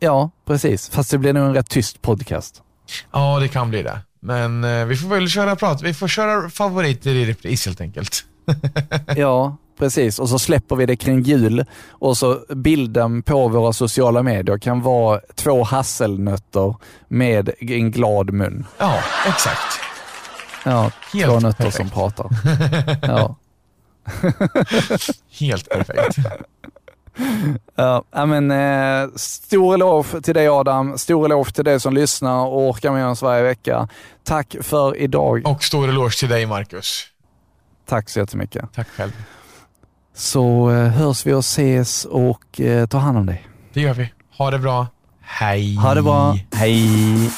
Ja, 0.00 0.30
precis. 0.46 0.88
Fast 0.88 1.10
det 1.10 1.18
blir 1.18 1.32
nog 1.32 1.46
en 1.46 1.54
rätt 1.54 1.68
tyst 1.70 2.02
podcast. 2.02 2.62
Ja, 3.12 3.38
det 3.40 3.48
kan 3.48 3.70
bli 3.70 3.82
det. 3.82 3.98
Men 4.20 4.64
eh, 4.64 4.84
vi 4.84 4.96
får 4.96 5.08
väl 5.08 5.28
köra 5.28 5.56
prat. 5.56 5.82
Vi 5.82 5.94
får 5.94 6.08
köra 6.08 6.50
favoriter 6.50 7.10
i 7.10 7.26
repris 7.26 7.66
helt 7.66 7.80
enkelt. 7.80 8.24
Ja, 9.16 9.56
precis. 9.78 10.18
Och 10.18 10.28
så 10.28 10.38
släpper 10.38 10.76
vi 10.76 10.86
det 10.86 10.96
kring 10.96 11.22
jul 11.22 11.64
och 11.88 12.16
så 12.16 12.38
bilden 12.54 13.22
på 13.22 13.48
våra 13.48 13.72
sociala 13.72 14.22
medier 14.22 14.58
kan 14.58 14.82
vara 14.82 15.20
två 15.34 15.64
hasselnötter 15.64 16.74
med 17.08 17.50
en 17.60 17.90
glad 17.90 18.30
mun. 18.32 18.66
Ja, 18.78 18.98
exakt. 19.26 19.80
Ja, 20.64 20.90
Helt 21.12 21.26
två 21.26 21.40
nötter 21.40 21.64
perfekt. 21.64 21.76
som 21.76 21.90
pratar. 21.90 22.30
Ja. 23.06 23.36
Helt 25.40 25.68
perfekt. 25.68 26.18
Ja, 27.74 28.26
men, 28.26 28.50
eh, 28.50 29.08
stor 29.16 29.74
eloge 29.74 30.20
till 30.22 30.34
dig 30.34 30.48
Adam, 30.48 30.98
stor 30.98 31.24
eloge 31.24 31.52
till 31.52 31.64
dig 31.64 31.80
som 31.80 31.94
lyssnar 31.94 32.46
och 32.46 32.68
orkar 32.68 32.92
med 32.92 33.06
oss 33.06 33.22
varje 33.22 33.42
vecka. 33.42 33.88
Tack 34.24 34.56
för 34.60 34.96
idag. 34.96 35.42
Och 35.46 35.64
stor 35.64 35.88
eloge 35.88 36.18
till 36.18 36.28
dig, 36.28 36.46
Marcus. 36.46 37.04
Tack 37.88 38.08
så 38.08 38.18
jättemycket. 38.18 38.64
Tack 38.74 38.88
själv. 38.88 39.12
Så 40.14 40.70
eh, 40.70 40.88
hörs 40.88 41.26
vi 41.26 41.32
och 41.32 41.38
ses 41.38 42.04
och 42.04 42.60
eh, 42.60 42.86
ta 42.86 42.98
hand 42.98 43.18
om 43.18 43.26
dig. 43.26 43.48
Det 43.72 43.80
gör 43.80 43.94
vi. 43.94 44.12
Ha 44.38 44.50
det 44.50 44.58
bra. 44.58 44.86
Hej. 45.20 45.76
Ha 45.76 45.94
det 45.94 46.02
bra. 46.02 46.36
Hej. 46.52 47.30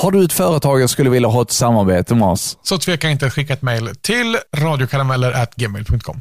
Har 0.00 0.10
du 0.10 0.24
ett 0.24 0.32
företag 0.32 0.80
jag 0.80 0.90
skulle 0.90 1.10
vilja 1.10 1.28
ha 1.28 1.42
ett 1.42 1.50
samarbete 1.50 2.14
med 2.14 2.28
oss? 2.28 2.58
Så 2.62 2.78
tveka 2.78 3.10
inte 3.10 3.26
att 3.26 3.32
skicka 3.32 3.52
ett 3.52 3.62
mejl 3.62 3.90
till 4.00 4.36
radiokarameller.gmail.com. 4.56 6.16